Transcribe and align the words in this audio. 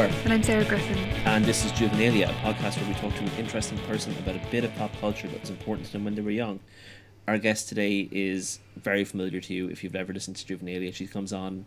Hey, 0.00 0.06
I'm 0.06 0.12
Alan 0.12 0.14
McGuire, 0.14 0.24
And 0.24 0.32
I'm 0.32 0.42
Sarah 0.42 0.64
Griffin. 0.64 0.96
and 1.26 1.44
this 1.44 1.64
is 1.64 1.72
Juvenalia, 1.72 2.30
a 2.30 2.32
podcast 2.32 2.78
where 2.78 2.88
we 2.88 2.94
talk 2.94 3.14
to 3.16 3.22
an 3.22 3.30
interesting 3.38 3.76
person 3.80 4.16
about 4.16 4.34
a 4.34 4.40
bit 4.50 4.64
of 4.64 4.74
pop 4.76 4.90
culture 4.98 5.28
that 5.28 5.38
was 5.38 5.50
important 5.50 5.86
to 5.88 5.92
them 5.92 6.04
when 6.04 6.14
they 6.14 6.22
were 6.22 6.30
young. 6.30 6.60
Our 7.28 7.36
guest 7.36 7.68
today 7.68 8.08
is 8.10 8.60
very 8.76 9.04
familiar 9.04 9.42
to 9.42 9.52
you 9.52 9.68
if 9.68 9.84
you've 9.84 9.94
ever 9.94 10.14
listened 10.14 10.36
to 10.36 10.46
Juvenalia. 10.46 10.94
She 10.94 11.06
comes 11.06 11.34
on 11.34 11.66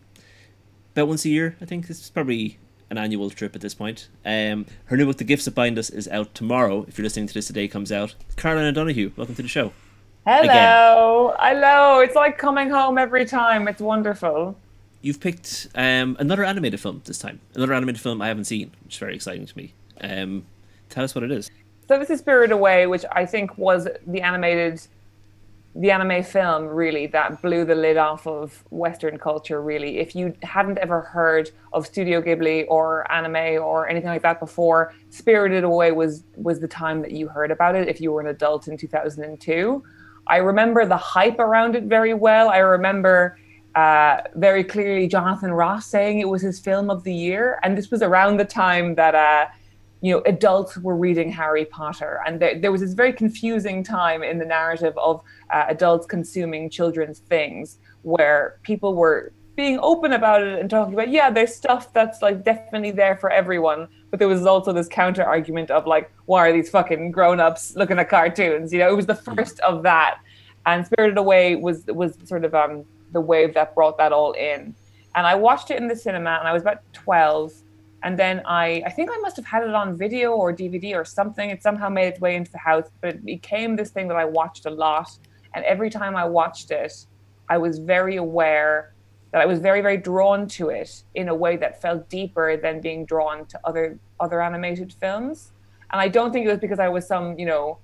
about 0.96 1.06
once 1.06 1.24
a 1.24 1.28
year, 1.28 1.56
I 1.60 1.64
think. 1.64 1.86
This 1.86 2.00
is 2.00 2.10
probably 2.10 2.58
an 2.90 2.98
annual 2.98 3.30
trip 3.30 3.54
at 3.54 3.60
this 3.60 3.74
point. 3.74 4.08
Um, 4.26 4.66
her 4.86 4.96
new 4.96 5.06
book, 5.06 5.18
The 5.18 5.24
Gifts 5.24 5.44
That 5.44 5.54
Bind 5.54 5.78
Us, 5.78 5.88
is 5.88 6.08
out 6.08 6.34
tomorrow. 6.34 6.84
If 6.88 6.98
you're 6.98 7.04
listening 7.04 7.28
to 7.28 7.34
this 7.34 7.46
today, 7.46 7.66
it 7.66 7.68
comes 7.68 7.92
out. 7.92 8.16
Caroline 8.34 8.66
O'Donoghue, 8.66 9.12
welcome 9.16 9.36
to 9.36 9.42
the 9.42 9.48
show. 9.48 9.72
Hello, 10.26 11.36
hello. 11.38 12.00
It's 12.00 12.16
like 12.16 12.36
coming 12.36 12.68
home 12.68 12.98
every 12.98 13.26
time. 13.26 13.68
It's 13.68 13.80
wonderful. 13.80 14.56
You've 15.04 15.20
picked 15.20 15.68
um, 15.74 16.16
another 16.18 16.44
animated 16.44 16.80
film 16.80 17.02
this 17.04 17.18
time. 17.18 17.38
Another 17.54 17.74
animated 17.74 18.00
film 18.00 18.22
I 18.22 18.28
haven't 18.28 18.46
seen, 18.46 18.70
which 18.84 18.94
is 18.94 18.98
very 18.98 19.14
exciting 19.14 19.44
to 19.44 19.54
me. 19.54 19.74
Um, 20.00 20.46
tell 20.88 21.04
us 21.04 21.14
what 21.14 21.22
it 21.22 21.30
is. 21.30 21.50
So 21.88 21.98
this 21.98 22.08
is 22.08 22.20
Spirit 22.20 22.50
Away, 22.50 22.86
which 22.86 23.04
I 23.12 23.26
think 23.26 23.58
was 23.58 23.86
the 24.06 24.22
animated, 24.22 24.80
the 25.74 25.90
anime 25.90 26.22
film 26.22 26.68
really 26.68 27.06
that 27.08 27.42
blew 27.42 27.66
the 27.66 27.74
lid 27.74 27.98
off 27.98 28.26
of 28.26 28.64
Western 28.70 29.18
culture. 29.18 29.60
Really, 29.60 29.98
if 29.98 30.16
you 30.16 30.32
hadn't 30.42 30.78
ever 30.78 31.02
heard 31.02 31.50
of 31.74 31.84
Studio 31.84 32.22
Ghibli 32.22 32.64
or 32.68 33.04
anime 33.12 33.62
or 33.62 33.86
anything 33.86 34.08
like 34.08 34.22
that 34.22 34.40
before, 34.40 34.94
Spirited 35.10 35.64
Away 35.64 35.92
was 35.92 36.24
was 36.36 36.60
the 36.60 36.68
time 36.68 37.02
that 37.02 37.10
you 37.10 37.28
heard 37.28 37.50
about 37.50 37.74
it. 37.74 37.88
If 37.88 38.00
you 38.00 38.10
were 38.10 38.22
an 38.22 38.28
adult 38.28 38.68
in 38.68 38.78
2002, 38.78 39.84
I 40.28 40.38
remember 40.38 40.86
the 40.86 40.96
hype 40.96 41.40
around 41.40 41.76
it 41.76 41.84
very 41.84 42.14
well. 42.14 42.48
I 42.48 42.60
remember. 42.60 43.36
Uh, 43.74 44.20
very 44.36 44.62
clearly, 44.62 45.08
Jonathan 45.08 45.52
Ross 45.52 45.86
saying 45.86 46.20
it 46.20 46.28
was 46.28 46.42
his 46.42 46.60
film 46.60 46.90
of 46.90 47.02
the 47.02 47.12
year, 47.12 47.58
and 47.62 47.76
this 47.76 47.90
was 47.90 48.02
around 48.02 48.36
the 48.36 48.44
time 48.44 48.94
that 48.94 49.14
uh, 49.14 49.46
you 50.00 50.12
know, 50.12 50.22
adults 50.26 50.76
were 50.76 50.96
reading 50.96 51.32
Harry 51.32 51.64
Potter, 51.64 52.20
and 52.26 52.38
there, 52.38 52.60
there 52.60 52.70
was 52.70 52.82
this 52.82 52.92
very 52.92 53.12
confusing 53.12 53.82
time 53.82 54.22
in 54.22 54.38
the 54.38 54.44
narrative 54.44 54.94
of 54.96 55.22
uh, 55.50 55.64
adults 55.68 56.06
consuming 56.06 56.70
children's 56.70 57.20
things, 57.20 57.78
where 58.02 58.60
people 58.62 58.94
were 58.94 59.32
being 59.56 59.78
open 59.82 60.12
about 60.12 60.42
it 60.42 60.58
and 60.58 60.68
talking 60.68 60.94
about, 60.94 61.08
yeah, 61.08 61.30
there's 61.30 61.54
stuff 61.54 61.92
that's 61.92 62.22
like 62.22 62.44
definitely 62.44 62.90
there 62.90 63.16
for 63.16 63.30
everyone, 63.30 63.88
but 64.10 64.18
there 64.18 64.28
was 64.28 64.44
also 64.46 64.72
this 64.72 64.88
counter 64.88 65.24
argument 65.24 65.70
of 65.70 65.86
like, 65.86 66.12
why 66.26 66.48
are 66.48 66.52
these 66.52 66.68
fucking 66.70 67.10
grown-ups 67.10 67.74
looking 67.76 67.98
at 67.98 68.08
cartoons? 68.08 68.72
You 68.72 68.80
know, 68.80 68.90
it 68.90 68.96
was 68.96 69.06
the 69.06 69.14
first 69.14 69.58
of 69.60 69.82
that, 69.84 70.18
and 70.66 70.84
Spirited 70.84 71.18
Away 71.18 71.56
was 71.56 71.84
was 71.86 72.16
sort 72.24 72.44
of 72.44 72.54
um, 72.54 72.84
the 73.14 73.20
wave 73.20 73.54
that 73.54 73.74
brought 73.74 73.96
that 73.96 74.12
all 74.12 74.32
in, 74.32 74.74
and 75.14 75.26
I 75.26 75.34
watched 75.34 75.70
it 75.70 75.78
in 75.78 75.88
the 75.88 75.96
cinema, 75.96 76.36
and 76.38 76.46
I 76.46 76.52
was 76.52 76.62
about 76.62 76.80
twelve 76.92 77.52
and 78.04 78.18
then 78.18 78.42
I, 78.44 78.82
I 78.84 78.90
think 78.90 79.10
I 79.10 79.16
must 79.16 79.34
have 79.36 79.46
had 79.46 79.62
it 79.62 79.74
on 79.74 79.96
video 79.96 80.32
or 80.32 80.54
DVD 80.54 80.94
or 80.94 81.06
something. 81.06 81.48
It 81.48 81.62
somehow 81.62 81.88
made 81.88 82.08
its 82.08 82.20
way 82.20 82.36
into 82.36 82.52
the 82.52 82.58
house, 82.58 82.84
but 83.00 83.14
it 83.14 83.24
became 83.24 83.76
this 83.76 83.90
thing 83.90 84.08
that 84.08 84.16
I 84.18 84.26
watched 84.26 84.66
a 84.66 84.70
lot. 84.70 85.10
And 85.54 85.64
every 85.64 85.88
time 85.88 86.14
I 86.14 86.26
watched 86.26 86.70
it, 86.70 87.06
I 87.48 87.56
was 87.56 87.78
very 87.78 88.16
aware 88.16 88.92
that 89.32 89.40
I 89.40 89.46
was 89.46 89.58
very, 89.58 89.80
very 89.80 89.96
drawn 89.96 90.46
to 90.48 90.68
it 90.68 91.02
in 91.14 91.30
a 91.30 91.34
way 91.34 91.56
that 91.56 91.80
felt 91.80 92.10
deeper 92.10 92.58
than 92.58 92.82
being 92.82 93.06
drawn 93.06 93.46
to 93.46 93.60
other 93.64 93.98
other 94.20 94.42
animated 94.42 94.92
films. 94.92 95.52
And 95.90 95.98
I 95.98 96.08
don't 96.08 96.30
think 96.30 96.44
it 96.46 96.50
was 96.50 96.60
because 96.60 96.78
I 96.78 96.88
was 96.90 97.06
some, 97.06 97.38
you 97.38 97.46
know, 97.46 97.78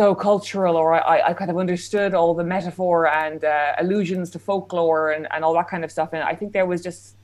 so 0.00 0.14
cultural 0.14 0.76
or 0.76 0.94
I, 0.94 1.28
I 1.28 1.32
kind 1.34 1.50
of 1.50 1.58
understood 1.58 2.14
all 2.14 2.32
the 2.32 2.42
metaphor 2.56 3.06
and 3.06 3.44
uh, 3.44 3.74
allusions 3.76 4.30
to 4.30 4.38
folklore 4.38 5.10
and, 5.10 5.28
and 5.30 5.44
all 5.44 5.52
that 5.52 5.68
kind 5.68 5.84
of 5.84 5.92
stuff. 5.92 6.14
And 6.14 6.22
I 6.22 6.34
think 6.34 6.54
there 6.54 6.64
was 6.64 6.82
just 6.82 7.16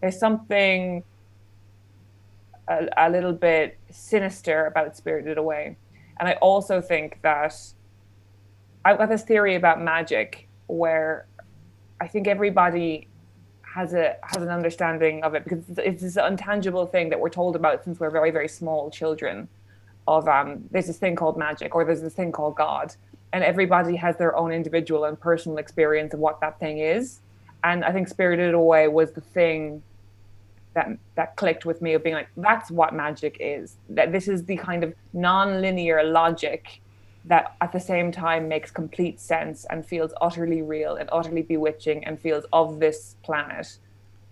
there's 0.00 0.18
something 0.18 1.04
a, 2.66 2.88
a, 2.96 3.08
little 3.08 3.34
bit 3.34 3.78
sinister 3.92 4.66
about 4.66 4.96
Spirited 4.96 5.38
Away. 5.38 5.76
And 6.18 6.28
I 6.28 6.32
also 6.48 6.80
think 6.80 7.20
that 7.22 7.54
I've 8.84 8.98
got 8.98 9.10
this 9.10 9.22
theory 9.22 9.54
about 9.54 9.80
magic 9.80 10.48
where 10.66 11.26
I 12.00 12.08
think 12.08 12.26
everybody 12.26 13.06
has 13.62 13.94
a 13.94 14.16
has 14.24 14.42
an 14.42 14.48
understanding 14.48 15.22
of 15.22 15.36
it 15.36 15.44
because 15.44 15.60
it's, 15.68 15.78
it's 15.78 16.02
this 16.02 16.16
intangible 16.16 16.86
thing 16.86 17.10
that 17.10 17.20
we're 17.20 17.36
told 17.40 17.54
about 17.54 17.84
since 17.84 18.00
we're 18.00 18.10
very 18.10 18.32
very 18.32 18.48
small 18.48 18.90
children. 18.90 19.46
Of 20.06 20.28
um, 20.28 20.64
there's 20.70 20.86
this 20.86 20.98
thing 20.98 21.16
called 21.16 21.38
magic 21.38 21.74
or 21.74 21.84
there's 21.84 22.02
this 22.02 22.14
thing 22.14 22.30
called 22.30 22.56
God, 22.56 22.94
and 23.32 23.42
everybody 23.42 23.96
has 23.96 24.16
their 24.16 24.36
own 24.36 24.52
individual 24.52 25.04
and 25.04 25.18
personal 25.18 25.58
experience 25.58 26.12
of 26.12 26.20
what 26.20 26.40
that 26.40 26.58
thing 26.60 26.78
is. 26.78 27.20
And 27.62 27.84
I 27.84 27.92
think 27.92 28.08
Spirited 28.08 28.52
Away 28.52 28.88
was 28.88 29.12
the 29.12 29.22
thing 29.22 29.82
that 30.74 30.88
that 31.14 31.36
clicked 31.36 31.64
with 31.64 31.80
me 31.80 31.94
of 31.94 32.02
being 32.02 32.14
like 32.14 32.28
that's 32.36 32.70
what 32.70 32.92
magic 32.94 33.36
is. 33.40 33.76
That 33.88 34.12
this 34.12 34.28
is 34.28 34.44
the 34.44 34.56
kind 34.56 34.84
of 34.84 34.94
non-linear 35.12 36.04
logic 36.04 36.80
that 37.24 37.56
at 37.60 37.72
the 37.72 37.80
same 37.80 38.12
time 38.12 38.48
makes 38.48 38.70
complete 38.70 39.18
sense 39.18 39.64
and 39.70 39.86
feels 39.86 40.12
utterly 40.20 40.60
real 40.60 40.96
and 40.96 41.08
utterly 41.10 41.42
bewitching 41.42 42.04
and 42.04 42.20
feels 42.20 42.44
of 42.52 42.80
this 42.80 43.16
planet 43.22 43.78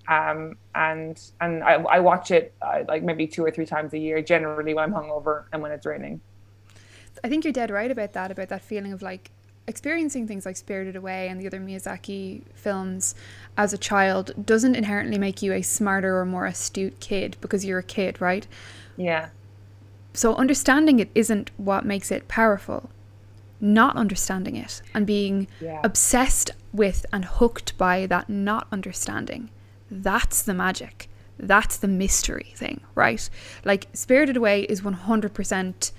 um, 0.09 0.57
and 0.75 1.21
and 1.41 1.63
I, 1.63 1.75
I 1.75 2.01
watch 2.01 2.31
it 2.31 2.55
uh, 2.63 2.85
like 2.89 3.03
maybe 3.03 3.27
two 3.27 3.45
or 3.45 3.51
three 3.51 3.67
times 3.67 3.93
a 3.95 3.99
year 3.99 4.23
generally 4.23 4.75
when 4.75 4.85
i'm 4.85 4.93
hungover 4.93 5.45
and 5.53 5.63
when 5.63 5.73
it's 5.73 5.87
raining 5.87 6.21
I 7.25 7.29
think 7.29 7.45
you're 7.45 7.53
dead 7.53 7.71
right 7.71 7.91
about 7.91 8.13
that, 8.15 8.31
about 8.31 8.49
that 8.49 8.63
feeling 8.63 8.93
of 8.93 9.03
like 9.03 9.31
experiencing 9.69 10.27
things 10.27 10.45
like 10.45 10.57
Spirited 10.57 10.97
Away 10.97 11.29
and 11.29 11.41
the 11.41 11.47
other 11.47 11.61
Miyazaki 11.61 12.43
films 12.55 13.15
as 13.57 13.73
a 13.73 13.79
child 13.79 14.33
doesn't 14.45 14.75
inherently 14.75 15.19
make 15.19 15.41
you 15.43 15.53
a 15.53 15.63
smarter 15.63 16.19
or 16.19 16.27
more 16.27 16.47
astute 16.47 16.99
kid 17.01 17.37
because 17.41 17.65
you're 17.65 17.79
a 17.79 17.83
kid, 17.85 18.21
right? 18.21 18.47
yeah 18.97 19.31
So 20.15 20.35
understanding 20.37 20.99
it 21.01 21.11
isn't 21.15 21.51
what 21.59 21.85
makes 21.85 22.11
it 22.11 22.29
powerful. 22.29 22.91
Not 23.61 23.97
understanding 23.97 24.57
it 24.57 24.83
and 24.95 25.07
being 25.07 25.49
Yeah. 25.61 25.81
obsessed 25.85 26.51
with 26.73 27.07
and 27.13 27.25
hooked 27.27 27.77
by 27.79 28.07
that 28.07 28.29
not 28.29 28.67
understanding. 28.73 29.51
That's 30.01 30.43
the 30.43 30.55
magic. 30.55 31.09
That's 31.39 31.77
the 31.77 31.89
mystery 31.89 32.53
thing, 32.57 32.81
right? 32.95 33.29
Like 33.65 33.89
Spirited 33.93 34.37
Away 34.37 34.63
is 34.63 34.81
100% 34.81 35.93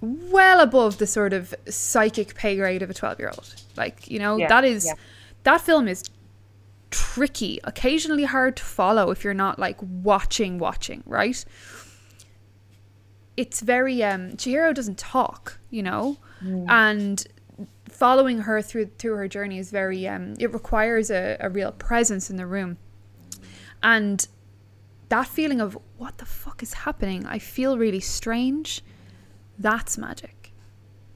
well 0.00 0.60
above 0.60 0.98
the 0.98 1.06
sort 1.06 1.32
of 1.32 1.54
psychic 1.68 2.34
pay 2.34 2.56
grade 2.56 2.82
of 2.82 2.90
a 2.90 2.94
12 2.94 3.18
year 3.20 3.28
old. 3.28 3.54
Like, 3.76 4.10
you 4.10 4.18
know, 4.18 4.36
Yeah, 4.36 4.48
that 4.48 4.64
is 4.64 4.86
yeah. 4.86 4.94
that 5.44 5.60
film 5.60 5.86
is 5.88 6.04
tricky, 6.90 7.60
occasionally 7.64 8.24
hard 8.24 8.56
to 8.56 8.64
follow 8.64 9.10
if 9.10 9.24
you're 9.24 9.34
not 9.34 9.58
like 9.58 9.78
watching 9.80 10.58
watching, 10.58 11.02
right? 11.06 11.44
It's 13.36 13.60
very 13.60 14.02
um 14.02 14.32
Chihiro 14.32 14.74
doesn't 14.74 14.98
talk, 14.98 15.58
you 15.70 15.82
know? 15.82 16.18
And 16.68 17.24
following 17.88 18.38
her 18.40 18.60
through 18.62 18.86
through 18.98 19.14
her 19.14 19.28
journey 19.28 19.58
is 19.58 19.70
very 19.70 20.08
um 20.08 20.34
it 20.38 20.52
requires 20.52 21.10
a, 21.10 21.36
a 21.40 21.48
real 21.48 21.72
presence 21.72 22.30
in 22.30 22.36
the 22.36 22.46
room. 22.46 22.78
And 23.82 24.26
that 25.08 25.26
feeling 25.26 25.60
of 25.60 25.76
what 25.98 26.18
the 26.18 26.24
fuck 26.24 26.62
is 26.62 26.72
happening? 26.74 27.26
I 27.26 27.38
feel 27.38 27.78
really 27.78 28.00
strange. 28.00 28.82
That's 29.58 29.98
magic. 29.98 30.52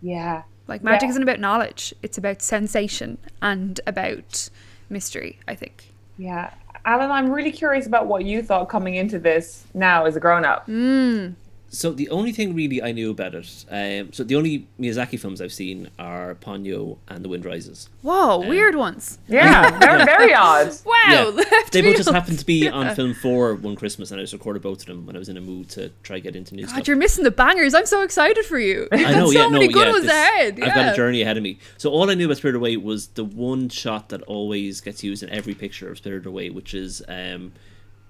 yeah 0.02 0.42
Like 0.68 0.82
magic 0.82 1.02
Yeah. 1.06 1.10
isn't 1.10 1.22
about 1.22 1.40
knowledge; 1.40 1.94
it's 2.02 2.18
about 2.18 2.42
sensation 2.42 3.18
and 3.40 3.80
about 3.86 4.50
mystery. 4.90 5.38
I 5.48 5.54
think. 5.54 5.92
yeah 6.18 6.50
alan 6.84 7.10
i'm 7.10 7.30
really 7.32 7.50
curious 7.50 7.86
about 7.86 8.06
what 8.06 8.24
you 8.24 8.40
thought 8.42 8.68
coming 8.68 8.94
into 8.94 9.18
this 9.18 9.64
now 9.74 10.04
as 10.04 10.14
a 10.14 10.20
grown-up 10.20 10.66
hmm. 10.66 11.30
So 11.76 11.92
the 11.92 12.08
only 12.08 12.32
thing 12.32 12.54
really 12.54 12.82
I 12.82 12.92
knew 12.92 13.10
about 13.10 13.34
it, 13.34 13.64
um, 13.70 14.10
so 14.10 14.24
the 14.24 14.34
only 14.34 14.66
Miyazaki 14.80 15.20
films 15.20 15.42
I've 15.42 15.52
seen 15.52 15.90
are 15.98 16.34
Ponyo 16.36 16.96
and 17.06 17.22
The 17.22 17.28
Wind 17.28 17.44
Rises. 17.44 17.90
Whoa, 18.00 18.38
weird 18.38 18.76
ones. 18.76 19.18
yeah 19.28 19.78
very, 19.78 20.04
very 20.16 20.32
odd 20.34 20.72
Wow, 20.86 20.94
Yeah, 21.08 21.42
they 21.72 21.82
both 21.82 21.96
just 21.96 22.10
happened 22.10 22.38
to 22.38 22.46
be 22.46 22.66
on 22.66 22.94
film 22.96 23.12
four 23.12 23.54
one 23.56 23.76
Christmas, 23.76 24.10
and 24.10 24.18
I 24.18 24.22
just 24.22 24.32
recorded 24.32 24.62
both 24.62 24.80
of 24.80 24.86
them 24.86 25.04
when 25.04 25.16
I 25.16 25.18
was 25.18 25.28
in 25.28 25.36
a 25.36 25.40
mood 25.42 25.68
to 25.70 25.90
try 26.02 26.18
get 26.18 26.34
into 26.34 26.54
new 26.54 26.62
God, 26.62 26.70
stuff. 26.70 26.88
you're 26.88 26.96
missing 26.96 27.24
the 27.24 27.30
bangers. 27.30 27.74
I'm 27.74 27.84
so 27.84 28.00
excited 28.00 28.46
for 28.46 28.58
you. 28.58 28.88
I 28.90 29.12
know, 29.12 29.26
so 29.26 29.32
yeah, 29.32 29.42
no, 29.42 29.50
many 29.50 29.68
good 29.68 29.86
yeah. 29.86 29.92
ones 29.92 30.04
this- 30.04 30.12
ahead. 30.12 30.58
I've 30.62 30.74
got 30.74 30.92
a 30.94 30.96
journey 30.96 31.20
ahead 31.20 31.36
of 31.36 31.42
me. 31.42 31.58
So 31.76 31.90
all 31.90 32.08
I 32.10 32.14
knew 32.14 32.24
about 32.24 32.38
Spirited 32.38 32.56
Away 32.58 32.78
was 32.78 33.08
the 33.08 33.24
one 33.24 33.68
shot 33.68 34.08
that 34.08 34.22
always 34.22 34.80
gets 34.80 35.04
used 35.04 35.22
in 35.22 35.28
every 35.28 35.54
picture 35.54 35.90
of 35.90 35.98
Spirited 35.98 36.24
Away, 36.26 36.48
which 36.48 36.72
is 36.72 37.02
um, 37.06 37.52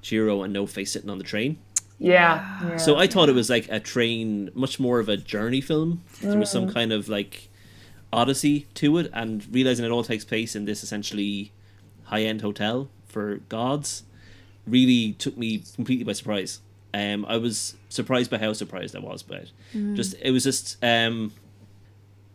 Chihiro 0.04 0.44
and 0.44 0.52
No 0.52 0.66
Face 0.66 0.92
sitting 0.92 1.10
on 1.10 1.18
the 1.18 1.24
train. 1.24 1.58
Yeah, 1.98 2.60
yeah. 2.62 2.76
So 2.76 2.96
I 2.96 3.06
thought 3.06 3.28
it 3.28 3.34
was 3.34 3.48
like 3.50 3.68
a 3.70 3.80
train, 3.80 4.50
much 4.54 4.78
more 4.80 4.98
of 5.00 5.08
a 5.08 5.16
journey 5.16 5.60
film. 5.60 6.02
There 6.20 6.38
was 6.38 6.48
Mm. 6.50 6.52
some 6.52 6.72
kind 6.72 6.92
of 6.92 7.08
like 7.08 7.48
odyssey 8.12 8.66
to 8.74 8.98
it, 8.98 9.10
and 9.12 9.46
realizing 9.52 9.84
it 9.84 9.90
all 9.90 10.04
takes 10.04 10.24
place 10.24 10.54
in 10.56 10.64
this 10.64 10.82
essentially 10.82 11.52
high-end 12.04 12.40
hotel 12.42 12.88
for 13.06 13.36
gods 13.48 14.04
really 14.66 15.12
took 15.14 15.36
me 15.36 15.62
completely 15.74 16.04
by 16.04 16.12
surprise. 16.12 16.60
Um, 16.94 17.24
I 17.28 17.36
was 17.36 17.74
surprised 17.88 18.30
by 18.30 18.38
how 18.38 18.52
surprised 18.52 18.94
I 18.96 19.00
was 19.00 19.22
by 19.22 19.36
it. 19.36 19.50
Just 19.94 20.14
it 20.22 20.30
was 20.30 20.44
just 20.44 20.76
um, 20.82 21.32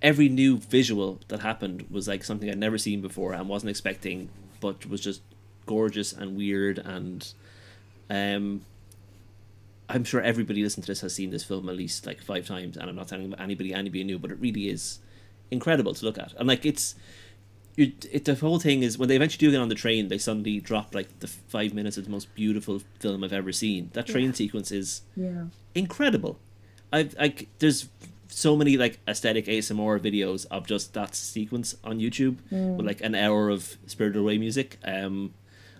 every 0.01 0.29
new 0.29 0.57
visual 0.57 1.19
that 1.29 1.39
happened 1.41 1.85
was 1.89 2.07
like 2.07 2.23
something 2.23 2.49
I'd 2.49 2.57
never 2.57 2.77
seen 2.77 3.01
before 3.01 3.33
and 3.33 3.47
wasn't 3.49 3.69
expecting, 3.69 4.29
but 4.59 4.85
was 4.87 5.01
just 5.01 5.21
gorgeous 5.65 6.11
and 6.13 6.35
weird 6.35 6.79
and 6.79 7.31
Um, 8.09 8.61
I'm 9.93 10.03
sure 10.03 10.21
everybody 10.21 10.63
listening 10.63 10.83
to 10.83 10.91
this 10.91 11.01
has 11.01 11.13
seen 11.13 11.29
this 11.31 11.43
film 11.43 11.67
at 11.69 11.75
least 11.75 12.05
like 12.05 12.21
five 12.21 12.47
times, 12.47 12.77
and 12.77 12.89
I'm 12.89 12.95
not 12.95 13.07
telling 13.09 13.33
anybody 13.37 13.73
anybody 13.73 14.03
new, 14.03 14.17
but 14.19 14.31
it 14.31 14.39
really 14.39 14.69
is 14.69 14.99
incredible 15.51 15.93
to 15.93 16.05
look 16.05 16.17
at. 16.17 16.33
And 16.37 16.47
like 16.47 16.65
it's, 16.65 16.95
it, 17.77 18.05
it 18.11 18.25
the 18.25 18.35
whole 18.35 18.59
thing 18.59 18.83
is 18.83 18.97
when 18.97 19.09
they 19.09 19.15
eventually 19.17 19.45
do 19.47 19.51
get 19.51 19.59
on 19.61 19.69
the 19.69 19.75
train, 19.75 20.07
they 20.07 20.17
suddenly 20.17 20.59
drop 20.59 20.95
like 20.95 21.19
the 21.19 21.27
five 21.27 21.73
minutes 21.73 21.97
of 21.97 22.05
the 22.05 22.09
most 22.11 22.33
beautiful 22.35 22.81
film 22.99 23.23
I've 23.23 23.33
ever 23.33 23.51
seen. 23.51 23.89
That 23.93 24.07
train 24.07 24.27
Yeah. 24.27 24.31
sequence 24.33 24.71
is 24.71 25.01
Yeah. 25.15 25.45
incredible. 25.75 26.39
I've 26.93 27.13
like 27.15 27.47
there's 27.59 27.89
so 28.29 28.55
many 28.55 28.77
like 28.77 28.99
aesthetic 29.09 29.45
ASMR 29.47 29.99
videos 29.99 30.45
of 30.49 30.65
just 30.67 30.93
that 30.93 31.15
sequence 31.15 31.75
on 31.83 31.99
YouTube 31.99 32.37
with 32.49 32.85
like 32.85 33.01
an 33.01 33.13
hour 33.15 33.49
of 33.49 33.75
Spirited 33.87 34.21
Away 34.21 34.37
music. 34.37 34.77
Um, 34.85 35.33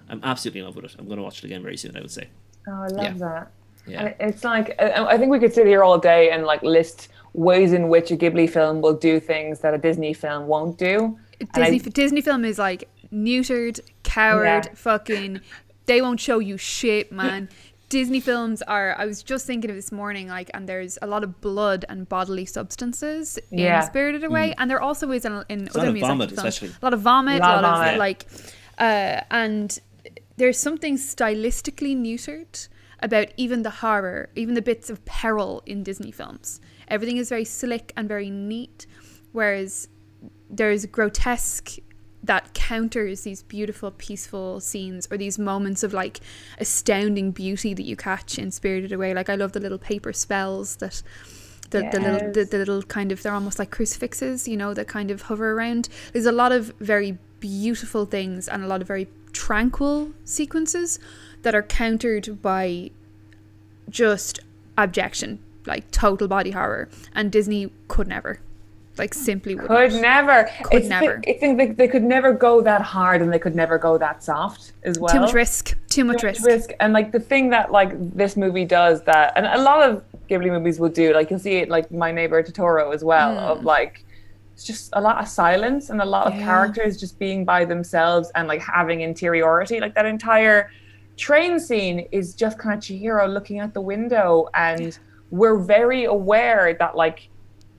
I'm 0.09 0.19
absolutely 0.23 0.59
in 0.59 0.65
love 0.65 0.75
with 0.75 0.83
it. 0.85 0.95
I'm 0.99 1.05
going 1.05 1.17
to 1.17 1.23
watch 1.23 1.37
it 1.39 1.45
again 1.45 1.63
very 1.63 1.77
soon. 1.77 1.95
I 1.95 2.01
would 2.01 2.11
say. 2.11 2.27
Oh, 2.67 2.71
I 2.73 2.87
love 2.87 3.03
Yeah. 3.03 3.13
that. 3.19 3.51
Yeah. 3.87 4.13
And 4.19 4.29
it's 4.33 4.43
like 4.43 4.75
I 4.79 5.05
I 5.13 5.17
think 5.17 5.31
we 5.31 5.39
could 5.39 5.53
sit 5.53 5.65
here 5.67 5.83
all 5.83 5.97
day 5.97 6.29
and 6.31 6.45
like 6.45 6.61
list 6.63 7.09
ways 7.33 7.73
in 7.73 7.87
which 7.89 8.11
a 8.11 8.17
Ghibli 8.17 8.49
film 8.49 8.81
will 8.81 8.93
do 8.93 9.19
things 9.19 9.59
that 9.61 9.73
a 9.73 9.77
Disney 9.77 10.13
film 10.13 10.47
won't 10.47 10.77
do. 10.77 11.17
And 11.39 11.49
I- 11.63 11.69
Disney 11.71 11.91
Disney 11.91 12.21
film 12.21 12.45
is 12.45 12.57
like 12.59 12.87
neutered, 13.13 13.79
coward, 14.03 14.65
Yeah. 14.65 14.73
fucking. 14.75 15.41
They 15.87 16.01
won't 16.01 16.19
show 16.19 16.39
you 16.39 16.57
shit, 16.57 17.11
man. 17.11 17.49
Disney 17.89 18.21
films 18.21 18.61
are. 18.61 18.95
I 18.97 19.05
was 19.05 19.21
just 19.21 19.45
thinking 19.45 19.69
of 19.69 19.75
this 19.75 19.91
morning, 19.91 20.29
like, 20.29 20.49
and 20.53 20.69
there's 20.69 20.97
a 21.01 21.07
lot 21.07 21.23
of 21.25 21.41
blood 21.41 21.83
and 21.89 22.07
bodily 22.07 22.45
substances 22.45 23.37
Yeah. 23.49 23.81
in 23.81 23.85
Spirited 23.87 24.23
Away, 24.23 24.53
and 24.57 24.69
there 24.71 24.79
also 24.79 25.11
is 25.11 25.25
in, 25.25 25.43
in 25.49 25.65
Mm. 25.65 25.75
a 25.75 25.77
lot 25.77 25.79
other 25.79 25.87
of 25.87 25.93
music 25.95 26.07
vomit, 26.07 26.29
films. 26.29 26.37
especially. 26.37 26.69
A 26.81 26.85
lot 26.85 26.93
of 26.93 27.01
vomit, 27.01 27.39
a 27.39 27.39
Lot 27.41 27.63
lot, 27.63 27.63
of 27.65 27.71
of 27.71 27.77
vomit. 27.85 27.99
like, 27.99 28.25
uh, 28.79 29.21
and 29.31 29.79
there's 30.37 30.57
something 30.57 30.95
stylistically 30.95 31.93
neutered 31.97 32.69
about 33.01 33.27
even 33.37 33.63
the 33.63 33.69
horror, 33.69 34.29
even 34.35 34.53
the 34.53 34.61
bits 34.61 34.89
of 34.89 35.03
peril 35.05 35.63
in 35.65 35.83
Disney 35.83 36.11
films. 36.11 36.61
Everything 36.87 37.17
is 37.17 37.29
very 37.29 37.45
slick 37.45 37.93
and 37.95 38.07
very 38.07 38.29
neat, 38.29 38.85
whereas 39.31 39.87
there's 40.49 40.85
grotesque 40.85 41.77
that 42.23 42.53
counters 42.53 43.21
these 43.21 43.41
beautiful 43.43 43.91
peaceful 43.91 44.59
scenes 44.59 45.07
or 45.09 45.17
these 45.17 45.39
moments 45.39 45.81
of 45.83 45.93
like 45.93 46.19
astounding 46.59 47.31
beauty 47.31 47.73
that 47.73 47.83
you 47.83 47.95
catch 47.95 48.37
in 48.37 48.51
spirited 48.51 48.91
away. 48.91 49.13
Like 49.13 49.29
i 49.29 49.35
love 49.35 49.53
the 49.53 49.59
little 49.59 49.79
paper 49.79 50.13
spells 50.13 50.75
that 50.77 51.01
the, 51.71 51.89
the 51.91 51.99
little 51.99 52.31
the, 52.31 52.43
the 52.45 52.57
little 52.57 52.83
kind 52.83 53.11
of 53.11 53.23
they're 53.23 53.33
almost 53.33 53.57
like 53.57 53.71
crucifixes 53.71 54.47
you 54.47 54.57
know 54.57 54.73
that 54.73 54.87
kind 54.87 55.09
of 55.09 55.23
hover 55.23 55.53
around. 55.53 55.89
There's 56.13 56.25
a 56.25 56.31
lot 56.31 56.51
of 56.51 56.73
very 56.79 57.17
beautiful 57.39 58.05
things 58.05 58.47
and 58.47 58.63
a 58.63 58.67
lot 58.67 58.81
of 58.81 58.87
very 58.87 59.07
tranquil 59.33 60.11
sequences 60.25 60.99
that 61.41 61.55
are 61.55 61.63
countered 61.63 62.41
by 62.41 62.91
just 63.89 64.39
abjection 64.77 65.39
like 65.65 65.89
total 65.91 66.27
body 66.27 66.51
horror 66.51 66.89
and 67.13 67.31
disney 67.31 67.71
could 67.87 68.07
never 68.07 68.39
like 68.97 69.13
simply 69.13 69.55
would 69.55 69.67
Could 69.67 69.93
not. 69.93 70.01
never. 70.01 70.49
Could 70.63 70.73
it's 70.73 70.89
never. 70.89 71.21
The, 71.23 71.35
I 71.35 71.39
think 71.39 71.57
they, 71.57 71.67
they 71.67 71.87
could 71.87 72.03
never 72.03 72.33
go 72.33 72.61
that 72.61 72.81
hard 72.81 73.21
and 73.21 73.31
they 73.31 73.39
could 73.39 73.55
never 73.55 73.77
go 73.77 73.97
that 73.97 74.23
soft 74.23 74.73
as 74.83 74.99
well. 74.99 75.13
too 75.13 75.21
much 75.21 75.33
risk 75.33 75.69
too 75.87 76.03
much 76.03 76.21
Too 76.21 76.27
much 76.27 76.39
risk 76.39 76.45
risk. 76.45 76.69
And 76.79 76.93
like 76.93 77.11
the 77.11 77.19
thing 77.19 77.49
that 77.51 77.71
like 77.71 77.91
this 78.15 78.35
movie 78.35 78.65
does 78.65 79.01
that, 79.03 79.33
and 79.35 79.45
a 79.45 79.61
lot 79.61 79.89
of 79.89 80.03
Ghibli 80.29 80.51
movies 80.51 80.79
will 80.79 80.89
do, 80.89 81.13
like 81.13 81.29
you'll 81.29 81.39
see 81.39 81.57
it 81.57 81.69
like 81.69 81.91
My 81.91 82.11
Neighbor 82.11 82.43
Totoro 82.43 82.93
as 82.93 83.03
well, 83.03 83.37
of 83.39 83.59
hmm. 83.59 83.65
like 83.65 84.05
it's 84.53 84.65
just 84.65 84.89
a 84.93 85.01
lot 85.01 85.21
of 85.21 85.27
silence 85.27 85.89
and 85.89 86.01
a 86.01 86.05
lot 86.05 86.27
of 86.27 86.35
Yeah. 86.35 86.43
characters 86.45 86.99
just 86.99 87.17
being 87.17 87.45
by 87.45 87.65
themselves 87.65 88.29
and 88.35 88.47
like 88.47 88.61
having 88.61 89.01
interiority. 89.01 89.79
Like 89.79 89.95
that 89.95 90.05
entire 90.05 90.69
train 91.21 91.59
scene 91.59 92.07
is 92.11 92.33
just 92.33 92.57
kind 92.57 92.75
of 92.75 92.83
Chihiro 92.83 93.31
looking 93.31 93.59
out 93.59 93.75
the 93.75 93.81
window, 93.81 94.49
and 94.55 94.97
we're 95.29 95.59
very 95.59 96.05
aware 96.05 96.73
that 96.73 96.95
like 96.97 97.29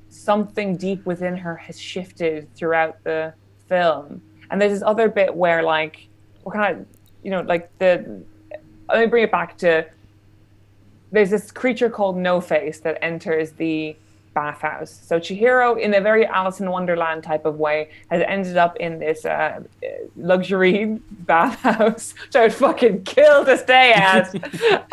something 0.08 0.76
deep 0.76 1.04
within 1.04 1.36
her 1.36 1.56
has 1.56 1.78
shifted 1.78 2.48
throughout 2.54 3.02
the 3.02 3.34
film. 3.68 4.22
And 4.50 4.60
there's 4.60 4.72
this 4.72 4.82
other 4.82 5.08
bit 5.08 5.34
where 5.34 5.62
like 5.64 6.06
we're 6.44 6.52
kind 6.52 6.78
of 6.78 6.86
you 7.24 7.32
know 7.32 7.40
like 7.40 7.76
the 7.78 8.22
let 8.88 9.00
me 9.00 9.06
bring 9.06 9.24
it 9.24 9.32
back 9.32 9.58
to 9.58 9.86
there's 11.10 11.30
this 11.30 11.50
creature 11.50 11.90
called 11.90 12.16
No 12.16 12.40
Face 12.40 12.78
that 12.80 12.96
enters 13.02 13.52
the 13.52 13.96
bathhouse. 14.34 15.00
So 15.04 15.18
Chihiro, 15.18 15.78
in 15.78 15.94
a 15.94 16.00
very 16.00 16.26
Alice 16.26 16.60
in 16.60 16.70
Wonderland 16.70 17.22
type 17.22 17.44
of 17.44 17.58
way, 17.58 17.90
has 18.10 18.22
ended 18.26 18.56
up 18.56 18.76
in 18.76 18.98
this 18.98 19.24
uh, 19.24 19.60
luxury 20.16 20.84
bathhouse, 21.10 22.14
which 22.26 22.36
I 22.36 22.42
would 22.42 22.54
fucking 22.54 23.04
kill 23.04 23.44
to 23.44 23.56
stay 23.58 23.92
at, 23.92 24.34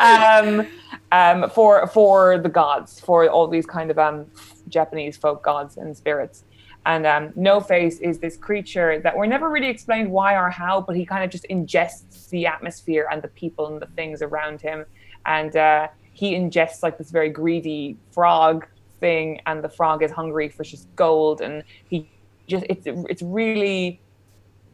um, 0.00 0.66
um, 1.12 1.50
for 1.50 1.86
for 1.88 2.38
the 2.38 2.48
gods, 2.48 3.00
for 3.00 3.28
all 3.28 3.48
these 3.48 3.66
kind 3.66 3.90
of 3.90 3.98
um, 3.98 4.26
Japanese 4.68 5.16
folk 5.16 5.42
gods 5.42 5.76
and 5.76 5.96
spirits. 5.96 6.44
And 6.86 7.06
um, 7.06 7.32
No 7.36 7.60
Face 7.60 7.98
is 8.00 8.18
this 8.18 8.36
creature 8.36 9.00
that 9.00 9.14
we're 9.14 9.26
never 9.26 9.50
really 9.50 9.68
explained 9.68 10.10
why 10.10 10.34
or 10.34 10.48
how, 10.48 10.80
but 10.80 10.96
he 10.96 11.04
kind 11.04 11.22
of 11.22 11.30
just 11.30 11.44
ingests 11.50 12.30
the 12.30 12.46
atmosphere 12.46 13.06
and 13.10 13.20
the 13.20 13.28
people 13.28 13.66
and 13.66 13.82
the 13.82 13.86
things 13.96 14.22
around 14.22 14.62
him. 14.62 14.86
And 15.26 15.54
uh, 15.56 15.88
he 16.12 16.34
ingests 16.34 16.82
like 16.82 16.96
this 16.96 17.10
very 17.10 17.28
greedy 17.28 17.98
frog 18.12 18.66
thing, 19.00 19.40
and 19.46 19.64
the 19.64 19.68
frog 19.68 20.02
is 20.02 20.10
hungry 20.10 20.48
for 20.48 20.62
just 20.62 20.86
gold. 20.94 21.40
And 21.40 21.64
he 21.88 22.08
just, 22.46 22.64
it's, 22.68 22.86
it's 22.86 23.22
really 23.22 24.00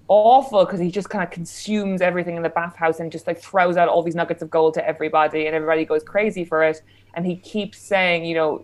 awful 0.08 0.64
because 0.64 0.78
he 0.78 0.90
just 0.90 1.10
kind 1.10 1.24
of 1.24 1.30
consumes 1.30 2.00
everything 2.00 2.36
in 2.36 2.42
the 2.42 2.48
bathhouse 2.48 3.00
and 3.00 3.10
just 3.10 3.26
like 3.26 3.40
throws 3.40 3.76
out 3.76 3.88
all 3.88 4.02
these 4.02 4.14
nuggets 4.14 4.42
of 4.42 4.50
gold 4.50 4.74
to 4.74 4.86
everybody, 4.86 5.46
and 5.46 5.54
everybody 5.54 5.84
goes 5.84 6.02
crazy 6.02 6.44
for 6.44 6.62
it. 6.62 6.82
And 7.14 7.24
he 7.24 7.36
keeps 7.36 7.78
saying, 7.78 8.26
you 8.26 8.34
know, 8.34 8.62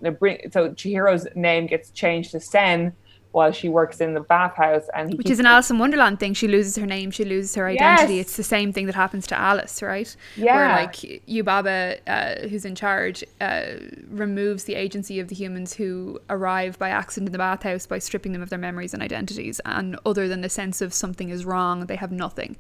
so 0.51 0.71
Chihiro's 0.71 1.27
name 1.35 1.67
gets 1.67 1.91
changed 1.91 2.33
to 2.33 2.41
Sen 2.41 2.93
while 3.33 3.51
she 3.53 3.69
works 3.69 4.01
in 4.01 4.15
the 4.15 4.21
bathhouse, 4.21 4.85
and 4.95 5.11
he 5.11 5.17
which 5.17 5.31
is 5.31 5.41
an 5.41 5.47
Alice 5.47 5.71
in 5.71 5.79
Wonderland 5.79 6.21
thing. 6.21 6.35
She 6.35 6.49
loses 6.49 6.77
her 6.77 6.87
name, 6.87 7.11
she 7.11 7.25
loses 7.25 7.55
her 7.57 7.67
identity. 7.67 8.17
Yes. 8.17 8.27
It's 8.27 8.37
the 8.37 8.43
same 8.43 8.73
thing 8.73 8.87
that 8.87 8.95
happens 8.95 9.27
to 9.29 9.39
Alice, 9.39 9.83
right? 9.83 10.15
yeah 10.37 10.57
Where 10.57 10.69
like 10.85 10.95
Yubaba, 11.27 11.99
uh, 12.07 12.49
who's 12.49 12.65
in 12.65 12.75
charge, 12.75 13.25
uh, 13.41 13.63
removes 14.09 14.65
the 14.65 14.75
agency 14.75 15.19
of 15.21 15.29
the 15.29 15.35
humans 15.35 15.75
who 15.75 16.21
arrive 16.31 16.79
by 16.79 16.91
accident 16.91 17.29
in 17.29 17.33
the 17.33 17.39
bathhouse 17.39 17.87
by 17.87 17.99
stripping 17.99 18.33
them 18.33 18.43
of 18.43 18.51
their 18.51 18.59
memories 18.59 18.93
and 18.95 19.03
identities. 19.03 19.61
And 19.65 19.99
other 20.05 20.29
than 20.29 20.41
the 20.43 20.49
sense 20.49 20.81
of 20.81 20.93
something 20.95 21.31
is 21.31 21.45
wrong, 21.45 21.87
they 21.87 21.97
have 21.97 22.13
nothing. 22.13 22.57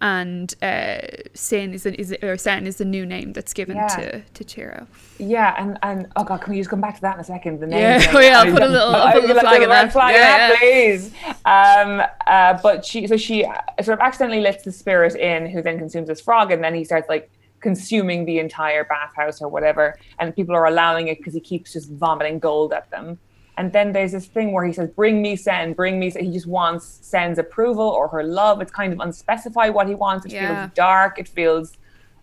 And 0.00 0.54
uh, 0.62 0.98
Sin 1.34 1.72
is, 1.72 1.84
the, 1.84 1.98
is 2.00 2.14
or 2.22 2.36
Sen 2.36 2.66
is 2.66 2.76
the 2.76 2.84
new 2.84 3.06
name 3.06 3.32
that's 3.32 3.52
given 3.52 3.76
Yeah. 3.76 3.86
to 3.88 4.20
to 4.22 4.44
Chihiro. 4.44 4.86
Yeah, 5.18 5.54
and 5.58 5.78
and 5.82 6.06
oh 6.16 6.24
god, 6.24 6.42
can 6.42 6.52
we 6.52 6.58
just 6.58 6.68
come 6.70 6.80
back 6.80 6.96
to 6.96 7.00
that 7.02 7.14
in 7.14 7.20
a 7.20 7.24
second? 7.24 7.60
The 7.60 7.66
name. 7.66 7.80
Yeah, 7.80 8.10
oh 8.14 8.20
yeah, 8.20 8.40
I'll 8.40 8.52
put 8.52 8.62
a 8.62 8.68
little- 8.68 8.94
I'll 8.94 9.12
put 9.12 9.24
a 9.24 9.26
little 9.32 9.40
flag 9.40 9.62
in 9.62 9.68
that. 9.70 9.92
Yeah, 10.16 10.48
yeah. 10.52 10.58
please. 10.58 11.12
Um, 11.44 12.02
uh, 12.26 12.58
but 12.62 12.84
she, 12.84 13.06
so 13.06 13.16
she 13.16 13.44
uh, 13.44 13.54
sort 13.82 13.98
of 13.98 14.00
accidentally 14.04 14.40
lets 14.40 14.64
the 14.64 14.72
spirit 14.72 15.14
in, 15.16 15.46
who 15.48 15.62
then 15.62 15.78
consumes 15.78 16.08
this 16.08 16.20
frog, 16.20 16.50
and 16.52 16.62
then 16.62 16.74
he 16.74 16.84
starts 16.84 17.08
like 17.08 17.30
consuming 17.60 18.24
the 18.24 18.38
entire 18.38 18.84
bathhouse 18.84 19.40
or 19.40 19.48
whatever, 19.48 19.98
and 20.18 20.34
people 20.34 20.54
are 20.54 20.66
allowing 20.66 21.08
it 21.08 21.18
because 21.18 21.34
he 21.34 21.40
keeps 21.40 21.72
just 21.72 21.90
vomiting 21.90 22.38
gold 22.38 22.72
at 22.72 22.90
them. 22.90 23.18
And 23.58 23.72
then 23.72 23.92
there's 23.92 24.12
this 24.12 24.26
thing 24.26 24.52
where 24.52 24.66
he 24.66 24.72
says, 24.72 24.90
"Bring 24.90 25.22
me 25.22 25.34
Sen, 25.34 25.72
bring 25.72 25.98
me." 25.98 26.10
Sen. 26.10 26.24
He 26.24 26.32
just 26.32 26.46
wants 26.46 26.98
Sen's 27.02 27.38
approval 27.38 27.88
or 27.88 28.06
her 28.08 28.22
love. 28.22 28.60
It's 28.60 28.70
kind 28.70 28.92
of 28.92 29.00
unspecified 29.00 29.72
what 29.72 29.88
he 29.88 29.94
wants. 29.94 30.26
It 30.26 30.32
Yeah. 30.32 30.66
feels 30.66 30.74
dark. 30.74 31.18
It 31.18 31.26
feels 31.26 31.72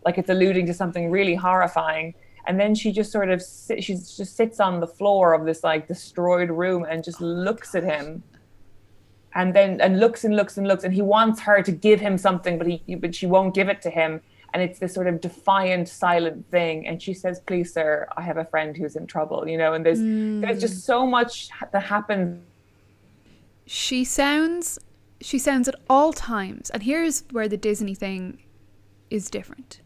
like 0.06 0.18
it's 0.20 0.30
alluding 0.30 0.68
to 0.68 0.74
something 0.74 1.10
really 1.10 1.34
horrifying. 1.34 2.14
And 2.46 2.60
then 2.60 2.76
she 2.76 2.92
just 2.92 3.12
sort 3.12 3.30
of 3.30 3.42
sit, 3.42 3.84
she 3.84 3.96
just 3.96 4.36
sits 4.36 4.60
on 4.60 4.80
the 4.80 4.88
floor 4.88 5.34
of 5.34 5.46
this 5.46 5.64
like 5.64 5.88
destroyed 5.88 6.50
room 6.50 6.86
and 6.90 7.04
just 7.04 7.22
oh 7.22 7.26
looks 7.26 7.76
at 7.76 7.84
him. 7.84 8.24
And 9.36 9.54
then 9.54 9.82
and 9.82 10.00
looks 10.00 10.24
and 10.24 10.36
looks 10.36 10.58
and 10.58 10.68
looks 10.68 10.84
and 10.84 10.94
he 10.94 11.02
wants 11.02 11.40
her 11.42 11.64
to 11.64 11.72
give 11.72 12.00
him 12.00 12.18
something, 12.18 12.58
but 12.58 12.68
he 12.68 12.96
but 12.96 13.16
she 13.16 13.26
won't 13.26 13.54
give 13.54 13.70
it 13.70 13.82
to 13.84 13.90
him. 13.90 14.22
And 14.54 14.62
it's 14.62 14.78
this 14.78 14.94
sort 14.94 15.08
of 15.08 15.20
defiant, 15.20 15.90
silent 15.90 16.48
thing. 16.52 16.86
And 16.86 17.02
she 17.02 17.16
says, 17.16 17.40
"Please, 17.40 17.74
sir, 17.74 18.08
I 18.16 18.22
have 18.22 18.38
a 18.38 18.46
friend 18.46 18.78
who's 18.78 18.96
in 18.96 19.08
trouble." 19.08 19.48
You 19.48 19.58
know, 19.58 19.74
and 19.74 19.84
there's 19.84 20.00
there's 20.00 20.62
just 20.62 20.76
hmm. 20.76 20.92
so 20.92 21.08
much 21.08 21.50
that 21.72 21.82
happens 21.82 22.40
she 23.66 24.04
sounds 24.04 24.80
she 25.22 25.40
sounds 25.40 25.68
at 25.68 25.76
all 25.90 26.12
times 26.12 26.70
and 26.72 26.84
here's 26.84 27.24
where 27.32 27.48
the 27.48 27.58
disney 27.58 27.96
thing 27.96 28.40
is 29.10 29.30
different 29.30 29.80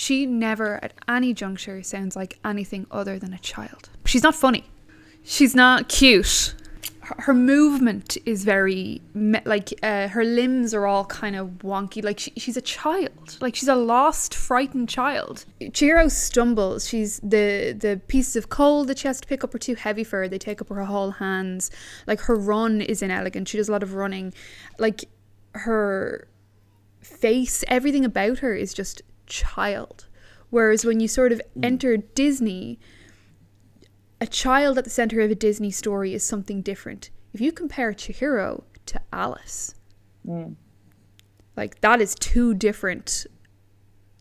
she 0.00 0.24
never 0.24 0.82
at 0.82 0.94
any 1.06 1.34
juncture 1.34 1.82
sounds 1.82 2.16
like 2.16 2.38
anything 2.42 2.86
other 2.90 3.18
than 3.18 3.34
a 3.34 3.38
child. 3.38 3.90
She's 4.06 4.22
not 4.22 4.34
funny. 4.34 4.64
She's 5.24 5.54
not 5.54 5.90
cute. 5.90 6.54
Her, 7.00 7.16
her 7.18 7.34
movement 7.34 8.16
is 8.24 8.44
very 8.44 9.02
like 9.44 9.74
uh, 9.82 10.08
her 10.08 10.24
limbs 10.24 10.72
are 10.72 10.86
all 10.86 11.04
kind 11.04 11.36
of 11.36 11.48
wonky. 11.58 12.02
Like 12.02 12.18
she, 12.18 12.32
she's 12.38 12.56
a 12.56 12.62
child. 12.62 13.36
Like 13.42 13.54
she's 13.54 13.68
a 13.68 13.74
lost 13.74 14.34
frightened 14.34 14.88
child. 14.88 15.44
Chihiro 15.60 16.10
stumbles. 16.10 16.88
She's 16.88 17.20
the 17.22 17.76
the 17.78 18.00
pieces 18.08 18.36
of 18.36 18.48
coal 18.48 18.86
that 18.86 19.00
she 19.00 19.06
has 19.06 19.20
to 19.20 19.28
pick 19.28 19.44
up 19.44 19.54
are 19.54 19.58
too 19.58 19.74
heavy 19.74 20.02
for 20.02 20.20
her. 20.20 20.28
They 20.28 20.38
take 20.38 20.62
up 20.62 20.70
her 20.70 20.82
whole 20.86 21.10
hands. 21.10 21.70
Like 22.06 22.20
her 22.20 22.36
run 22.36 22.80
is 22.80 23.02
inelegant. 23.02 23.48
She 23.48 23.58
does 23.58 23.68
a 23.68 23.72
lot 23.72 23.82
of 23.82 23.92
running. 23.92 24.32
Like 24.78 25.04
her 25.52 26.26
face 27.02 27.64
everything 27.68 28.04
about 28.04 28.38
her 28.38 28.54
is 28.54 28.72
just 28.72 29.02
child 29.30 30.06
Whereas 30.50 30.84
when 30.84 31.00
you 31.00 31.08
sort 31.08 31.32
of 31.32 31.40
mm. 31.56 31.64
enter 31.64 31.96
Disney, 31.96 32.78
a 34.20 34.26
child 34.26 34.76
at 34.76 34.84
the 34.84 34.90
center 34.90 35.20
of 35.20 35.30
a 35.30 35.34
Disney 35.34 35.70
story 35.70 36.12
is 36.12 36.24
something 36.24 36.60
different. 36.60 37.10
If 37.32 37.40
you 37.40 37.52
compare 37.52 37.92
Chihiro 37.92 38.64
to 38.86 39.00
Alice, 39.12 39.76
mm. 40.26 40.56
like 41.56 41.80
that 41.80 42.00
is 42.00 42.16
two 42.16 42.52
different 42.54 43.26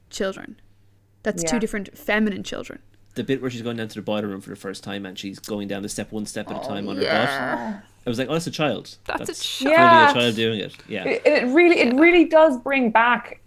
children. 0.09 0.61
That's 1.23 1.43
two 1.43 1.59
different 1.59 1.97
feminine 1.97 2.43
children. 2.43 2.79
The 3.15 3.23
bit 3.23 3.41
where 3.41 3.51
she's 3.51 3.61
going 3.61 3.75
down 3.75 3.89
to 3.89 3.95
the 3.95 4.01
boiler 4.01 4.27
room 4.27 4.39
for 4.39 4.51
the 4.51 4.55
first 4.55 4.83
time 4.83 5.05
and 5.05 5.19
she's 5.19 5.37
going 5.37 5.67
down 5.67 5.83
the 5.83 5.89
step 5.89 6.11
one 6.11 6.25
step 6.25 6.49
at 6.49 6.63
a 6.63 6.67
time 6.67 6.87
on 6.87 6.95
her 6.95 7.01
oh, 7.01 7.05
butt. 7.05 7.83
I 8.05 8.09
was 8.09 8.17
like, 8.17 8.29
oh, 8.29 8.33
that's 8.33 8.47
a 8.47 8.51
child. 8.51 8.97
That's 9.05 9.29
a 9.29 9.33
child. 9.33 9.75
clearly 9.75 9.75
Yeah. 9.75 10.09
a 10.09 10.13
child 10.13 10.35
doing 10.35 10.59
it. 10.59 10.75
Yeah. 10.87 11.05
it, 11.05 11.21
it 11.25 11.47
really 11.47 11.79
it 11.79 11.93
really 11.95 12.25
does 12.25 12.57
bring 12.59 12.89
back 12.91 13.41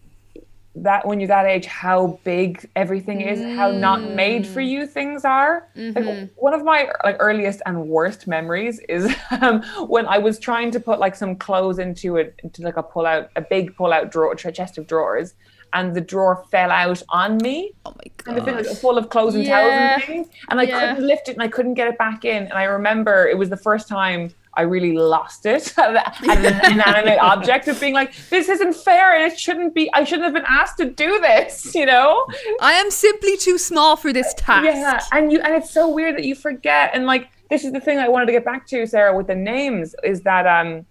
that 0.75 1.07
when 1.07 1.21
you're 1.21 1.29
that 1.29 1.45
age 1.47 1.67
how 1.67 2.19
big 2.25 2.69
everything 2.77 3.21
is 3.21 3.45
how 3.57 3.71
not 3.71 4.09
made 4.15 4.47
for 4.47 4.61
you 4.63 4.87
things 4.87 5.25
are 5.25 5.69
like 5.95 6.05
one 6.37 6.55
of 6.55 6.65
my 6.65 6.89
like 7.05 7.17
earliest 7.21 7.61
and 7.67 7.87
worst 7.87 8.27
memories 8.27 8.81
is 8.89 9.15
um, 9.43 9.63
when 9.89 10.07
i 10.07 10.17
was 10.17 10.39
trying 10.39 10.71
to 10.71 10.81
put 10.81 10.99
like 10.99 11.15
some 11.15 11.37
clothes 11.37 11.79
into 11.79 12.17
it 12.17 12.35
into 12.43 12.63
like 12.63 12.79
a 12.79 12.83
pull 12.83 13.05
out 13.05 13.29
a 13.37 13.43
big 13.43 13.77
pull 13.77 13.93
out 13.93 14.11
drawer 14.11 14.33
a 14.33 14.53
chest 14.53 14.79
of 14.79 14.87
drawers 14.87 15.35
and 15.75 15.95
the 15.95 16.01
drawer 16.01 16.45
fell 16.51 16.71
out 16.71 17.03
on 17.11 17.37
me 17.39 17.73
Oh 17.85 17.93
my 17.97 18.11
god! 18.25 18.37
and 18.37 18.45
thing 18.45 18.55
god. 18.57 18.67
was 18.67 18.79
full 18.81 18.97
of 18.97 19.09
clothes 19.11 19.35
and 19.35 19.45
Yeah. 19.45 19.59
towels 19.59 19.77
and 19.77 20.05
things. 20.05 20.27
And 20.51 20.61
I 20.61 20.65
Yeah. 20.65 20.79
couldn't 20.81 21.07
lift 21.07 21.29
it 21.29 21.33
and 21.33 21.43
I 21.43 21.49
couldn't 21.49 21.75
get 21.75 21.89
it 21.89 21.97
back 21.97 22.25
in. 22.27 22.43
And 22.45 22.53
I 22.53 22.65
remember 22.65 23.27
it 23.27 23.39
was 23.39 23.49
the 23.49 23.57
first 23.57 23.89
time 23.89 24.31
I 24.55 24.63
really 24.63 24.93
lost 24.93 25.47
it 25.47 25.73
at 25.79 26.23
an 26.23 26.73
inanimate 26.73 27.19
object 27.19 27.69
of 27.69 27.81
being 27.81 27.95
like, 27.95 28.15
this 28.29 28.49
isn't 28.49 28.75
fair 28.75 29.15
and 29.15 29.33
it 29.33 29.39
shouldn't 29.39 29.75
be, 29.75 29.91
I 29.95 30.05
shouldn't 30.05 30.25
have 30.25 30.35
been 30.35 30.45
asked 30.47 30.77
to 30.79 30.91
do 30.91 31.21
this, 31.21 31.75
you 31.75 31.87
know? 31.87 32.27
I 32.61 32.73
am 32.75 32.91
simply 32.91 33.37
too 33.37 33.59
small 33.59 33.97
for 33.97 34.13
this 34.13 34.35
task. 34.35 34.65
Yeah. 34.65 35.01
And 35.13 35.33
you, 35.33 35.41
and 35.41 35.55
it's 35.55 35.71
so 35.71 35.89
weird 35.89 36.17
that 36.17 36.25
you 36.25 36.35
forget. 36.35 36.91
And 36.95 37.07
like, 37.07 37.31
this 37.51 37.65
is 37.65 37.73
the 37.73 37.81
thing 37.81 37.99
I 37.99 38.09
wanted 38.09 38.27
to 38.27 38.33
get 38.33 38.45
back 38.45 38.67
to, 38.69 38.87
Sarah, 38.87 39.17
with 39.17 39.27
the 39.27 39.35
names 39.35 39.95
is 40.05 40.23
that, 40.23 40.47
um, 40.47 40.85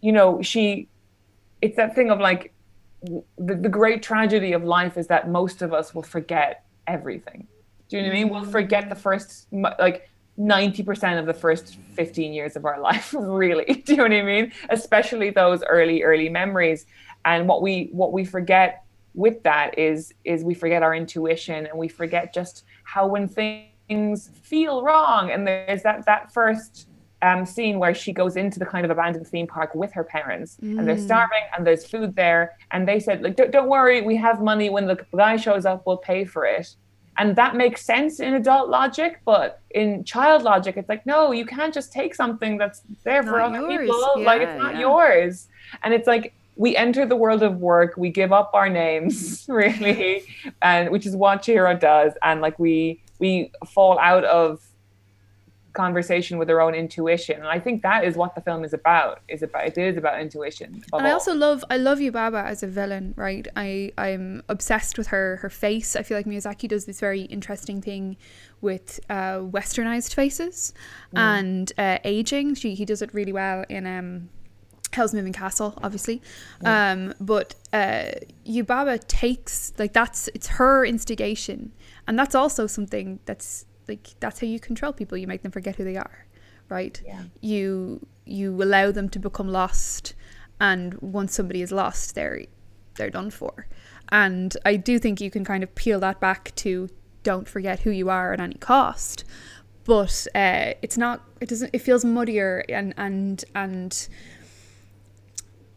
you 0.00 0.12
know, 0.12 0.40
she, 0.42 0.88
it's 1.60 1.76
that 1.76 1.94
thing 1.94 2.10
of 2.10 2.18
like, 2.18 2.52
the, 3.02 3.54
the 3.54 3.68
great 3.68 4.02
tragedy 4.02 4.52
of 4.52 4.64
life 4.64 4.96
is 4.96 5.06
that 5.08 5.28
most 5.28 5.60
of 5.60 5.74
us 5.74 5.94
will 5.94 6.02
forget 6.02 6.64
everything. 6.86 7.46
Do 7.88 7.98
you 7.98 8.02
know 8.02 8.08
what 8.08 8.16
I 8.16 8.18
mean? 8.18 8.32
We'll 8.32 8.44
forget 8.44 8.88
the 8.88 8.94
first, 8.94 9.46
like, 9.52 10.08
90% 10.38 11.18
of 11.18 11.26
the 11.26 11.34
first 11.34 11.76
15 11.94 12.32
years 12.32 12.56
of 12.56 12.64
our 12.64 12.80
life, 12.88 13.14
really. 13.16 13.82
Do 13.86 13.92
you 13.92 13.96
know 13.96 14.04
what 14.04 14.12
I 14.12 14.22
mean? 14.22 14.52
Especially 14.70 15.30
those 15.30 15.62
early, 15.64 16.02
early 16.02 16.28
memories. 16.28 16.86
And 17.24 17.48
what 17.48 17.62
we 17.62 17.88
what 17.92 18.12
we 18.12 18.24
forget 18.24 18.84
with 19.14 19.42
that 19.44 19.78
is 19.78 20.12
is 20.24 20.44
we 20.44 20.54
forget 20.54 20.82
our 20.82 20.94
intuition 20.94 21.66
and 21.66 21.78
we 21.78 21.88
forget 21.88 22.34
just 22.34 22.64
how 22.82 23.06
when 23.06 23.28
things 23.28 24.30
feel 24.42 24.82
wrong. 24.82 25.30
And 25.30 25.46
there's 25.46 25.82
that 25.84 26.04
that 26.06 26.32
first 26.32 26.88
um, 27.24 27.46
scene 27.46 27.78
where 27.78 27.94
she 27.94 28.12
goes 28.12 28.36
into 28.36 28.58
the 28.58 28.66
kind 28.66 28.84
of 28.84 28.90
abandoned 28.90 29.26
theme 29.26 29.46
park 29.46 29.74
with 29.74 29.92
her 29.92 30.04
parents 30.04 30.58
and 30.60 30.86
they're 30.86 30.98
starving 30.98 31.42
and 31.56 31.66
there's 31.66 31.86
food 31.86 32.14
there 32.14 32.52
and 32.70 32.86
they 32.86 33.00
said 33.00 33.22
like 33.22 33.34
don't, 33.34 33.50
don't 33.50 33.68
worry 33.68 34.02
we 34.02 34.14
have 34.14 34.42
money 34.42 34.68
when 34.68 34.86
the 34.86 35.02
guy 35.16 35.36
shows 35.36 35.64
up 35.64 35.86
we'll 35.86 35.96
pay 35.96 36.26
for 36.26 36.44
it 36.44 36.76
and 37.18 37.36
that 37.36 37.54
makes 37.54 37.84
sense 37.84 38.20
in 38.20 38.34
adult 38.34 38.68
logic 38.68 39.20
but 39.24 39.60
in 39.70 40.04
child 40.04 40.42
logic 40.42 40.76
it's 40.76 40.88
like 40.88 41.04
no 41.06 41.32
you 41.32 41.46
can't 41.46 41.72
just 41.72 41.92
take 41.92 42.14
something 42.14 42.58
that's 42.58 42.82
there 43.04 43.22
for 43.22 43.38
Not 43.38 43.54
other 43.54 43.70
yours. 43.70 43.88
people 43.88 44.24
like 44.24 44.42
it's 44.42 44.58
not 44.58 44.74
yeah. 44.74 44.80
yours 44.80 45.48
and 45.82 45.94
it's 45.94 46.06
like 46.06 46.34
we 46.56 46.76
enter 46.76 47.04
the 47.04 47.16
world 47.16 47.42
of 47.42 47.58
work 47.58 47.96
we 47.96 48.10
give 48.10 48.32
up 48.32 48.50
our 48.54 48.68
names 48.68 49.46
really 49.48 50.24
and 50.62 50.90
which 50.90 51.06
is 51.06 51.16
what 51.16 51.42
Chihiro 51.42 51.78
does 51.78 52.12
and 52.22 52.40
like 52.40 52.58
we 52.58 53.02
we 53.18 53.50
fall 53.66 53.98
out 53.98 54.24
of 54.24 54.60
conversation 55.74 56.38
with 56.38 56.48
our 56.48 56.60
own 56.60 56.74
intuition 56.74 57.36
and 57.36 57.48
i 57.48 57.58
think 57.58 57.82
that 57.82 58.04
is 58.04 58.16
what 58.16 58.34
the 58.34 58.40
film 58.40 58.64
is 58.64 58.72
about 58.72 59.20
is 59.28 59.42
about 59.42 59.66
it 59.66 59.76
is 59.76 59.96
about 59.96 60.20
intuition 60.20 60.68
above 60.88 61.00
And 61.00 61.06
I 61.06 61.10
all. 61.10 61.14
also 61.18 61.34
love 61.34 61.64
I 61.68 61.76
love 61.76 61.98
Yubaba 61.98 62.42
as 62.44 62.62
a 62.62 62.66
villain, 62.66 63.12
right? 63.16 63.46
I 63.56 63.92
I'm 63.98 64.42
obsessed 64.48 64.96
with 64.98 65.08
her 65.08 65.36
her 65.42 65.50
face. 65.50 65.96
I 65.96 66.02
feel 66.02 66.16
like 66.16 66.26
Miyazaki 66.26 66.68
does 66.68 66.84
this 66.86 67.00
very 67.00 67.22
interesting 67.22 67.80
thing 67.82 68.16
with 68.60 69.00
uh, 69.10 69.38
westernized 69.58 70.14
faces 70.14 70.72
and 71.14 71.72
uh, 71.76 71.98
aging. 72.04 72.54
She 72.54 72.74
he 72.74 72.84
does 72.84 73.02
it 73.02 73.10
really 73.12 73.32
well 73.32 73.64
in 73.68 73.86
um 73.86 74.28
Howl's 74.92 75.14
Moving 75.14 75.32
Castle, 75.32 75.74
obviously. 75.82 76.22
Um, 76.64 77.14
but 77.20 77.54
uh, 77.72 78.12
Yubaba 78.46 79.04
takes 79.08 79.72
like 79.78 79.92
that's 79.92 80.28
it's 80.36 80.48
her 80.58 80.84
instigation, 80.84 81.72
and 82.06 82.18
that's 82.18 82.34
also 82.34 82.66
something 82.66 83.18
that's 83.24 83.66
like 83.88 84.08
that's 84.20 84.40
how 84.40 84.46
you 84.46 84.60
control 84.60 84.92
people. 84.92 85.18
You 85.18 85.26
make 85.26 85.42
them 85.42 85.52
forget 85.52 85.76
who 85.76 85.84
they 85.84 85.96
are, 85.96 86.26
right? 86.68 87.00
Yeah. 87.04 87.24
You 87.40 88.06
you 88.24 88.62
allow 88.62 88.90
them 88.90 89.08
to 89.10 89.18
become 89.18 89.48
lost, 89.48 90.14
and 90.60 90.94
once 91.00 91.34
somebody 91.34 91.62
is 91.62 91.72
lost, 91.72 92.14
they're 92.14 92.42
they're 92.96 93.10
done 93.10 93.30
for. 93.30 93.66
And 94.10 94.56
I 94.64 94.76
do 94.76 94.98
think 94.98 95.20
you 95.20 95.30
can 95.30 95.44
kind 95.44 95.62
of 95.62 95.74
peel 95.74 96.00
that 96.00 96.20
back 96.20 96.54
to 96.56 96.88
don't 97.22 97.48
forget 97.48 97.80
who 97.80 97.90
you 97.90 98.10
are 98.10 98.32
at 98.32 98.40
any 98.40 98.54
cost. 98.54 99.24
But 99.84 100.26
uh, 100.34 100.74
it's 100.82 100.96
not. 100.96 101.22
It 101.40 101.48
doesn't. 101.48 101.70
It 101.72 101.80
feels 101.80 102.04
muddier 102.04 102.64
and 102.68 102.94
and 102.96 103.44
and 103.54 104.08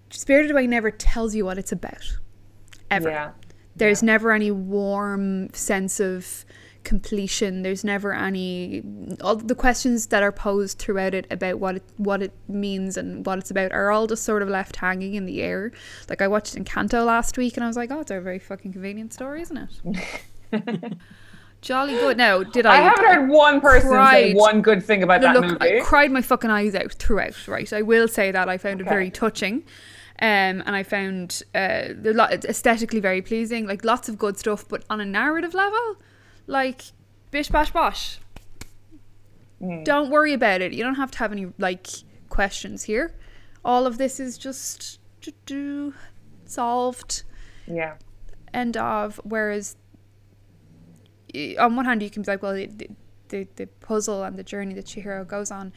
Spirited 0.09 0.51
Away 0.51 0.67
never 0.67 0.91
tells 0.91 1.35
you 1.35 1.45
what 1.45 1.57
it's 1.57 1.71
about. 1.71 2.17
Ever. 2.89 3.09
yeah 3.09 3.31
There's 3.75 4.01
never 4.01 4.31
any 4.31 4.49
warm 4.49 5.53
sense 5.53 5.99
of 5.99 6.45
completion. 6.87 7.63
There's 7.63 7.83
never 7.83 8.13
any 8.13 8.81
all 9.21 9.35
the 9.35 9.55
questions 9.55 10.07
that 10.07 10.23
are 10.23 10.31
posed 10.31 10.79
throughout 10.79 11.13
it 11.13 11.27
about 11.29 11.59
what 11.59 11.75
it 11.75 11.83
what 11.97 12.23
it 12.23 12.31
means 12.47 12.95
and 12.95 13.25
what 13.25 13.39
it's 13.39 13.51
about 13.51 13.73
are 13.73 13.91
all 13.91 14.07
just 14.07 14.23
sort 14.23 14.41
of 14.41 14.47
left 14.47 14.77
hanging 14.77 15.13
in 15.15 15.25
the 15.25 15.41
air. 15.41 15.73
Like 16.09 16.21
I 16.21 16.29
watched 16.29 16.55
Encanto 16.55 17.05
last 17.05 17.37
week 17.37 17.57
and 17.57 17.63
I 17.65 17.67
was 17.67 17.75
like, 17.75 17.91
oh, 17.91 17.99
it's 17.99 18.09
a 18.09 18.21
very 18.21 18.39
fucking 18.39 18.71
convenient 18.71 19.11
story, 19.11 19.41
isn't 19.41 19.69
it? 20.53 20.93
Jolly 21.61 21.93
good. 21.93 22.17
Now, 22.17 22.43
did 22.43 22.65
I? 22.65 22.77
I 22.77 22.81
haven't 22.81 23.05
heard 23.05 23.29
one 23.29 23.59
person 23.59 23.91
say 24.11 24.33
one 24.33 24.61
good 24.61 24.81
thing 24.81 25.03
about 25.03 25.19
No, 25.21 25.33
that 25.33 25.41
look, 25.41 25.61
movie. 25.61 25.79
I 25.79 25.83
cried 25.83 26.11
my 26.11 26.21
fucking 26.21 26.49
eyes 26.49 26.73
out 26.73 26.93
throughout. 26.93 27.47
Right, 27.49 27.71
I 27.73 27.81
will 27.81 28.07
say 28.07 28.31
that 28.31 28.47
I 28.47 28.57
found 28.57 28.79
it 28.79 28.85
very 28.85 29.11
touching, 29.11 29.63
um, 30.21 30.63
and 30.65 30.69
I 30.69 30.83
found 30.83 31.43
uh, 31.53 31.89
aesthetically 32.05 33.01
very 33.01 33.21
pleasing. 33.21 33.67
Like 33.67 33.83
lots 33.83 34.07
of 34.07 34.17
good 34.17 34.37
stuff, 34.37 34.65
but 34.69 34.85
on 34.89 35.01
a 35.01 35.05
narrative 35.05 35.53
level, 35.53 35.97
like 36.47 36.81
bish 37.31 37.49
bash 37.49 37.71
bosh. 37.71 38.19
Hmm. 39.59 39.83
Don't 39.83 40.09
worry 40.09 40.33
about 40.33 40.61
it. 40.61 40.73
You 40.73 40.83
don't 40.83 40.95
have 40.95 41.11
to 41.11 41.17
have 41.19 41.31
any 41.31 41.47
like 41.57 41.87
questions 42.29 42.83
here. 42.83 43.13
All 43.63 43.85
of 43.85 43.97
this 43.97 44.19
is 44.19 44.37
just 44.37 44.99
do-do, 45.21 45.93
solved 46.45 47.23
yeah. 47.67 47.95
end 48.53 48.77
of. 48.77 49.19
Whereas, 49.23 49.75
on 51.59 51.75
one 51.75 51.85
hand, 51.85 52.01
you 52.01 52.09
can 52.09 52.21
be 52.21 52.31
like, 52.31 52.41
well, 52.41 52.53
the, 52.53 52.69
the, 53.29 53.47
the 53.55 53.67
puzzle 53.81 54.23
and 54.23 54.37
the 54.37 54.43
journey 54.43 54.73
that 54.75 54.85
Chihiro 54.85 55.27
goes 55.27 55.51
on 55.51 55.73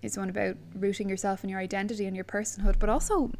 is 0.00 0.16
one 0.16 0.28
about 0.28 0.56
rooting 0.74 1.08
yourself 1.08 1.42
in 1.42 1.50
your 1.50 1.60
identity 1.60 2.06
and 2.06 2.14
your 2.14 2.24
personhood, 2.24 2.78
but 2.78 2.88
also 2.88 3.32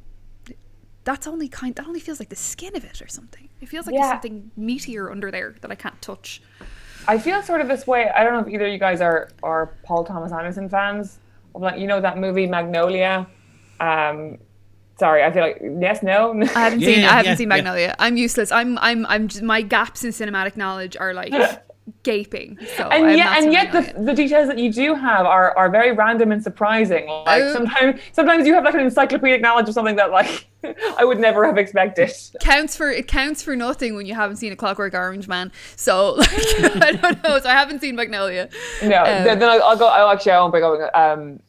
that's 1.04 1.26
only 1.26 1.48
kind 1.48 1.74
that 1.76 1.86
only 1.86 2.00
feels 2.00 2.18
like 2.20 2.28
the 2.28 2.36
skin 2.36 2.76
of 2.76 2.84
it 2.84 3.02
or 3.02 3.08
something. 3.08 3.48
It 3.60 3.68
feels 3.68 3.86
like 3.86 3.94
there's 3.96 4.08
something 4.08 4.50
meatier 4.58 5.10
under 5.10 5.30
there 5.30 5.54
that 5.60 5.70
I 5.70 5.74
can't 5.74 6.00
touch. 6.02 6.42
I 7.08 7.18
feel 7.18 7.42
sort 7.42 7.60
of 7.60 7.68
this 7.68 7.86
way. 7.86 8.08
I 8.10 8.22
don't 8.22 8.32
know 8.34 8.40
if 8.40 8.48
either 8.48 8.66
of 8.66 8.72
you 8.72 8.78
guys 8.78 9.00
are 9.00 9.30
are 9.42 9.74
Paul 9.84 10.04
Thomas 10.04 10.32
Anderson 10.32 10.68
fans. 10.68 11.18
Of 11.54 11.62
like 11.62 11.78
you 11.80 11.86
know 11.86 12.00
that 12.00 12.18
movie 12.18 12.46
Magnolia. 12.46 13.26
Um, 13.80 14.38
sorry, 14.98 15.22
I 15.24 15.32
feel 15.32 15.42
like 15.42 15.60
yes, 15.80 16.02
no. 16.02 16.40
I 16.54 16.60
haven't 16.60 16.80
Yeah, 16.80 16.86
seen 16.94 17.00
yeah, 17.00 17.10
I 17.10 17.16
haven't 17.16 17.32
yeah, 17.32 17.34
seen 17.36 17.48
yeah. 17.50 17.56
Magnolia. 17.56 17.96
I'm 17.98 18.16
useless. 18.16 18.52
I'm 18.52 18.78
I'm 18.78 19.04
I'm 19.06 19.28
just, 19.28 19.42
my 19.42 19.62
gaps 19.62 20.04
in 20.04 20.10
cinematic 20.12 20.56
knowledge 20.56 20.96
are 20.96 21.14
like 21.14 21.32
gaping. 22.04 22.58
So 22.76 22.84
and 22.88 23.06
I'm 23.06 23.16
yet, 23.16 23.42
and 23.42 23.52
yet, 23.52 23.72
the, 23.72 24.00
the 24.02 24.14
details 24.14 24.46
that 24.48 24.58
you 24.58 24.72
do 24.72 24.94
have 24.94 25.26
are, 25.26 25.56
are 25.56 25.68
very 25.70 25.92
random 25.92 26.30
and 26.32 26.42
surprising. 26.42 27.06
Like 27.08 27.42
Oh. 27.42 27.52
sometimes, 27.52 28.00
sometimes 28.12 28.46
you 28.46 28.54
have 28.54 28.64
like 28.64 28.74
an 28.74 28.80
encyclopedic 28.80 29.40
knowledge 29.40 29.68
of 29.68 29.74
something 29.74 29.96
that 29.96 30.10
like 30.12 30.46
I 30.98 31.04
would 31.04 31.18
never 31.18 31.44
have 31.44 31.58
expected. 31.58 32.12
counts 32.40 32.76
for 32.76 32.88
it 32.90 33.08
counts 33.08 33.42
for 33.42 33.56
nothing 33.56 33.96
when 33.96 34.06
you 34.06 34.14
haven't 34.14 34.36
seen 34.36 34.52
a 34.52 34.56
Clockwork 34.56 34.94
Orange 34.94 35.26
man. 35.26 35.50
So 35.76 36.12
like, 36.18 36.28
I 36.82 36.92
don't 36.92 37.22
know. 37.24 37.38
So 37.40 37.48
I 37.48 37.52
haven't 37.52 37.80
seen 37.80 37.96
Magnolia. 37.96 38.48
No, 38.82 38.98
Um, 39.00 39.04
then, 39.24 39.38
then 39.40 39.48
I'll, 39.48 39.62
I'll 39.62 39.76
go. 39.76 39.88
I'll 39.88 40.08
actually 40.10 40.32
I 40.32 40.40
won't 40.40 40.52
bring 40.52 40.64
up. 40.64 40.94
Um, 40.94 41.40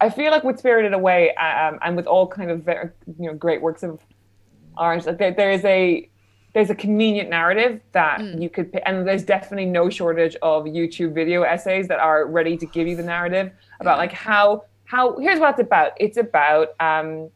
I 0.00 0.10
feel 0.10 0.30
like 0.32 0.42
with 0.44 0.58
Spirited 0.58 0.92
Away, 0.94 1.34
um, 1.36 1.78
and 1.82 1.94
with 1.96 2.06
all 2.06 2.26
kind 2.26 2.50
of 2.50 2.62
very, 2.64 2.90
you 3.18 3.28
know 3.28 3.34
great 3.34 3.60
works 3.62 3.82
of 3.82 4.00
art, 4.76 5.06
like 5.06 5.18
there, 5.18 5.30
there 5.32 5.50
is 5.52 5.64
a 5.64 6.08
there's 6.54 6.70
a 6.70 6.74
convenient 6.74 7.30
narrative 7.30 7.80
that 7.92 8.20
Mm. 8.20 8.42
you 8.42 8.50
could, 8.50 8.78
and 8.84 9.06
there's 9.08 9.24
definitely 9.24 9.64
no 9.66 9.88
shortage 9.88 10.36
of 10.42 10.64
YouTube 10.64 11.12
video 11.14 11.42
essays 11.42 11.88
that 11.88 11.98
are 11.98 12.26
ready 12.26 12.56
to 12.58 12.66
give 12.66 12.86
you 12.86 12.96
the 12.96 13.02
narrative 13.02 13.50
about 13.80 13.98
like 13.98 14.12
how 14.12 14.64
how 14.84 15.16
here's 15.18 15.40
what 15.40 15.50
it's 15.50 15.60
about. 15.60 15.92
It's 15.98 16.18
about 16.18 16.68
um, 16.80 17.30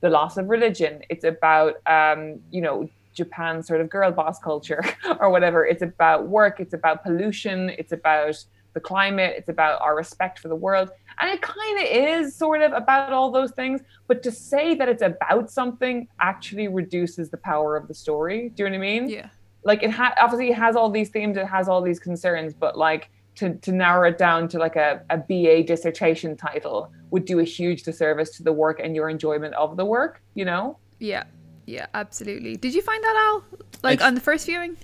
the 0.00 0.10
loss 0.10 0.36
of 0.36 0.48
religion. 0.50 1.02
It's 1.08 1.24
about 1.24 1.76
um, 1.86 2.40
you 2.50 2.60
know 2.60 2.88
Japan 3.14 3.62
sort 3.62 3.80
of 3.80 3.88
girl 3.88 4.12
boss 4.12 4.38
culture 4.38 4.82
or 5.20 5.30
whatever. 5.30 5.64
It's 5.64 5.82
about 5.82 6.28
work, 6.28 6.60
it's 6.60 6.74
about 6.74 7.02
pollution, 7.02 7.70
it's 7.78 7.92
about 7.92 8.36
the 8.74 8.80
climate, 8.80 9.34
it's 9.38 9.48
about 9.48 9.80
our 9.80 9.96
respect 9.96 10.38
for 10.38 10.48
the 10.48 10.54
world. 10.54 10.90
And 11.20 11.30
it 11.30 11.42
kind 11.42 11.80
of 11.80 11.86
is 11.86 12.34
sort 12.34 12.62
of 12.62 12.72
about 12.72 13.12
all 13.12 13.30
those 13.30 13.50
things. 13.52 13.80
But 14.08 14.22
to 14.22 14.30
say 14.32 14.74
that 14.74 14.88
it's 14.88 15.02
about 15.02 15.50
something 15.50 16.08
actually 16.20 16.68
reduces 16.68 17.30
the 17.30 17.36
power 17.36 17.76
of 17.76 17.88
the 17.88 17.94
story. 17.94 18.50
Do 18.50 18.62
you 18.64 18.70
know 18.70 18.78
what 18.78 18.84
I 18.84 18.88
mean? 18.90 19.08
Yeah. 19.08 19.28
Like 19.64 19.82
it 19.82 19.90
ha- 19.90 20.14
obviously 20.20 20.48
it 20.50 20.56
has 20.56 20.76
all 20.76 20.90
these 20.90 21.10
themes, 21.10 21.36
it 21.36 21.46
has 21.46 21.68
all 21.68 21.82
these 21.82 22.00
concerns, 22.00 22.54
but 22.54 22.78
like 22.78 23.10
to, 23.36 23.54
to 23.56 23.72
narrow 23.72 24.08
it 24.08 24.16
down 24.18 24.48
to 24.48 24.58
like 24.58 24.76
a, 24.76 25.02
a 25.10 25.18
BA 25.18 25.62
dissertation 25.64 26.36
title 26.36 26.90
would 27.10 27.26
do 27.26 27.38
a 27.40 27.44
huge 27.44 27.82
disservice 27.82 28.30
to 28.38 28.42
the 28.42 28.52
work 28.52 28.80
and 28.82 28.96
your 28.96 29.08
enjoyment 29.10 29.54
of 29.54 29.76
the 29.76 29.84
work, 29.84 30.22
you 30.34 30.44
know? 30.44 30.78
Yeah. 30.98 31.24
Yeah, 31.66 31.86
absolutely. 31.94 32.56
Did 32.56 32.74
you 32.74 32.82
find 32.82 33.02
that 33.04 33.16
out? 33.34 33.60
Like 33.82 34.00
I- 34.00 34.06
on 34.08 34.14
the 34.14 34.20
first 34.20 34.46
viewing? 34.46 34.76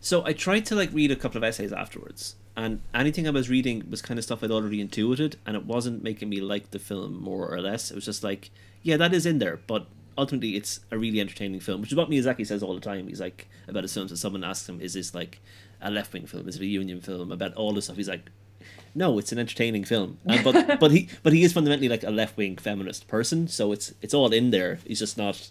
So 0.00 0.24
I 0.24 0.32
tried 0.32 0.64
to 0.66 0.74
like 0.76 0.90
read 0.92 1.10
a 1.10 1.16
couple 1.16 1.36
of 1.36 1.44
essays 1.44 1.72
afterwards, 1.72 2.36
and 2.60 2.80
anything 2.94 3.26
I 3.26 3.30
was 3.30 3.48
reading 3.48 3.84
was 3.90 4.02
kind 4.02 4.18
of 4.18 4.24
stuff 4.24 4.42
I'd 4.42 4.50
already 4.50 4.80
intuited, 4.80 5.36
and 5.46 5.56
it 5.56 5.64
wasn't 5.64 6.02
making 6.02 6.28
me 6.28 6.40
like 6.40 6.70
the 6.70 6.78
film 6.78 7.20
more 7.22 7.48
or 7.48 7.60
less. 7.60 7.90
It 7.90 7.94
was 7.94 8.04
just 8.04 8.22
like, 8.24 8.50
yeah, 8.82 8.96
that 8.96 9.12
is 9.14 9.26
in 9.26 9.38
there, 9.38 9.58
but 9.66 9.86
ultimately 10.18 10.56
it's 10.56 10.80
a 10.90 10.98
really 10.98 11.20
entertaining 11.20 11.60
film, 11.60 11.80
which 11.80 11.90
is 11.92 11.96
what 11.96 12.10
Miyazaki 12.10 12.46
says 12.46 12.62
all 12.62 12.74
the 12.74 12.80
time. 12.80 13.08
He's 13.08 13.20
like 13.20 13.48
about 13.68 13.84
his 13.84 13.94
films, 13.94 14.10
and 14.10 14.18
someone 14.18 14.44
asks 14.44 14.68
him, 14.68 14.80
"Is 14.80 14.94
this 14.94 15.14
like 15.14 15.40
a 15.80 15.90
left 15.90 16.12
wing 16.12 16.26
film? 16.26 16.48
Is 16.48 16.56
it 16.56 16.62
a 16.62 16.66
union 16.66 17.00
film?" 17.00 17.30
About 17.32 17.54
all 17.54 17.72
this 17.72 17.84
stuff, 17.84 17.96
he's 17.96 18.08
like, 18.08 18.30
"No, 18.94 19.18
it's 19.18 19.32
an 19.32 19.38
entertaining 19.38 19.84
film." 19.84 20.18
And, 20.26 20.42
but 20.44 20.78
but 20.80 20.90
he 20.90 21.08
but 21.22 21.32
he 21.32 21.42
is 21.44 21.52
fundamentally 21.52 21.88
like 21.88 22.02
a 22.04 22.10
left 22.10 22.36
wing 22.36 22.56
feminist 22.56 23.06
person, 23.08 23.48
so 23.48 23.72
it's 23.72 23.94
it's 24.02 24.14
all 24.14 24.32
in 24.32 24.50
there. 24.50 24.78
He's 24.86 24.98
just 24.98 25.16
not 25.16 25.50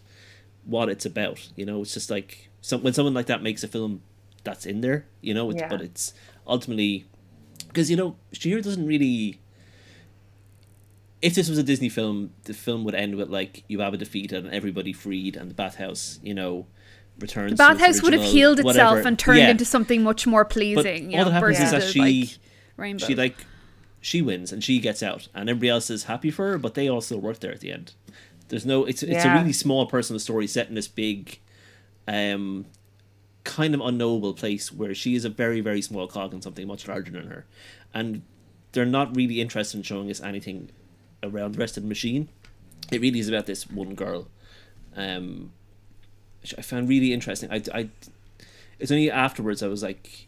what 0.65 0.89
it's 0.89 1.05
about. 1.05 1.49
You 1.55 1.65
know, 1.65 1.81
it's 1.81 1.93
just 1.93 2.09
like 2.11 2.49
some, 2.61 2.83
when 2.83 2.93
someone 2.93 3.13
like 3.13 3.27
that 3.27 3.41
makes 3.41 3.63
a 3.63 3.67
film 3.67 4.01
that's 4.43 4.65
in 4.65 4.81
there, 4.81 5.05
you 5.21 5.33
know, 5.33 5.49
it's, 5.49 5.59
Yeah. 5.59 5.67
but 5.69 5.81
it's 5.81 6.13
ultimately 6.49 7.05
because 7.67 7.89
you 7.89 7.95
know 7.97 8.15
Chihiro 8.33 8.63
doesn't 8.63 8.85
really. 8.85 9.39
If 11.21 11.35
this 11.35 11.49
was 11.49 11.57
a 11.57 11.63
Disney 11.63 11.89
film, 11.89 12.31
the 12.45 12.53
film 12.53 12.83
would 12.85 12.95
end 12.95 13.15
with 13.15 13.29
like 13.29 13.63
you 13.67 13.81
have 13.81 13.93
a 13.93 13.97
defeat 13.97 14.31
and 14.31 14.49
everybody 14.49 14.93
freed, 14.93 15.35
and 15.35 15.49
the 15.49 15.53
bathhouse, 15.53 16.19
you 16.23 16.33
know, 16.33 16.65
returns. 17.19 17.51
The 17.51 17.57
bathhouse 17.57 18.01
would 18.01 18.13
have 18.13 18.23
healed 18.23 18.59
itself 18.59 19.05
and 19.05 19.19
turned 19.19 19.39
Yeah. 19.39 19.49
into 19.49 19.65
something 19.65 20.01
much 20.01 20.25
more 20.25 20.45
But 20.45 20.53
pleasing. 20.53 21.11
you 21.11 21.17
all 21.19 21.25
know, 21.25 21.31
that 21.31 21.41
happens 21.43 21.59
is 21.59 21.71
that 21.71 21.83
she 21.83 21.99
like, 21.99 22.37
rainbow. 22.77 23.05
she 23.05 23.15
like 23.15 23.35
she 23.99 24.21
wins 24.21 24.53
and 24.53 24.63
she 24.63 24.79
gets 24.79 25.03
out, 25.03 25.27
and 25.35 25.49
everybody 25.49 25.67
else 25.69 25.89
is 25.89 26.05
happy 26.05 26.31
for 26.31 26.51
her, 26.51 26.57
but 26.57 26.73
they 26.75 26.87
all 26.89 27.01
still 27.01 27.19
work 27.19 27.39
there 27.39 27.51
at 27.51 27.59
the 27.59 27.71
end. 27.73 27.91
There's 28.47 28.65
no. 28.65 28.85
It's 28.85 29.03
it's 29.03 29.25
a 29.25 29.33
really 29.33 29.53
small 29.53 29.87
personal 29.87 30.19
story 30.21 30.47
set 30.47 30.69
in 30.69 30.75
this 30.75 30.87
big, 30.87 31.39
um, 32.07 32.65
kind 33.43 33.73
of 33.73 33.81
unknowable 33.81 34.33
place 34.33 34.71
where 34.71 34.93
she 34.93 35.15
is 35.15 35.25
a 35.25 35.29
very 35.29 35.61
very 35.61 35.81
small 35.81 36.07
cog 36.07 36.33
in 36.33 36.41
something 36.41 36.67
much 36.67 36.87
larger 36.87 37.11
than 37.11 37.27
her, 37.27 37.45
and 37.93 38.21
they're 38.71 38.85
not 38.85 39.15
really 39.15 39.41
interested 39.41 39.77
in 39.77 39.83
showing 39.83 40.09
us 40.09 40.21
anything 40.21 40.69
around 41.23 41.55
the 41.55 41.59
rest 41.59 41.77
of 41.77 41.83
the 41.83 41.89
machine. 41.89 42.29
It 42.91 43.01
really 43.01 43.19
is 43.19 43.29
about 43.29 43.45
this 43.45 43.69
one 43.69 43.95
girl, 43.95 44.27
um, 44.95 45.51
which 46.41 46.53
I 46.57 46.61
found 46.61 46.89
really 46.89 47.13
interesting. 47.13 47.51
I 47.51 47.61
I, 47.73 47.89
it's 48.79 48.91
only 48.91 49.11
afterwards 49.11 49.63
I 49.63 49.67
was 49.67 49.83
like. 49.83 50.27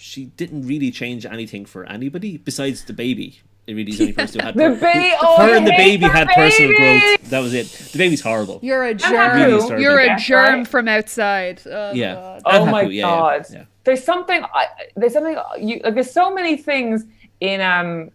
She 0.00 0.26
didn't 0.26 0.64
really 0.64 0.92
change 0.92 1.26
anything 1.26 1.66
for 1.66 1.84
anybody 1.84 2.36
besides 2.36 2.84
the 2.84 2.92
baby. 2.92 3.40
It 3.68 3.74
really 3.74 3.92
is 3.92 3.98
the 3.98 4.04
only 4.04 4.12
person 4.14 4.40
who 4.40 4.46
had 4.46 4.54
The 4.54 4.70
baby, 4.80 5.14
oh, 5.20 5.36
her 5.46 5.54
and 5.56 5.66
the 5.66 5.72
baby 5.72 5.98
the 6.06 6.08
had 6.08 6.26
personal 6.28 6.74
growth. 6.74 7.20
That 7.30 7.40
was 7.40 7.52
it. 7.52 7.66
The 7.92 7.98
baby's 7.98 8.22
horrible. 8.22 8.60
You're 8.62 8.82
a 8.84 8.94
germ. 8.94 9.36
Really. 9.36 9.82
You're 9.82 9.98
a 10.00 10.16
germ 10.16 10.58
right? 10.60 10.68
from 10.68 10.88
outside. 10.88 11.60
Oh, 11.66 11.92
Yeah. 11.92 12.14
God. 12.14 12.42
Oh 12.46 12.62
And 12.62 12.70
my 12.72 12.84
Haku, 12.84 12.86
yeah, 12.86 12.90
yeah, 12.94 13.02
god! 13.02 13.46
yeah. 13.52 13.64
There's 13.84 14.02
something. 14.02 14.42
I, 14.42 14.66
there's 14.96 15.12
something. 15.12 15.36
You 15.58 15.80
like. 15.84 15.94
There's 15.94 16.10
so 16.10 16.32
many 16.32 16.56
things 16.56 17.04
in 17.40 17.60
um, 17.60 18.10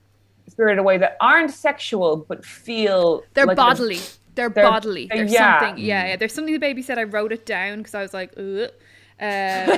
Spirited 0.49 0.79
Away 0.79 0.97
that 0.97 1.17
aren't 1.21 1.51
sexual 1.51 2.17
but 2.27 2.43
feel. 2.43 3.23
They're 3.35 3.45
like 3.45 3.55
bodily. 3.57 3.99
They're, 4.35 4.49
they're- 4.49 4.63
bodily. 4.63 5.05
they're- 5.05 5.17
There's 5.19 5.31
yeah. 5.33 5.59
something. 5.59 5.83
Yeah, 5.83 6.07
yeah. 6.07 6.15
There's 6.15 6.33
something 6.33 6.51
the 6.53 6.59
baby 6.59 6.81
said. 6.81 6.97
I 6.97 7.03
wrote 7.03 7.31
it 7.31 7.45
down 7.45 7.77
because 7.77 7.93
I 7.93 8.01
was 8.01 8.13
like, 8.15 8.33
Ugh. 8.37 8.71
Uh, 9.19 9.78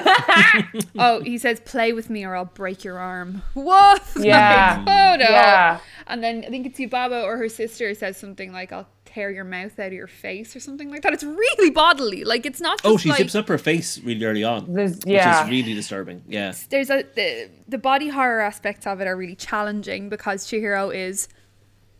oh, 1.00 1.22
he 1.24 1.38
says, 1.38 1.60
"Play 1.60 1.94
with 1.94 2.10
me, 2.10 2.24
or 2.26 2.36
I'll 2.36 2.46
break 2.46 2.84
your 2.84 2.98
arm." 3.00 3.42
What? 3.54 4.04
Yeah. 4.18 4.84
Like, 4.86 4.88
oh 4.88 5.16
no. 5.24 5.30
Yeah. 5.30 5.80
And 6.08 6.24
then 6.24 6.44
I 6.46 6.50
think 6.50 6.66
it's 6.68 6.80
Yubaba 6.80 7.24
or 7.24 7.38
her 7.38 7.50
sister 7.50 7.94
says 7.94 8.18
something 8.18 8.52
like, 8.52 8.72
"I'll 8.72 8.88
tear 9.06 9.30
your 9.32 9.44
mouth 9.44 9.78
out 9.80 9.88
of 9.88 9.94
your 9.94 10.08
face" 10.08 10.56
or 10.56 10.60
something 10.60 10.90
like 10.90 11.02
that. 11.04 11.14
It's 11.14 11.24
really 11.24 11.70
bodily. 11.70 12.24
Like 12.24 12.46
it's 12.46 12.62
not. 12.62 12.78
Just 12.82 12.86
Oh, 12.94 12.98
she 12.98 13.10
like, 13.10 13.18
zips 13.20 13.36
up 13.36 13.48
her 13.48 13.58
face 13.58 14.00
really 14.00 14.24
early 14.26 14.44
on, 14.44 14.74
There's- 14.74 14.96
which 15.06 15.16
is 15.16 15.50
really 15.50 15.74
disturbing. 15.74 16.24
Yeah, 16.28 16.54
there's 16.70 16.90
a 16.90 17.04
the, 17.16 17.50
the 17.68 17.78
body 17.78 18.10
horror 18.10 18.42
aspects 18.42 18.88
of 18.88 19.02
it 19.02 19.08
are 19.08 19.16
really 19.18 19.36
challenging 19.36 20.10
because 20.10 20.46
Chihiro 20.48 20.94
is 20.96 21.28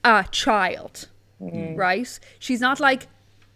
a 0.04 0.26
child, 0.32 1.10
right? 1.40 2.20
She's 2.40 2.62
not 2.62 2.80
like. 2.80 3.08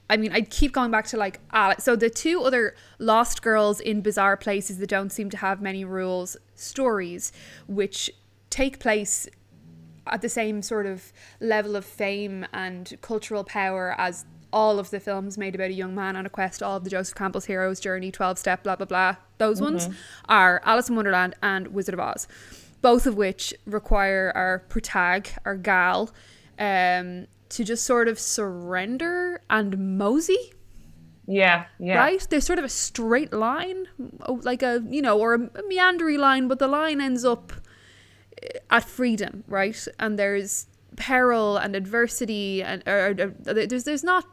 I 0.09 0.17
mean, 0.17 0.31
I 0.33 0.41
keep 0.41 0.73
going 0.73 0.91
back 0.91 1.05
to 1.07 1.17
like 1.17 1.39
Alice. 1.51 1.83
So 1.83 1.95
the 1.95 2.09
two 2.09 2.41
other 2.41 2.75
lost 2.97 3.41
girls 3.41 3.79
in 3.79 4.01
bizarre 4.01 4.37
places 4.37 4.79
that 4.79 4.87
don't 4.87 5.11
seem 5.11 5.29
to 5.29 5.37
have 5.37 5.61
many 5.61 5.85
rules 5.85 6.35
stories, 6.55 7.31
which 7.67 8.09
take 8.49 8.79
place 8.79 9.27
at 10.07 10.21
the 10.21 10.29
same 10.29 10.61
sort 10.61 10.85
of 10.85 11.13
level 11.39 11.75
of 11.75 11.85
fame 11.85 12.45
and 12.51 12.97
cultural 13.01 13.43
power 13.43 13.93
as 13.97 14.25
all 14.51 14.79
of 14.79 14.89
the 14.89 14.99
films 14.99 15.37
made 15.37 15.53
about 15.53 15.69
a 15.69 15.73
young 15.73 15.93
man 15.93 16.15
on 16.15 16.25
a 16.25 16.29
quest, 16.29 16.63
all 16.63 16.77
of 16.77 16.83
the 16.83 16.89
Joseph 16.89 17.13
Campbell's 17.13 17.45
heroes, 17.45 17.79
Journey, 17.79 18.11
12 18.11 18.39
Step, 18.39 18.63
blah, 18.63 18.75
blah, 18.75 18.87
blah. 18.87 19.15
Those 19.37 19.61
ones 19.61 19.87
are 20.27 20.61
Alice 20.65 20.89
in 20.89 20.95
Wonderland 20.95 21.35
and 21.43 21.67
Wizard 21.67 21.93
of 21.93 21.99
Oz, 21.99 22.27
both 22.81 23.05
of 23.05 23.15
which 23.15 23.53
require 23.67 24.31
our 24.33 24.59
protag, 24.67 25.29
our 25.45 25.55
gal, 25.55 26.09
um, 26.57 27.27
to 27.49 27.63
just 27.63 27.83
sort 27.83 28.07
of 28.07 28.19
surrender 28.19 29.41
and 29.49 29.97
mosey 29.97 30.53
Yeah. 31.25 31.65
Yeah. 31.79 31.97
right? 31.97 32.25
There's 32.29 32.45
sort 32.45 32.59
of 32.59 32.65
a 32.65 32.69
straight 32.69 33.33
line, 33.33 33.87
oh, 34.27 34.39
like 34.43 34.63
a 34.63 34.83
you 34.89 35.01
know, 35.01 35.19
or 35.19 35.33
a, 35.35 35.49
meandering 35.67 36.19
line, 36.19 36.47
but 36.47 36.59
the 36.59 36.67
line 36.67 37.01
ends 37.01 37.23
up 37.25 37.53
eh, 38.41 38.59
at 38.69 38.83
freedom, 38.83 39.43
right? 39.47 39.87
And 39.99 40.17
there's 40.17 40.67
peril 40.95 41.57
and 41.57 41.75
adversity, 41.75 42.61
and 42.63 42.83
or- 42.87 43.09
or 43.09 43.13
there's 43.65 43.83
there's 43.83 44.03
not 44.03 44.25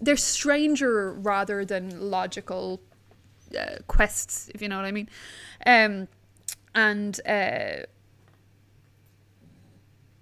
there's 0.00 0.22
stranger 0.24 1.12
rather 1.14 1.64
than 1.64 2.10
logical 2.10 2.80
uh, 3.58 3.76
quests, 3.86 4.50
if 4.54 4.60
you 4.60 4.68
know 4.68 4.76
what 4.76 4.84
I 4.84 4.92
mean. 4.92 5.08
Um, 5.66 6.08
and 6.74 7.18
uh, 7.26 7.86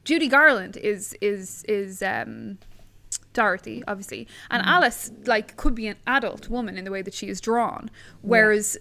Judy 0.05 0.29
Garland 0.29 0.77
is 0.77 1.17
is 1.21 1.65
is 1.69 2.03
um, 2.03 2.59
Dorothy, 3.33 3.83
obviously, 3.87 4.27
and 4.51 4.63
Alice 4.67 5.11
like 5.27 5.57
could 5.57 5.75
be 5.75 5.87
an 5.87 5.97
adult 6.07 6.49
woman 6.49 6.77
in 6.77 6.85
the 6.85 6.91
way 6.91 7.03
that 7.03 7.15
she 7.15 7.29
is 7.29 7.41
drawn, 7.41 7.91
whereas. 8.21 8.77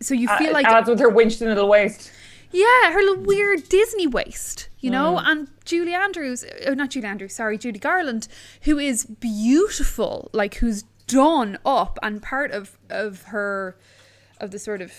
So 0.00 0.14
you 0.14 0.28
feel 0.38 0.50
Uh, 0.50 0.52
like 0.52 0.66
Alice 0.66 0.88
with 0.88 1.00
her 1.00 1.08
winched 1.08 1.40
little 1.40 1.68
waist. 1.68 2.12
yeah, 2.52 2.92
her 2.92 3.00
little 3.00 3.24
weird 3.24 3.68
Disney 3.68 4.06
waist, 4.06 4.68
you 4.78 4.90
know, 4.90 5.16
Mm. 5.16 5.22
and 5.26 5.48
Julie 5.64 5.92
Andrews, 5.92 6.44
oh, 6.66 6.74
not 6.74 6.90
Julie 6.90 7.08
Andrews, 7.08 7.34
sorry, 7.34 7.58
Judy 7.58 7.80
Garland, 7.80 8.28
who 8.62 8.78
is 8.78 9.04
beautiful, 9.04 10.30
like 10.32 10.54
who's 10.56 10.84
done 11.08 11.58
up, 11.66 11.98
and 12.02 12.22
part 12.22 12.52
of 12.52 12.78
of 12.88 13.22
her, 13.24 13.76
of 14.40 14.52
the 14.52 14.58
sort 14.60 14.80
of 14.80 14.92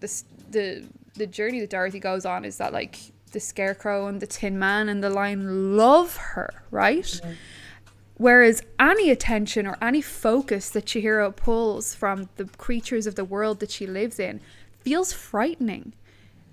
this 0.00 0.24
the 0.50 0.84
the 1.14 1.26
journey 1.26 1.60
that 1.60 1.68
Dorothy 1.70 2.00
goes 2.00 2.24
on 2.24 2.44
is 2.46 2.56
that 2.56 2.72
like 2.72 2.96
the 3.36 3.40
Scarecrow 3.40 4.06
and 4.06 4.22
the 4.22 4.26
Tin 4.26 4.58
Man 4.58 4.88
and 4.88 5.04
the 5.04 5.10
Lion 5.10 5.76
love 5.76 6.16
her, 6.16 6.62
right? 6.70 7.04
Mm-hmm. 7.04 7.32
Whereas 8.16 8.62
any 8.80 9.10
attention 9.10 9.66
or 9.66 9.76
any 9.82 10.00
focus 10.00 10.70
that 10.70 10.86
Chihiro 10.86 11.36
pulls 11.36 11.94
from 11.94 12.30
the 12.36 12.46
creatures 12.56 13.06
of 13.06 13.14
the 13.14 13.26
world 13.26 13.60
that 13.60 13.70
she 13.70 13.86
lives 13.86 14.18
in 14.18 14.40
feels 14.80 15.12
frightening. 15.12 15.92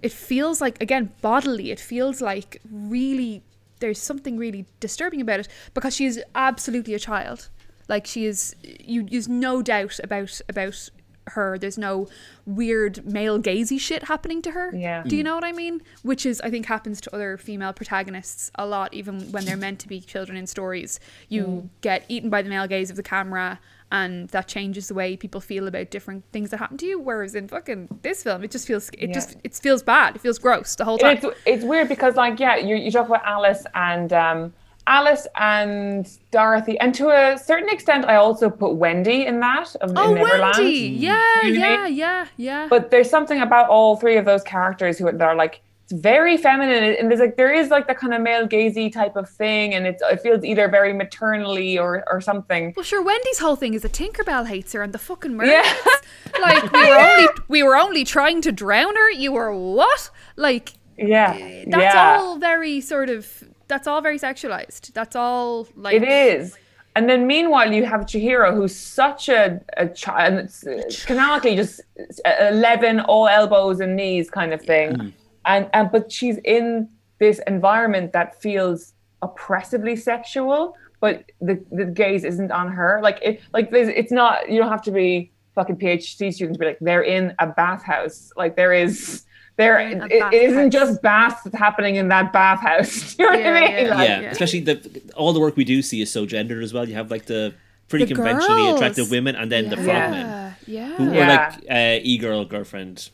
It 0.02 0.12
feels 0.12 0.60
like, 0.60 0.82
again, 0.82 1.14
bodily, 1.22 1.72
it 1.72 1.80
feels 1.80 2.20
like 2.20 2.60
really, 2.70 3.44
there's 3.80 4.02
something 4.02 4.36
really 4.38 4.66
disturbing 4.82 5.22
about 5.22 5.40
it 5.40 5.48
because 5.74 5.96
she 5.96 6.06
is 6.06 6.22
absolutely 6.36 6.96
a 6.96 7.00
child. 7.00 7.48
Like 7.88 8.06
she 8.06 8.26
is, 8.26 8.58
you, 8.62 9.04
there's 9.04 9.30
no 9.30 9.62
doubt 9.62 10.02
about, 10.04 10.42
about 10.50 10.90
her. 11.28 11.58
There's 11.58 11.78
no 11.78 12.08
weird 12.46 13.06
male 13.06 13.40
gazy 13.40 13.80
shit 13.80 14.04
happening 14.04 14.42
to 14.44 14.52
her. 14.52 14.72
Yeah. 14.76 15.04
Do 15.06 15.16
you 15.16 15.24
know 15.24 15.36
what 15.36 15.44
I 15.44 15.52
mean? 15.52 15.82
Which 16.02 16.26
is, 16.26 16.42
I 16.42 16.50
think, 16.50 16.66
happens 16.66 17.00
to 17.02 17.16
other 17.16 17.38
female 17.38 17.74
protagonists 17.74 18.52
a 18.56 18.66
lot, 18.66 18.94
even 18.94 19.32
when 19.32 19.46
they're 19.46 19.58
meant 19.58 19.80
to 19.80 19.88
be 19.88 20.00
children 20.02 20.38
in 20.38 20.48
stories. 20.48 21.00
You 21.30 21.70
get 21.82 22.04
eaten 22.10 22.30
by 22.30 22.42
the 22.42 22.50
male 22.50 22.68
gaze 22.68 22.90
of 22.90 22.96
the 22.96 23.04
camera, 23.04 23.60
and 23.92 24.28
that 24.30 24.48
changes 24.48 24.88
the 24.88 24.94
way 24.96 25.16
people 25.16 25.40
feel 25.40 25.68
about 25.68 25.92
different 25.92 26.24
things 26.32 26.50
that 26.50 26.58
happen 26.58 26.78
to 26.78 26.86
you. 26.86 27.00
Whereas 27.00 27.36
in 27.36 27.48
fucking 27.48 28.00
this 28.02 28.24
film, 28.24 28.44
it 28.44 28.52
just 28.52 28.68
feels, 28.68 28.90
it 28.90 29.10
Yeah. 29.10 29.14
just, 29.14 29.38
it 29.44 29.54
feels 29.54 29.84
bad. 29.84 30.16
It 30.16 30.22
feels 30.22 30.40
gross 30.40 30.76
the 30.76 30.84
whole 30.86 30.98
time. 30.98 31.18
It's 31.18 31.26
it's 31.46 31.64
weird 31.64 31.90
because 31.90 32.16
like 32.16 32.40
yeah, 32.40 32.56
you 32.58 32.76
you 32.76 32.92
talk 32.92 33.08
about 33.08 33.24
Alice 33.26 33.66
and 33.76 34.12
um 34.12 34.54
Alice 34.88 35.28
and 35.36 36.08
Dorothy, 36.32 36.78
and 36.80 36.94
to 36.96 37.10
a 37.10 37.38
certain 37.38 37.70
extent, 37.70 38.06
I 38.06 38.16
also 38.16 38.50
put 38.50 38.76
Wendy 38.76 39.26
in 39.26 39.40
that 39.40 39.76
of 39.82 39.94
Oh, 39.96 40.10
in 40.10 40.16
Neverland. 40.16 40.58
Wendy. 40.58 40.92
Mm-hmm. 40.92 41.04
Yeah, 41.04 41.42
You 41.44 41.54
know 41.54 41.60
what 41.60 41.70
I 41.70 41.72
yeah, 41.78 41.84
mean? 41.86 41.96
yeah, 41.96 42.26
yeah. 42.38 42.68
But 42.70 42.92
there's 42.92 43.10
something 43.10 43.40
about 43.42 43.70
all 43.70 43.96
three 43.96 44.18
of 44.18 44.26
those 44.26 44.44
characters 44.44 44.98
who 44.98 45.08
are, 45.08 45.12
that 45.14 45.22
are 45.22 45.36
like 45.36 45.62
it's 45.86 45.92
very 46.02 46.38
feminine, 46.38 46.96
and 46.98 47.10
there's 47.10 47.20
like 47.20 47.36
there 47.36 47.54
is 47.54 47.70
like 47.70 47.88
the 47.88 47.96
kind 47.96 48.14
of 48.14 48.22
male 48.22 48.48
gazy 48.48 48.92
type 48.92 49.16
of 49.18 49.30
thing, 49.30 49.74
and 49.74 49.86
it's 49.86 50.02
it 50.02 50.22
feels 50.22 50.44
either 50.46 50.68
very 50.70 50.94
maternally 50.94 51.78
or 51.78 52.04
or 52.10 52.22
something. 52.22 52.74
well, 52.76 52.84
sure. 52.86 53.02
Wendy's 53.04 53.40
whole 53.40 53.58
thing 53.58 53.74
is 53.74 53.82
that 53.82 53.92
Tinkerbell 53.92 54.48
hates 54.48 54.72
her 54.74 54.82
and 54.82 54.94
the 54.94 54.98
fucking 55.00 55.36
mermaids. 55.36 55.68
Yeah. 55.68 56.42
like 56.42 56.72
we 56.72 56.80
were 56.90 56.96
only 56.96 57.28
we 57.50 57.64
were 57.64 57.76
only 57.76 58.04
trying 58.06 58.42
to 58.42 58.52
drown 58.52 58.96
her. 58.96 59.12
You 59.12 59.34
were 59.34 59.54
what? 59.54 60.10
Like 60.38 60.74
Yeah, 60.98 61.36
eh, 61.38 61.66
that's 61.68 61.96
yeah. 61.96 62.18
all 62.20 62.38
very 62.38 62.80
sort 62.80 63.10
of 63.10 63.44
that's 63.74 63.88
all 63.88 64.02
very 64.02 64.20
sexualized. 64.20 64.94
That's 64.94 65.16
all 65.16 65.68
like 65.76 65.96
It 65.96 66.04
is. 66.04 66.56
And 66.96 67.10
then 67.10 67.26
meanwhile, 67.26 67.74
you 67.74 67.86
have 67.86 68.02
Chihiro, 68.02 68.54
who's 68.54 68.76
such 68.76 69.30
a, 69.30 69.60
a 69.78 69.88
child, 69.88 70.34
and 70.34 70.40
it's 70.46 70.68
uh, 70.68 70.84
canonically 71.08 71.56
just 71.56 71.82
11 72.24 73.00
all 73.00 73.28
elbows 73.28 73.80
and 73.80 73.96
knees 73.96 74.30
kind 74.30 74.54
of 74.54 74.62
thing. 74.62 75.12
And, 75.46 75.68
and, 75.74 75.92
but 75.92 76.12
she's 76.12 76.38
in 76.46 76.88
this 77.18 77.42
environment 77.48 78.14
that 78.14 78.40
feels 78.40 78.94
oppressively 79.24 79.96
sexual, 79.96 80.78
but 81.00 81.24
the, 81.42 81.60
the 81.72 81.86
gaze 81.86 82.24
isn't 82.24 82.52
on 82.52 82.72
her. 82.72 83.00
Like, 83.02 83.18
it, 83.24 83.42
like 83.54 83.70
it's 83.72 84.12
not, 84.12 84.52
you 84.52 84.60
don't 84.60 84.70
have 84.70 84.84
to 84.84 84.92
be 84.92 85.32
fucking 85.56 85.78
PhD 85.78 86.32
students 86.32 86.58
to 86.58 86.60
be 86.60 86.66
like, 86.68 86.78
they're 86.80 87.02
in 87.02 87.34
a 87.40 87.48
bathhouse. 87.48 88.32
Like, 88.38 88.56
there 88.56 88.72
is, 88.72 89.24
there, 89.56 89.80
it, 89.80 90.02
it 90.12 90.34
isn't 90.34 90.70
bathhouse. 90.70 90.74
just 90.74 91.02
baths 91.02 91.44
that's 91.44 91.56
happening 91.58 91.96
in 91.96 92.08
that 92.10 92.34
bathhouse. 92.34 93.16
Do 93.18 93.24
you 93.24 93.32
know 93.32 93.38
Yeah, 93.38 93.52
what 93.52 93.64
I 93.64 93.68
mean? 93.68 93.86
yeah. 93.86 93.96
Like, 93.96 94.10
yeah, 94.10 94.20
yeah. 94.22 94.30
especially 94.32 94.62
the 94.62 95.02
all 95.16 95.34
the 95.34 95.40
work 95.40 95.56
we 95.56 95.64
do 95.64 95.82
see 95.82 96.02
is 96.02 96.12
so 96.12 96.26
gendered 96.26 96.64
as 96.64 96.74
well. 96.74 96.88
You 96.88 96.96
have 96.96 97.12
like 97.12 97.26
the 97.26 97.54
pretty 97.88 98.06
The 98.06 98.16
conventionally 98.16 98.64
girls. 98.64 98.76
attractive 98.80 99.12
women, 99.12 99.36
and 99.36 99.52
then 99.52 99.70
the 99.70 99.76
frogmen, 99.78 100.26
yeah, 100.26 100.54
yeah. 100.66 100.96
who 100.96 101.14
Yeah. 101.14 101.24
are 101.24 101.28
like 101.28 101.54
uh, 101.70 102.00
e-girl 102.04 102.46
girlfriend, 102.46 103.10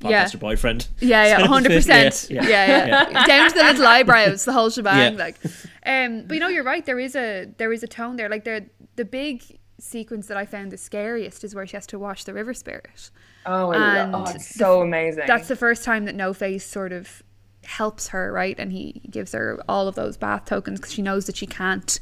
Yeah. 0.00 0.24
podcaster 0.24 0.40
boyfriend. 0.40 0.88
Yeah, 1.00 1.24
yeah, 1.26 1.36
kind 1.40 1.48
hundred 1.48 1.68
thing. 1.84 2.04
percent. 2.10 2.30
Yeah, 2.30 2.42
Yeah, 2.48 2.66
yeah. 2.86 3.10
yeah. 3.10 3.26
Down 3.26 3.50
to 3.50 3.54
the 3.58 3.64
little 3.64 3.86
eyebrows, 3.86 4.44
the 4.46 4.52
whole 4.52 4.70
shebang. 4.70 5.14
Yeah. 5.14 5.18
Like, 5.24 5.36
um, 5.84 6.24
but 6.26 6.34
you 6.34 6.40
know, 6.40 6.48
you're 6.48 6.64
right. 6.64 6.84
There 6.86 6.98
is 6.98 7.14
a 7.14 7.48
there 7.58 7.72
is 7.72 7.82
a 7.82 7.86
tone 7.88 8.16
there. 8.16 8.28
Like 8.30 8.44
the 8.44 8.64
the 8.96 9.04
big 9.04 9.42
sequence 9.82 10.26
that 10.28 10.36
I 10.36 10.46
found 10.46 10.70
the 10.70 10.76
scariest 10.76 11.44
is 11.44 11.54
where 11.54 11.66
she 11.66 11.76
has 11.76 11.86
to 11.88 11.98
wash 11.98 12.24
the 12.24 12.32
river 12.32 12.54
spirit. 12.54 13.10
Oh, 13.44 13.72
And 13.72 14.14
oh 14.14 14.24
it's 14.28 14.54
so 14.54 14.82
amazing. 14.82 15.24
That's 15.26 15.48
the 15.48 15.56
first 15.56 15.84
time 15.84 16.04
that 16.04 16.14
No 16.14 16.32
Face 16.32 16.64
sort 16.64 16.92
of 16.92 17.22
helps 17.64 18.08
her, 18.08 18.32
right? 18.32 18.58
And 18.58 18.72
he 18.72 19.02
gives 19.10 19.32
her 19.32 19.60
all 19.68 19.88
of 19.88 19.94
those 19.94 20.16
bath 20.16 20.44
tokens 20.44 20.80
because 20.80 20.92
she 20.92 21.02
knows 21.02 21.26
that 21.26 21.36
she 21.36 21.46
can't 21.46 21.98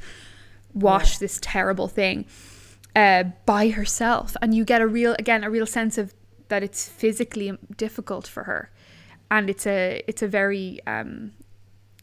wash 0.75 1.19
this 1.19 1.39
terrible 1.43 1.89
thing 1.89 2.27
uh, 2.95 3.25
by 3.47 3.71
herself. 3.71 4.37
And 4.43 4.55
you 4.55 4.65
get 4.65 4.81
a 4.81 4.87
real, 4.87 5.15
again, 5.19 5.45
a 5.45 5.51
real 5.51 5.67
sense 5.67 5.99
of 5.99 6.15
that 6.49 6.63
it's 6.63 6.89
physically 6.89 7.57
difficult 7.77 8.27
for 8.27 8.45
her, 8.45 8.71
and 9.31 9.49
it's 9.49 9.67
a, 9.67 10.03
it's 10.09 10.23
a 10.23 10.27
very, 10.29 10.81
um, 10.87 11.33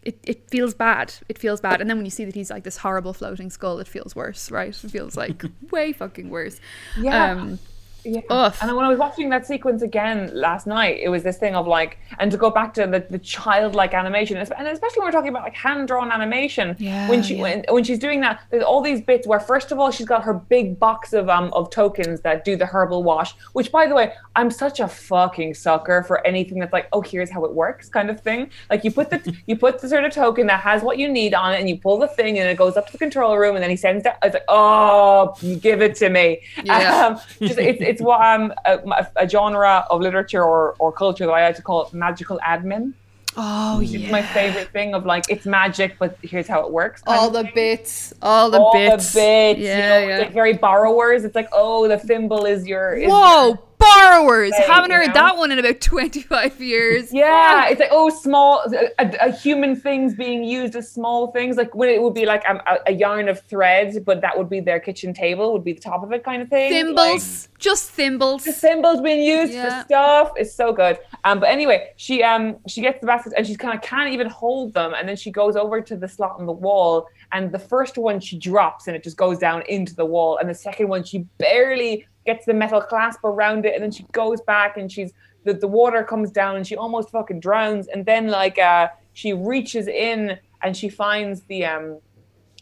it, 0.08 0.17
it 0.24 0.50
feels 0.50 0.74
bad. 0.74 1.13
It 1.28 1.38
feels 1.38 1.60
bad. 1.60 1.82
And 1.82 1.89
then 1.89 1.98
when 1.98 2.06
you 2.06 2.12
see 2.12 2.24
that 2.24 2.34
he's 2.34 2.50
like 2.50 2.63
this 2.63 2.78
horrible 2.78 3.12
floating 3.12 3.50
skull, 3.50 3.80
it 3.80 3.89
feels 3.89 4.15
worse, 4.15 4.50
right? 4.50 4.70
It 4.70 4.89
feels 4.89 5.17
like 5.17 5.43
way 5.72 5.91
fucking 5.91 6.30
worse. 6.30 6.62
Yeah. 6.98 7.34
Um, 7.34 7.60
Yeah. 8.03 8.53
And 8.62 8.75
when 8.75 8.86
I 8.86 8.89
was 8.89 8.99
watching 8.99 9.29
that 9.29 9.45
sequence 9.45 9.81
again 9.81 10.31
last 10.33 10.67
night, 10.67 10.99
it 11.01 11.10
was 11.10 11.23
this 11.23 11.38
thing 11.38 11.55
of 11.55 11.67
like, 11.67 11.97
and 12.19 12.31
to 12.31 12.38
go 12.38 12.49
back 12.49 12.73
to 12.75 12.88
the, 12.88 13.05
the 13.10 13.19
childlike 13.19 13.93
animation, 13.93 14.38
and 14.38 14.67
especially 14.67 14.99
when 14.99 15.07
we're 15.07 15.12
talking 15.12 15.29
about 15.29 15.43
like 15.43 15.55
hand 15.55 15.88
drawn 15.88 16.12
animation, 16.12 16.75
Yeah, 16.79 17.10
when 17.10 17.21
she 17.23 17.36
yeah. 17.36 17.41
when, 17.41 17.65
when 17.69 17.83
she's 17.83 17.99
doing 17.99 18.21
that, 18.21 18.41
there's 18.49 18.63
all 18.63 18.81
these 18.81 19.01
bits 19.01 19.27
where 19.27 19.39
first 19.39 19.71
of 19.71 19.79
all 19.79 19.91
she's 19.91 20.05
got 20.07 20.23
her 20.23 20.33
big 20.33 20.79
box 20.79 21.13
of 21.13 21.29
um 21.29 21.51
of 21.53 21.69
tokens 21.69 22.21
that 22.21 22.45
do 22.45 22.55
the 22.55 22.65
herbal 22.65 23.03
wash, 23.03 23.33
which 23.53 23.71
by 23.71 23.88
the 23.88 23.95
way, 23.95 24.13
I'm 24.36 24.51
such 24.51 24.79
a 24.79 24.88
fucking 24.88 25.53
sucker 25.55 26.03
for 26.03 26.25
anything 26.25 26.60
that's 26.60 26.73
like, 26.73 26.88
oh 26.93 27.01
here's 27.01 27.29
how 27.29 27.43
it 27.45 27.53
works 27.53 27.89
kind 27.89 28.10
of 28.10 28.21
thing. 28.21 28.49
Like 28.69 28.83
you 28.83 28.91
put 28.91 29.10
the 29.10 29.36
you 29.47 29.57
put 29.57 29.79
the 29.79 29.89
sort 29.89 30.03
of 30.03 30.13
token 30.13 30.47
that 30.47 30.62
has 30.62 30.81
what 30.81 30.97
you 30.97 31.10
need 31.10 31.33
on 31.33 31.53
it, 31.53 31.60
and 31.60 31.69
you 31.69 31.77
pull 31.77 31.97
the 31.97 32.07
thing, 32.07 32.39
and 32.39 32.47
it 32.49 32.57
goes 32.57 32.77
up 32.77 32.86
to 32.88 32.91
the 32.91 32.97
control 32.97 33.38
room, 33.38 33.55
and 33.55 33.63
then 33.63 33.69
he 33.69 33.75
sends 33.75 34.03
that. 34.03 34.17
It's 34.23 34.33
like, 34.33 34.43
oh, 34.47 35.36
give 35.62 35.81
it 35.81 35.95
to 35.95 36.10
me. 36.10 36.41
Yeah. 36.63 36.88
Um, 36.97 37.19
just, 37.39 37.60
it's, 37.60 37.81
it's 37.88 38.02
what 38.02 38.19
um, 38.21 38.54
a, 38.65 39.08
a 39.15 39.30
genre 39.30 39.86
of 39.89 40.02
literature 40.02 40.43
or, 40.43 40.76
or 40.80 40.91
culture 40.91 41.26
that 41.26 41.32
I 41.32 41.45
like 41.47 41.56
to 41.56 41.62
call 41.62 41.89
magical 41.93 42.39
admin. 42.39 42.93
oh 43.36 43.80
It's 43.82 43.91
yeah. 43.93 44.12
my 44.12 44.21
favorite 44.21 44.69
thing 44.69 44.93
of 44.93 45.06
like, 45.06 45.26
it's 45.30 45.45
magic, 45.45 45.97
but 46.00 46.17
here's 46.21 46.47
how 46.47 46.65
it 46.65 46.71
works. 46.71 47.02
all 47.08 47.30
the 47.30 47.50
bits, 47.54 48.13
all 48.21 48.50
the 48.50 48.60
all 48.60 48.73
bits, 48.73 49.13
the 49.13 49.19
bits. 49.19 49.60
Yeah, 49.60 49.76
you 49.76 49.82
know, 49.82 50.08
yeah. 50.08 50.15
It's 50.15 50.23
like 50.26 50.34
very 50.34 50.54
borrowers. 50.54 51.23
It's 51.23 51.36
like, 51.36 51.50
oh, 51.52 51.88
the 51.88 51.97
thimble 51.97 52.45
is 52.45 52.67
your. 52.67 52.93
Is 52.95 53.10
Whoa, 53.10 53.60
borrowers! 53.78 54.54
Haven't 54.56 54.92
heard 54.92 55.08
know? 55.08 55.13
that 55.13 55.38
one 55.38 55.52
in 55.52 55.60
about 55.60 55.82
twenty-five 55.82 56.60
years. 56.62 57.13
Yeah, 57.13 57.66
it's 57.70 57.80
like 57.80 57.90
oh, 57.92 58.10
small, 58.10 58.63
a, 59.00 59.13
a 59.22 59.32
human 59.32 59.76
things 59.76 60.16
being 60.16 60.44
used 60.44 60.76
as 60.76 60.92
small 60.92 61.32
things. 61.32 61.58
Like 61.58 61.74
when 61.76 61.90
it 61.90 62.02
would 62.02 62.13
be 62.13 62.26
like 62.26 62.44
um, 62.48 62.62
a, 62.68 62.78
a 62.88 62.92
yarn 62.94 63.28
of 63.30 63.42
threads, 63.42 64.00
but 64.00 64.22
that 64.22 64.38
would 64.38 64.50
be 64.50 64.60
their 64.60 64.80
kitchen 64.80 65.13
table, 65.13 65.54
would 65.54 65.63
be 65.63 65.74
the 65.74 65.82
top 65.82 66.04
of 66.04 66.12
it, 66.12 66.24
kind 66.24 66.42
of 66.42 66.50
thing. 66.50 66.72
Like, 66.72 66.86
thimbles, 66.86 67.50
just 67.60 67.92
thimbles. 67.92 68.44
the 68.44 68.54
symbols 68.54 69.02
being 69.02 69.24
used 69.24 69.54
Yeah. 69.54 69.82
for 69.82 69.86
stuff 69.86 70.32
is 70.38 70.54
so 70.54 70.74
good. 70.74 71.00
Um, 71.24 71.40
but 71.40 71.50
anyway, 71.50 71.92
she 71.98 72.24
um 72.24 72.58
she 72.68 72.82
gets 72.82 73.00
the 73.00 73.08
baskets 73.08 73.34
and 73.38 73.46
she 73.46 73.56
kind 73.56 73.76
of 73.76 73.82
can't 73.82 74.10
even 74.12 74.28
hold 74.28 74.74
them, 74.74 74.94
and 74.94 75.08
then 75.08 75.16
she 75.16 75.32
goes 75.32 75.56
over 75.56 75.82
to 75.82 75.96
the 75.96 76.08
slot 76.08 76.40
in 76.40 76.46
the 76.46 76.52
wall, 76.52 77.08
and 77.32 77.52
the 77.52 77.60
first 77.60 77.98
one 77.98 78.20
she 78.20 78.38
drops 78.38 78.88
and 78.88 78.96
it 78.96 79.04
just 79.04 79.18
goes 79.18 79.38
down 79.38 79.63
into 79.70 79.96
the 79.96 80.06
wall, 80.06 80.38
and 80.38 80.50
the 80.50 80.54
second 80.56 80.88
one 80.88 81.04
she 81.04 81.20
barely 81.38 82.06
gets 82.28 82.46
the 82.46 82.54
metal 82.54 82.82
clasp 82.82 83.24
around 83.24 83.66
it, 83.66 83.74
and 83.74 83.82
then 83.84 83.92
she 83.92 84.04
goes 84.12 84.40
back 84.42 84.78
and 84.78 84.92
she's 84.92 85.12
the, 85.46 85.54
the 85.54 85.68
water 85.68 86.04
comes 86.04 86.30
down 86.30 86.58
and 86.58 86.68
she 86.68 86.76
almost 86.76 87.10
fucking 87.10 87.40
drowns, 87.40 87.88
and 87.88 88.06
then 88.06 88.28
like 88.28 88.60
uh 88.60 88.88
she 89.13 89.34
reaches 89.34 89.88
in 89.88 90.38
and 90.62 90.78
she 90.78 90.90
finds 90.90 91.42
the 91.44 91.66
um 91.66 92.00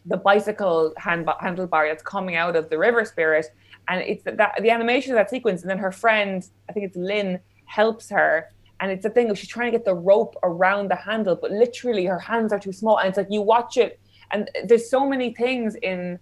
the 0.05 0.17
bicycle 0.17 0.93
hand, 0.97 1.25
handlebar 1.25 1.89
that's 1.89 2.03
coming 2.03 2.35
out 2.35 2.55
of 2.55 2.69
the 2.69 2.77
river 2.77 3.03
spirit 3.03 3.47
and 3.87 4.01
it's 4.01 4.23
that, 4.23 4.37
that 4.37 4.53
the 4.61 4.69
animation 4.69 5.11
of 5.11 5.17
that 5.17 5.29
sequence 5.29 5.61
and 5.61 5.69
then 5.69 5.77
her 5.77 5.91
friend 5.91 6.49
i 6.69 6.73
think 6.73 6.85
it's 6.85 6.95
lin 6.95 7.39
helps 7.65 8.09
her 8.09 8.49
and 8.79 8.91
it's 8.91 9.05
a 9.05 9.09
thing 9.09 9.29
of 9.29 9.37
she's 9.37 9.49
trying 9.49 9.71
to 9.71 9.77
get 9.77 9.85
the 9.85 9.93
rope 9.93 10.35
around 10.43 10.91
the 10.91 10.95
handle 10.95 11.35
but 11.35 11.51
literally 11.51 12.05
her 12.05 12.19
hands 12.19 12.53
are 12.53 12.59
too 12.59 12.71
small 12.71 12.99
and 12.99 13.09
it's 13.09 13.17
like 13.17 13.27
you 13.29 13.41
watch 13.41 13.77
it 13.77 13.99
and 14.31 14.49
there's 14.65 14.89
so 14.89 15.07
many 15.07 15.33
things 15.33 15.75
in 15.81 16.19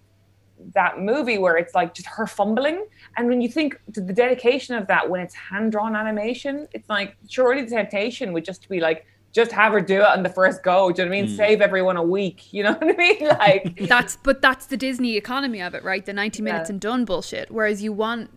that 0.74 1.00
movie 1.00 1.38
where 1.38 1.58
it's 1.58 1.76
like 1.76 1.94
just 1.94 2.08
her 2.08 2.26
fumbling 2.26 2.86
and 3.18 3.28
when 3.28 3.42
you 3.42 3.50
think 3.50 3.80
to 3.94 4.02
the 4.02 4.13
dedication 4.13 4.76
of 4.76 4.88
that 4.88 5.10
when 5.10 5.20
it's 5.20 5.36
hand-drawn 5.36 5.96
animation 5.96 6.68
it's 6.72 6.89
like 6.89 7.18
surely 7.30 7.62
the 7.62 7.70
temptation 7.70 8.32
would 8.34 8.46
just 8.46 8.70
be 8.70 8.80
like 8.80 9.06
just 9.34 9.52
have 9.52 9.74
her 9.74 9.82
do 9.82 9.98
it 9.98 10.06
on 10.06 10.24
the 10.24 10.30
first 10.30 10.63
go 10.63 10.92
do 10.92 11.02
you 11.02 11.06
know 11.06 11.12
what 11.12 11.18
i 11.18 11.22
mean 11.22 11.30
hmm. 11.30 11.36
save 11.36 11.60
everyone 11.60 11.98
a 11.98 12.04
week 12.04 12.48
you 12.54 12.63
know 12.63 12.74
what 12.74 12.84
i 12.84 12.96
mean 12.96 13.28
like 13.39 13.78
That's 13.88 14.16
but 14.18 14.42
that's 14.42 14.68
the 14.68 14.78
Disney 14.78 15.18
economy 15.18 15.62
of 15.62 15.74
it, 15.76 15.84
right? 15.84 16.06
The 16.06 16.13
ninety 16.13 16.42
minutes 16.42 16.70
Yeah. 16.70 16.74
and 16.74 16.82
done 16.82 17.06
bullshit. 17.06 17.52
Whereas 17.52 17.82
you 17.84 17.94
want 17.94 18.30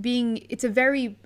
being, 0.00 0.46
it's 0.48 0.64
a 0.64 0.68
very, 0.68 1.16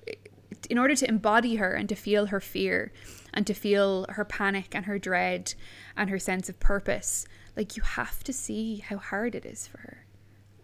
in 0.69 0.77
order 0.77 0.95
to 0.95 1.07
embody 1.07 1.55
her 1.55 1.71
and 1.73 1.87
to 1.89 1.95
feel 1.95 2.27
her 2.27 2.39
fear 2.39 2.91
and 3.33 3.45
to 3.47 3.53
feel 3.53 4.05
her 4.09 4.25
panic 4.25 4.75
and 4.75 4.85
her 4.85 4.99
dread 4.99 5.53
and 5.95 6.09
her 6.09 6.19
sense 6.19 6.49
of 6.49 6.59
purpose, 6.59 7.25
like 7.55 7.75
you 7.77 7.83
have 7.83 8.23
to 8.23 8.33
see 8.33 8.77
how 8.77 8.97
hard 8.97 9.35
it 9.35 9.45
is 9.45 9.67
for 9.67 9.79
her. 9.79 10.04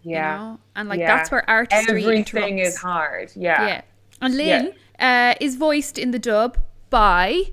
You 0.03 0.11
yeah 0.15 0.37
know? 0.37 0.59
And 0.75 0.89
like 0.89 0.99
Yeah. 0.99 1.15
that's 1.15 1.31
where 1.31 1.47
artistry 1.49 2.01
everything 2.01 2.59
interrupts. 2.59 2.75
is 2.75 2.77
hard 2.77 3.31
yeah 3.35 3.67
Yeah. 3.67 3.81
And 4.21 4.35
Lin 4.37 4.73
uh, 4.99 5.33
is 5.39 5.55
voiced 5.55 5.97
in 5.97 6.11
the 6.11 6.19
dub 6.19 6.57
by 6.89 7.43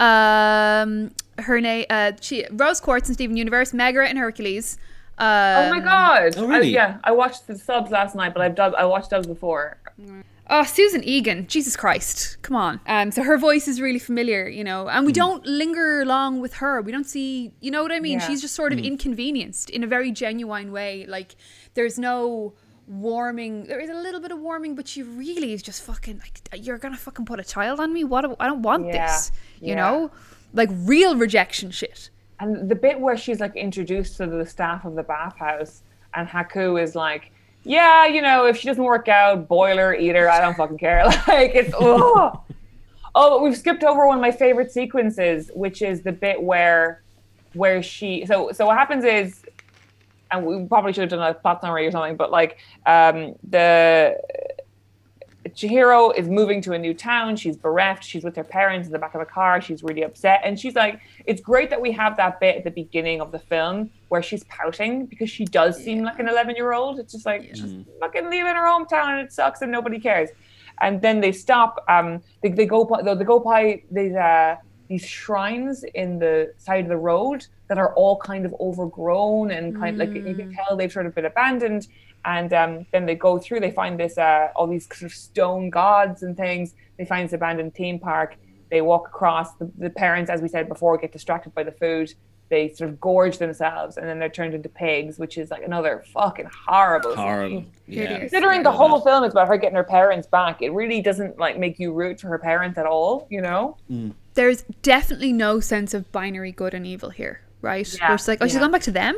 um 0.00 1.10
her 1.38 1.60
name 1.60 1.84
uh 1.90 2.12
she 2.20 2.46
Rose 2.52 2.80
Quartz 2.80 3.08
and 3.08 3.14
Steven 3.16 3.36
Universe, 3.36 3.72
Megara 3.72 4.08
and 4.08 4.18
Hercules. 4.18 4.78
Um, 5.18 5.26
Oh 5.26 5.70
my 5.70 5.80
god! 5.80 6.34
Oh, 6.36 6.46
really? 6.46 6.68
I, 6.78 6.80
yeah, 6.80 6.98
I 7.02 7.10
watched 7.12 7.46
the 7.48 7.58
subs 7.58 7.90
last 7.90 8.14
night, 8.14 8.32
but 8.34 8.40
I've 8.42 8.54
dub, 8.54 8.72
I 8.78 8.84
watched 8.84 9.10
dubs 9.10 9.26
before. 9.26 9.76
Oh, 10.50 10.62
Susan 10.62 11.02
Egan, 11.04 11.46
Jesus 11.48 11.76
Christ, 11.76 12.38
come 12.40 12.56
on. 12.56 12.80
Um, 12.86 13.10
so 13.10 13.22
her 13.22 13.36
voice 13.36 13.66
is 13.68 13.80
really 13.82 13.98
familiar, 13.98 14.48
you 14.48 14.64
know, 14.64 14.88
and 14.88 15.04
we 15.04 15.12
don't 15.12 15.44
linger 15.44 16.06
long 16.06 16.40
with 16.40 16.54
her. 16.54 16.80
We 16.80 16.90
don't 16.92 17.04
see, 17.04 17.52
you 17.60 17.70
know 17.70 17.82
what 17.82 17.92
I 17.92 18.00
mean? 18.00 18.18
Yeah. 18.20 18.26
She's 18.28 18.40
just 18.40 18.54
sort 18.54 18.72
of 18.72 18.78
inconvenienced 18.78 19.68
in 19.68 19.84
a 19.84 19.86
very 19.86 20.10
genuine 20.10 20.72
way. 20.72 21.04
Like, 21.06 21.34
there's 21.74 21.98
no 21.98 22.54
warming. 22.86 23.64
There 23.64 23.80
is 23.80 23.90
a 23.90 23.94
little 23.94 24.20
bit 24.20 24.32
of 24.32 24.38
warming, 24.40 24.74
but 24.74 24.88
she 24.88 25.02
really 25.02 25.52
is 25.52 25.62
just 25.62 25.82
fucking 25.82 26.20
like, 26.20 26.64
you're 26.66 26.78
gonna 26.78 26.96
fucking 26.96 27.24
put 27.26 27.38
a 27.40 27.44
child 27.44 27.80
on 27.80 27.92
me? 27.92 28.04
What? 28.04 28.24
I 28.40 28.46
don't 28.46 28.62
want 28.62 28.86
Yeah, 28.86 29.06
this. 29.06 29.30
You 29.60 29.68
yeah. 29.70 29.74
know, 29.76 30.10
like 30.54 30.70
real 30.72 31.16
rejection 31.16 31.70
shit. 31.70 32.10
And 32.40 32.68
the 32.68 32.74
bit 32.74 32.98
where 33.00 33.16
she's 33.16 33.40
like 33.40 33.56
introduced 33.56 34.16
to 34.18 34.26
the 34.26 34.46
staff 34.46 34.84
of 34.84 34.94
the 34.94 35.02
bathhouse, 35.02 35.82
and 36.14 36.26
Haku 36.28 36.80
is 36.80 36.94
like, 36.94 37.32
"Yeah, 37.64 38.06
you 38.06 38.22
know, 38.22 38.46
if 38.46 38.56
she 38.56 38.68
doesn't 38.68 38.82
work 38.82 39.08
out, 39.08 39.48
boiler, 39.48 39.94
eater, 39.94 40.30
I 40.30 40.40
don't 40.40 40.56
fucking 40.56 40.78
care." 40.78 41.04
Like 41.28 41.54
it's 41.54 41.74
oh, 41.78 42.40
oh. 43.14 43.42
We've 43.42 43.56
skipped 43.56 43.82
over 43.82 44.06
one 44.06 44.18
of 44.18 44.22
my 44.22 44.30
favorite 44.30 44.70
sequences, 44.70 45.50
which 45.54 45.82
is 45.82 46.02
the 46.02 46.12
bit 46.12 46.40
where 46.40 47.02
where 47.54 47.82
she 47.82 48.24
so 48.26 48.52
so 48.52 48.66
what 48.66 48.76
happens 48.78 49.04
is 49.04 49.42
and 50.30 50.44
we 50.44 50.64
probably 50.66 50.92
should 50.92 51.02
have 51.02 51.10
done 51.10 51.30
a 51.30 51.34
plot 51.34 51.60
summary 51.60 51.86
or 51.86 51.90
something, 51.90 52.16
but 52.16 52.30
like 52.30 52.58
um, 52.86 53.34
the 53.48 54.16
Chihiro 55.50 56.16
is 56.16 56.28
moving 56.28 56.60
to 56.62 56.72
a 56.72 56.78
new 56.78 56.94
town. 56.94 57.36
She's 57.36 57.56
bereft. 57.56 58.04
She's 58.04 58.24
with 58.24 58.36
her 58.36 58.44
parents 58.44 58.86
in 58.86 58.92
the 58.92 58.98
back 58.98 59.14
of 59.14 59.20
a 59.20 59.26
car. 59.26 59.60
She's 59.60 59.82
really 59.82 60.02
upset. 60.02 60.40
And 60.44 60.58
she's 60.58 60.74
like, 60.74 61.00
it's 61.26 61.40
great 61.40 61.70
that 61.70 61.80
we 61.80 61.92
have 61.92 62.16
that 62.16 62.40
bit 62.40 62.56
at 62.56 62.64
the 62.64 62.70
beginning 62.70 63.20
of 63.20 63.32
the 63.32 63.38
film 63.38 63.90
where 64.08 64.22
she's 64.22 64.44
pouting 64.44 65.06
because 65.06 65.30
she 65.30 65.44
does 65.44 65.82
seem 65.82 66.02
like 66.02 66.18
an 66.18 66.28
11 66.28 66.56
year 66.56 66.72
old. 66.72 66.98
It's 66.98 67.12
just 67.12 67.26
like, 67.26 67.42
she's 67.54 67.74
fucking 68.00 68.30
leaving 68.30 68.54
her 68.54 68.66
hometown 68.66 69.10
and 69.10 69.20
it 69.20 69.32
sucks 69.32 69.62
and 69.62 69.72
nobody 69.72 69.98
cares. 69.98 70.30
And 70.80 71.02
then 71.02 71.20
they 71.20 71.32
stop. 71.32 71.84
Um, 71.88 72.22
they, 72.42 72.50
they 72.50 72.66
go 72.66 72.84
by, 72.84 73.02
they 73.02 73.24
go 73.24 73.40
by 73.40 73.82
these, 73.90 74.14
uh, 74.14 74.56
these 74.88 75.04
shrines 75.04 75.84
in 75.94 76.18
the 76.18 76.52
side 76.56 76.84
of 76.84 76.88
the 76.88 76.96
road 76.96 77.46
that 77.68 77.78
are 77.78 77.94
all 77.94 78.16
kind 78.18 78.46
of 78.46 78.54
overgrown 78.58 79.50
and 79.50 79.76
kind 79.78 80.00
of 80.00 80.08
like 80.08 80.16
you 80.16 80.34
can 80.34 80.52
tell 80.52 80.76
they've 80.76 80.90
sort 80.90 81.06
of 81.06 81.14
been 81.14 81.26
abandoned. 81.26 81.86
And 82.24 82.52
um, 82.52 82.86
then 82.90 83.06
they 83.06 83.14
go 83.14 83.38
through 83.38 83.60
they 83.60 83.70
find 83.70 83.98
this 84.00 84.18
uh, 84.18 84.48
all 84.56 84.66
these 84.66 84.86
sort 84.86 85.10
of 85.10 85.16
stone 85.16 85.70
gods 85.70 86.22
and 86.22 86.36
things. 86.36 86.74
They 86.98 87.04
find 87.04 87.26
this 87.26 87.34
abandoned 87.34 87.74
theme 87.74 87.98
park. 87.98 88.36
They 88.70 88.80
walk 88.80 89.06
across. 89.08 89.54
The, 89.54 89.70
the 89.78 89.90
parents 89.90 90.30
as 90.30 90.42
we 90.42 90.48
said 90.48 90.68
before 90.68 90.96
get 90.98 91.12
distracted 91.12 91.54
by 91.54 91.62
the 91.62 91.72
food. 91.72 92.12
They 92.50 92.70
sort 92.70 92.88
of 92.88 92.98
gorge 92.98 93.36
themselves 93.36 93.98
and 93.98 94.08
then 94.08 94.18
they're 94.18 94.30
turned 94.30 94.54
into 94.54 94.70
pigs 94.70 95.18
which 95.18 95.36
is 95.36 95.50
like 95.50 95.62
another 95.62 96.02
fucking 96.14 96.48
horrible 96.66 97.10
scene. 97.10 97.18
Horrible. 97.18 97.64
Yeah. 97.86 98.20
considering 98.20 98.62
the 98.62 98.72
whole 98.72 99.00
film 99.02 99.24
is 99.24 99.32
about 99.32 99.48
her 99.48 99.58
getting 99.58 99.76
her 99.76 99.84
parents 99.84 100.26
back. 100.26 100.62
It 100.62 100.70
really 100.70 101.02
doesn't 101.02 101.38
like 101.38 101.58
make 101.58 101.78
you 101.78 101.92
root 101.92 102.20
for 102.20 102.28
her 102.28 102.38
parents 102.38 102.78
at 102.78 102.86
all 102.86 103.26
you 103.30 103.42
know 103.42 103.76
There's 104.38 104.62
definitely 104.82 105.32
no 105.32 105.58
sense 105.60 105.94
of 105.94 106.10
binary 106.12 106.52
good 106.52 106.72
and 106.74 106.86
evil 106.86 107.10
here, 107.10 107.40
right? 107.60 107.86
Yeah, 107.92 108.06
Where 108.08 108.14
it's 108.14 108.28
like, 108.28 108.38
oh, 108.40 108.46
she's 108.46 108.54
yeah. 108.54 108.60
gone 108.60 108.70
back 108.70 108.82
to 108.82 108.92
them. 108.92 109.16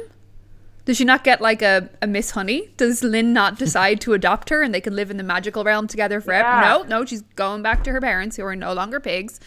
Does 0.87 0.97
she 0.97 1.05
not 1.05 1.25
get 1.25 1.41
like 1.43 1.61
a, 1.61 1.91
a 2.01 2.07
Miss 2.07 2.31
Honey? 2.31 2.71
Does 2.79 3.05
Lin 3.05 3.33
not 3.35 3.59
decide 3.65 4.01
to 4.01 4.15
adopt 4.15 4.49
her 4.49 4.63
and 4.63 4.75
they 4.75 4.81
can 4.81 4.97
live 4.97 5.11
in 5.11 5.19
the 5.19 5.23
magical 5.23 5.63
realm 5.63 5.87
together 5.87 6.21
forever? 6.23 6.49
Yeah. 6.49 6.61
No, 6.69 6.83
no, 7.01 7.05
she's 7.05 7.21
going 7.37 7.63
back 7.63 7.85
to 7.85 7.93
her 7.93 8.01
parents 8.01 8.37
who 8.37 8.45
are 8.45 8.57
no 8.57 8.73
longer 8.73 8.99
pigs. 8.99 9.39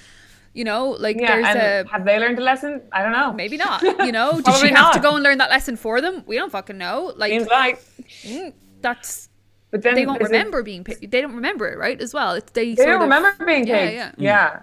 You 0.54 0.64
know, 0.64 0.90
like 1.00 1.18
yeah 1.20 1.42
there's 1.42 1.56
a 1.88 1.90
have 1.92 2.06
they 2.06 2.20
learned 2.20 2.38
a 2.38 2.44
lesson 2.44 2.80
i 2.92 3.02
don't 3.02 3.12
know 3.12 3.34
maybe 3.34 3.58
not. 3.58 3.82
You 4.06 4.12
know, 4.12 4.34
did 4.34 4.46
she 4.46 4.52
Probably 4.52 4.70
have 4.70 4.94
to 4.94 5.00
go 5.00 5.16
and 5.16 5.24
learn 5.24 5.40
that 5.40 5.50
lesson 5.50 5.76
for 5.76 6.00
them? 6.00 6.24
We 6.28 6.36
don't 6.36 6.52
fucking 6.52 6.78
know. 6.78 7.12
Like 7.18 7.32
seems 7.32 7.48
like 7.48 7.84
mm, 8.22 8.54
that's 8.80 9.30
but 9.72 9.82
then 9.82 9.96
they 9.96 10.06
won't 10.06 10.20
there's 10.20 10.30
a- 10.30 10.34
remember 10.34 10.62
being 10.62 10.84
pig. 10.84 11.10
They 11.10 11.22
don't 11.22 11.34
remember 11.34 11.68
it, 11.70 11.80
right? 11.80 12.00
As 12.00 12.14
well, 12.14 12.34
it's 12.34 12.52
they. 12.52 12.76
They 12.76 12.86
don't 12.86 12.98
of- 12.98 13.02
remember 13.02 13.34
being 13.44 13.66
Yeah, 13.66 13.80
pigs. 13.80 13.96
yeah. 13.96 14.12
Yeah, 14.20 14.60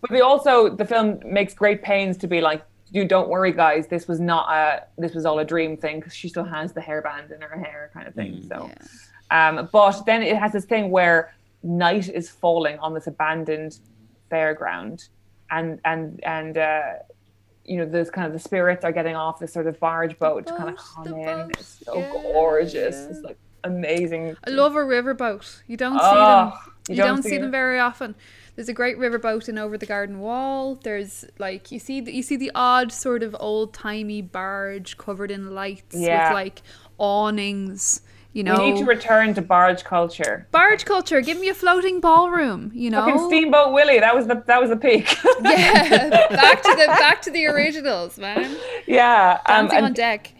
But 0.00 0.10
they 0.10 0.20
also 0.20 0.68
the 0.68 0.84
film 0.84 1.20
makes 1.24 1.54
great 1.54 1.82
pains 1.82 2.16
to 2.18 2.26
be 2.26 2.40
like, 2.40 2.62
you 2.90 3.04
don't 3.04 3.28
worry, 3.28 3.52
guys. 3.52 3.86
This 3.88 4.06
was 4.08 4.20
not 4.20 4.48
a 4.50 4.84
this 4.96 5.14
was 5.14 5.26
all 5.26 5.38
a 5.40 5.44
dream 5.44 5.76
thing 5.76 5.98
because 6.00 6.14
she 6.14 6.28
still 6.28 6.44
has 6.44 6.72
the 6.72 6.80
hairband 6.80 7.30
in 7.34 7.40
her 7.40 7.58
hair, 7.58 7.90
kind 7.92 8.06
of 8.08 8.14
thing. 8.14 8.42
So, 8.48 8.70
um, 9.30 9.68
but 9.72 10.02
then 10.06 10.22
it 10.22 10.36
has 10.36 10.52
this 10.52 10.64
thing 10.64 10.90
where 10.90 11.34
night 11.62 12.08
is 12.08 12.30
falling 12.30 12.78
on 12.78 12.94
this 12.94 13.06
abandoned 13.06 13.78
fairground, 14.30 15.08
and 15.50 15.80
and 15.84 16.20
and. 16.24 16.58
uh 16.58 16.82
you 17.64 17.76
know, 17.76 17.84
those 17.84 18.08
kind 18.08 18.26
of 18.26 18.32
the 18.32 18.38
spirits 18.38 18.82
are 18.82 18.92
getting 18.92 19.14
off 19.14 19.38
this 19.38 19.52
sort 19.52 19.66
of 19.66 19.78
barge 19.78 20.18
boat 20.18 20.46
to 20.46 20.56
kind 20.56 20.70
of 20.70 20.76
come 20.78 21.08
in. 21.08 21.24
boat, 21.26 21.50
It's 21.58 21.84
so 21.84 21.98
yeah, 21.98 22.10
gorgeous. 22.32 22.96
yeah. 22.96 23.08
It's 23.10 23.20
like 23.20 23.36
amazing. 23.62 24.34
I 24.46 24.48
love 24.48 24.74
a 24.74 24.78
riverboat. 24.78 25.60
You 25.66 25.76
don't 25.76 25.98
see 25.98 26.00
Oh, 26.02 26.44
them. 26.46 26.72
You, 26.88 26.96
don't, 27.02 27.22
see, 27.22 27.36
them 27.36 27.50
very 27.50 27.78
often. 27.78 28.14
There's 28.58 28.68
a 28.68 28.72
great 28.74 28.98
riverboat 28.98 29.48
in 29.48 29.56
over 29.56 29.78
the 29.78 29.86
garden 29.86 30.18
wall. 30.18 30.74
There's 30.82 31.24
like 31.38 31.70
you 31.70 31.78
see 31.78 32.00
the, 32.00 32.12
you 32.12 32.24
see 32.24 32.34
the 32.34 32.50
odd 32.56 32.90
sort 32.90 33.22
of 33.22 33.36
old 33.38 33.72
timey 33.72 34.20
barge 34.20 34.98
covered 34.98 35.30
in 35.30 35.54
lights 35.54 35.94
Yeah. 35.96 36.30
with 36.30 36.34
like 36.34 36.62
awnings. 36.98 38.00
You 38.32 38.42
know, 38.44 38.58
We 38.62 38.72
need 38.72 38.78
to 38.80 38.84
return 38.84 39.32
to 39.34 39.42
barge 39.42 39.84
culture. 39.84 40.46
barge 40.50 40.84
culture. 40.84 41.20
Give 41.20 41.38
me 41.40 41.48
a 41.48 41.54
floating 41.54 42.00
ballroom. 42.00 42.70
You 42.74 42.90
know, 42.90 43.04
Fucking 43.06 43.26
Steamboat 43.28 43.72
Willie, 43.72 44.00
that 44.00 44.14
was 44.14 44.26
the 44.26 44.42
that 44.46 44.60
was 44.60 44.70
the 44.70 44.76
peak. 44.76 45.16
yeah. 45.40 46.08
back 46.30 46.62
to 46.62 46.70
the 46.70 46.86
back 46.88 47.22
to 47.22 47.30
the 47.30 47.46
originals, 47.46 48.18
man. 48.18 48.56
yeah, 48.86 49.40
um, 49.46 49.66
Dancing 49.68 49.84
on 49.84 49.92
deck. 49.92 50.34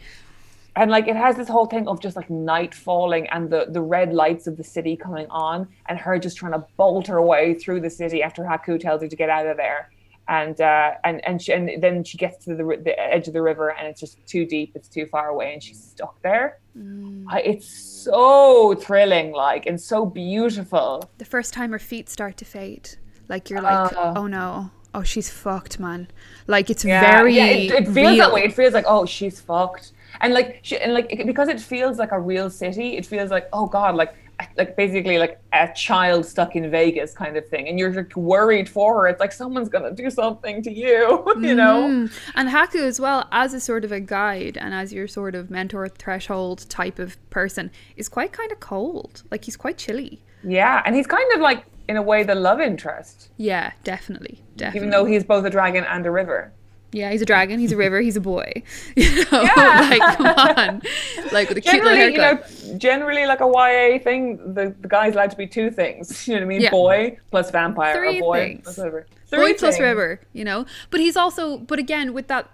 And 0.80 0.90
like 0.90 1.06
it 1.08 1.16
has 1.16 1.36
this 1.36 1.48
whole 1.48 1.66
thing 1.66 1.86
of 1.88 2.00
just 2.00 2.16
like 2.16 2.30
night 2.30 2.74
falling 2.74 3.26
and 3.34 3.50
the 3.52 3.66
the 3.76 3.80
red 3.96 4.10
lights 4.22 4.46
of 4.46 4.56
the 4.56 4.64
city 4.64 4.94
coming 4.96 5.26
on, 5.30 5.68
and 5.88 5.98
her 5.98 6.18
just 6.18 6.36
trying 6.38 6.52
to 6.52 6.64
bolt 6.76 7.06
her 7.08 7.20
way 7.32 7.44
through 7.54 7.80
the 7.80 7.90
city 7.90 8.22
after 8.22 8.42
Haku 8.42 8.78
tells 8.80 9.02
her 9.02 9.08
to 9.08 9.16
get 9.16 9.28
out 9.36 9.46
of 9.46 9.56
there. 9.56 9.90
And 10.30 10.60
uh, 10.60 10.90
and 11.04 11.16
and, 11.26 11.40
she, 11.42 11.52
and 11.56 11.82
then 11.82 12.04
she 12.04 12.18
gets 12.18 12.44
to 12.44 12.54
the, 12.54 12.64
the 12.84 12.94
edge 13.00 13.26
of 13.28 13.32
the 13.32 13.40
river 13.40 13.66
and 13.76 13.88
it's 13.88 13.98
just 13.98 14.14
too 14.26 14.44
deep, 14.44 14.72
it's 14.74 14.88
too 14.96 15.06
far 15.06 15.28
away, 15.28 15.54
and 15.54 15.62
she's 15.62 15.82
stuck 15.82 16.20
there. 16.20 16.58
Mm. 16.76 17.24
I, 17.28 17.40
it's 17.40 17.66
so 17.66 18.74
thrilling, 18.74 19.32
like 19.32 19.64
and 19.70 19.80
so 19.80 20.04
beautiful. 20.04 21.08
The 21.18 21.24
first 21.24 21.54
time 21.54 21.72
her 21.72 21.78
feet 21.78 22.10
start 22.10 22.36
to 22.38 22.44
fade, 22.44 22.90
like 23.28 23.48
you're 23.50 23.62
like, 23.62 23.92
Uh. 23.96 24.12
oh 24.16 24.26
no, 24.26 24.70
oh 24.94 25.02
she's 25.02 25.30
fucked, 25.30 25.80
man. 25.80 26.08
Like 26.46 26.68
it's 26.68 26.84
Yeah, 26.84 27.00
very. 27.10 27.34
yeah, 27.34 27.46
it, 27.46 27.70
it 27.72 27.84
feels 27.84 27.94
real. 27.96 28.16
that 28.18 28.32
way. 28.34 28.42
It 28.44 28.52
feels 28.52 28.74
like 28.74 28.84
oh, 28.86 29.06
she's 29.06 29.40
fucked, 29.40 29.92
and 30.20 30.34
like 30.34 30.60
she, 30.62 30.76
and 30.78 30.92
like 30.94 31.08
because 31.26 31.48
it 31.48 31.60
feels 31.60 31.98
like 31.98 32.12
a 32.12 32.20
real 32.20 32.50
city. 32.50 32.96
It 32.96 33.06
feels 33.06 33.30
like 33.30 33.48
oh 33.52 33.66
god, 33.66 33.94
like 33.94 34.14
like 34.56 34.76
basically 34.76 35.18
like 35.18 35.40
a 35.52 35.68
child 35.74 36.24
stuck 36.24 36.54
in 36.54 36.70
Vegas 36.70 37.12
kind 37.12 37.36
of 37.36 37.46
thing, 37.48 37.68
and 37.68 37.78
you're 37.78 37.92
like 37.92 38.14
worried 38.16 38.68
for 38.68 38.94
her. 39.02 39.06
It's 39.08 39.20
like 39.20 39.32
someone's 39.32 39.68
gonna 39.68 39.92
do 39.92 40.10
something 40.10 40.62
to 40.62 40.70
you, 40.72 41.24
you 41.40 41.54
know? 41.54 41.88
Mm. 41.88 42.12
And 42.36 42.48
Haku 42.48 42.76
as 42.82 43.00
well, 43.00 43.28
as 43.32 43.52
a 43.52 43.60
sort 43.60 43.84
of 43.84 43.90
a 43.92 44.00
guide 44.00 44.56
and 44.56 44.74
as 44.74 44.92
your 44.92 45.08
sort 45.08 45.34
of 45.34 45.50
mentor 45.50 45.88
threshold 45.88 46.68
type 46.68 46.98
of 47.00 47.16
person, 47.30 47.70
is 47.96 48.08
quite 48.08 48.32
kind 48.32 48.52
of 48.52 48.60
cold. 48.60 49.24
Like 49.30 49.44
he's 49.44 49.56
quite 49.56 49.76
chilly. 49.76 50.22
Yeah, 50.44 50.82
and 50.86 50.94
he's 50.94 51.06
kind 51.06 51.30
of 51.34 51.40
like 51.40 51.64
in 51.88 51.96
a 51.96 52.02
way 52.02 52.22
the 52.22 52.34
love 52.34 52.60
interest, 52.60 53.30
Yeah, 53.38 53.72
definitely, 53.82 54.44
definitely. 54.56 54.78
even 54.78 54.90
though 54.90 55.04
he's 55.04 55.24
both 55.24 55.44
a 55.46 55.50
dragon 55.50 55.84
and 55.84 56.06
a 56.06 56.10
river. 56.10 56.52
Yeah, 56.92 57.10
he's 57.10 57.20
a 57.22 57.26
dragon, 57.26 57.58
he's 57.60 57.72
a 57.72 57.76
river, 57.76 58.00
he's 58.00 58.16
a 58.16 58.20
boy. 58.20 58.62
You 58.96 59.24
know, 59.30 59.42
Yeah. 59.42 59.88
like 59.90 60.16
come 60.16 60.26
on, 60.26 60.82
like 61.32 61.48
with 61.48 61.58
a 61.58 61.60
cute 61.60 61.84
little 61.84 61.90
Generally, 61.96 62.14
you 62.14 62.20
haircut. 62.20 62.50
know, 62.66 62.78
generally 62.78 63.26
like 63.26 63.40
a 63.40 63.46
YA 63.46 63.98
thing, 64.02 64.54
the, 64.54 64.74
the 64.80 64.88
guy's 64.88 65.14
allowed 65.14 65.30
to 65.30 65.36
be 65.36 65.46
two 65.46 65.70
things. 65.70 66.26
You 66.26 66.34
know 66.34 66.40
what 66.40 66.44
I 66.44 66.48
mean? 66.48 66.60
Yeah. 66.62 66.70
Boy 66.70 67.18
plus 67.30 67.50
vampire, 67.50 67.94
Three 67.94 68.18
or 68.18 68.20
boy 68.20 68.38
things. 68.38 68.62
plus 68.64 68.78
whatever. 68.78 69.00
boy 69.30 69.36
Three 69.36 69.54
plus 69.54 69.78
river 69.78 70.20
you 70.32 70.44
know 70.44 70.64
but 70.90 71.00
he's 71.00 71.16
also 71.16 71.58
but 71.58 71.78
again 71.78 72.14
with 72.14 72.28
that 72.28 72.48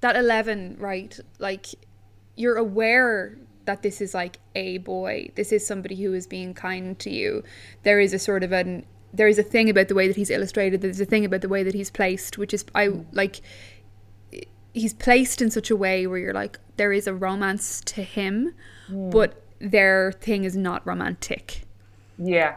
that 0.00 0.14
11 0.14 0.76
right 0.78 1.18
like 1.40 1.66
you're 2.36 2.56
aware 2.56 3.36
that 3.64 3.82
this 3.82 4.00
is 4.00 4.14
like 4.14 4.38
a 4.54 4.78
boy 4.78 5.30
this 5.34 5.50
is 5.50 5.66
somebody 5.66 5.96
who 5.96 6.12
is 6.14 6.26
being 6.28 6.54
kind 6.54 6.98
to 7.00 7.10
you 7.10 7.42
there 7.82 7.98
is 7.98 8.12
a 8.12 8.18
sort 8.20 8.44
of 8.44 8.52
an 8.52 8.84
there 9.14 9.28
is 9.28 9.38
a 9.38 9.42
thing 9.42 9.70
about 9.70 9.88
the 9.88 9.94
way 9.94 10.06
that 10.08 10.16
he's 10.16 10.30
illustrated 10.30 10.80
there's 10.80 11.00
a 11.00 11.04
thing 11.04 11.24
about 11.24 11.40
the 11.40 11.48
way 11.48 11.62
that 11.62 11.74
he's 11.74 11.90
placed 11.90 12.36
which 12.36 12.52
is 12.52 12.64
i 12.74 12.88
like 13.12 13.40
he's 14.72 14.92
placed 14.92 15.40
in 15.40 15.50
such 15.50 15.70
a 15.70 15.76
way 15.76 16.06
where 16.06 16.18
you're 16.18 16.34
like 16.34 16.58
there 16.76 16.92
is 16.92 17.06
a 17.06 17.14
romance 17.14 17.80
to 17.82 18.02
him 18.02 18.52
hmm. 18.88 19.10
but 19.10 19.40
their 19.60 20.12
thing 20.12 20.44
is 20.44 20.56
not 20.56 20.86
romantic. 20.86 21.62
Yeah, 22.18 22.56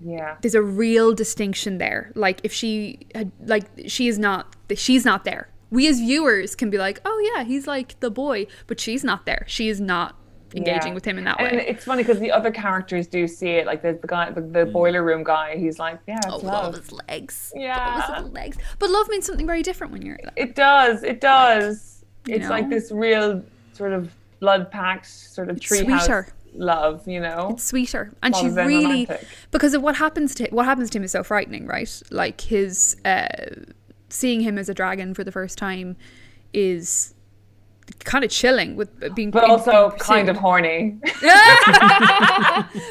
yeah. 0.00 0.36
there's 0.40 0.54
a 0.54 0.62
real 0.62 1.12
distinction 1.12 1.78
there. 1.78 2.12
Like 2.14 2.40
if 2.44 2.52
she 2.52 3.06
had 3.14 3.32
like 3.44 3.64
she 3.86 4.08
is 4.08 4.18
not 4.18 4.54
she's 4.76 5.04
not 5.04 5.24
there. 5.24 5.48
We 5.70 5.88
as 5.88 5.98
viewers 5.98 6.54
can 6.54 6.70
be 6.70 6.78
like 6.78 7.00
oh 7.04 7.32
yeah 7.34 7.44
he's 7.44 7.66
like 7.66 7.98
the 8.00 8.10
boy 8.10 8.46
but 8.66 8.80
she's 8.80 9.04
not 9.04 9.26
there. 9.26 9.44
She 9.48 9.68
is 9.68 9.80
not 9.80 10.16
engaging 10.54 10.88
Yeah. 10.88 10.94
with 10.94 11.04
him 11.04 11.18
in 11.18 11.24
that 11.24 11.38
way. 11.38 11.48
And 11.50 11.58
it's 11.60 11.84
funny 11.84 12.02
because 12.02 12.20
the 12.20 12.30
other 12.30 12.50
characters 12.50 13.06
do 13.06 13.26
see 13.26 13.50
it. 13.50 13.66
Like 13.66 13.82
there's 13.82 14.00
the 14.00 14.06
guy, 14.06 14.30
the, 14.30 14.40
the 14.40 14.64
boiler 14.66 15.02
room 15.02 15.24
guy. 15.24 15.56
He's 15.56 15.78
like, 15.78 15.98
yeah, 16.06 16.16
it's 16.18 16.26
oh 16.28 16.36
love. 16.38 16.44
love 16.44 16.74
his 16.76 16.92
legs 16.92 17.52
Yeah. 17.56 17.76
love 17.76 18.00
his 18.04 18.16
little 18.16 18.30
legs 18.30 18.56
but 18.78 18.90
love 18.90 19.08
means 19.08 19.26
something 19.26 19.46
very 19.46 19.62
different 19.62 19.92
when 19.92 20.02
you're 20.02 20.18
It 20.36 20.54
does. 20.54 21.02
It 21.02 21.20
does. 21.20 22.04
You 22.26 22.36
it's 22.36 22.48
like 22.48 22.68
this 22.70 22.90
real 22.92 23.42
sort 23.72 23.92
of 23.92 24.12
blood 24.40 24.70
packed 24.70 25.06
sort 25.06 25.50
of 25.50 25.56
It's 25.56 25.66
treehouse 25.66 26.30
love. 26.54 27.06
You 27.08 27.18
know. 27.20 27.48
it's 27.52 27.64
sweeter 27.64 28.12
and 28.22 28.36
she 28.36 28.48
really 28.48 29.06
romantic. 29.06 29.26
because 29.50 29.74
of 29.74 29.82
what 29.82 29.96
happens 29.96 30.34
to 30.36 30.46
what 30.50 30.66
happens 30.66 30.88
to 30.90 30.98
him 30.98 31.04
is 31.04 31.10
so 31.12 31.24
frightening 31.24 31.66
right 31.66 32.00
like 32.10 32.40
his 32.42 32.96
uh 33.04 33.26
seeing 34.08 34.40
him 34.40 34.56
as 34.58 34.68
a 34.68 34.74
dragon 34.74 35.14
for 35.14 35.24
the 35.24 35.32
first 35.32 35.58
time 35.58 35.96
is 36.52 37.13
kind 38.04 38.24
of 38.24 38.30
chilling 38.30 38.76
with 38.76 39.14
being 39.14 39.30
but 39.30 39.44
also 39.44 39.88
being 39.90 39.98
kind 40.00 40.28
of 40.28 40.36
horny. 40.36 40.98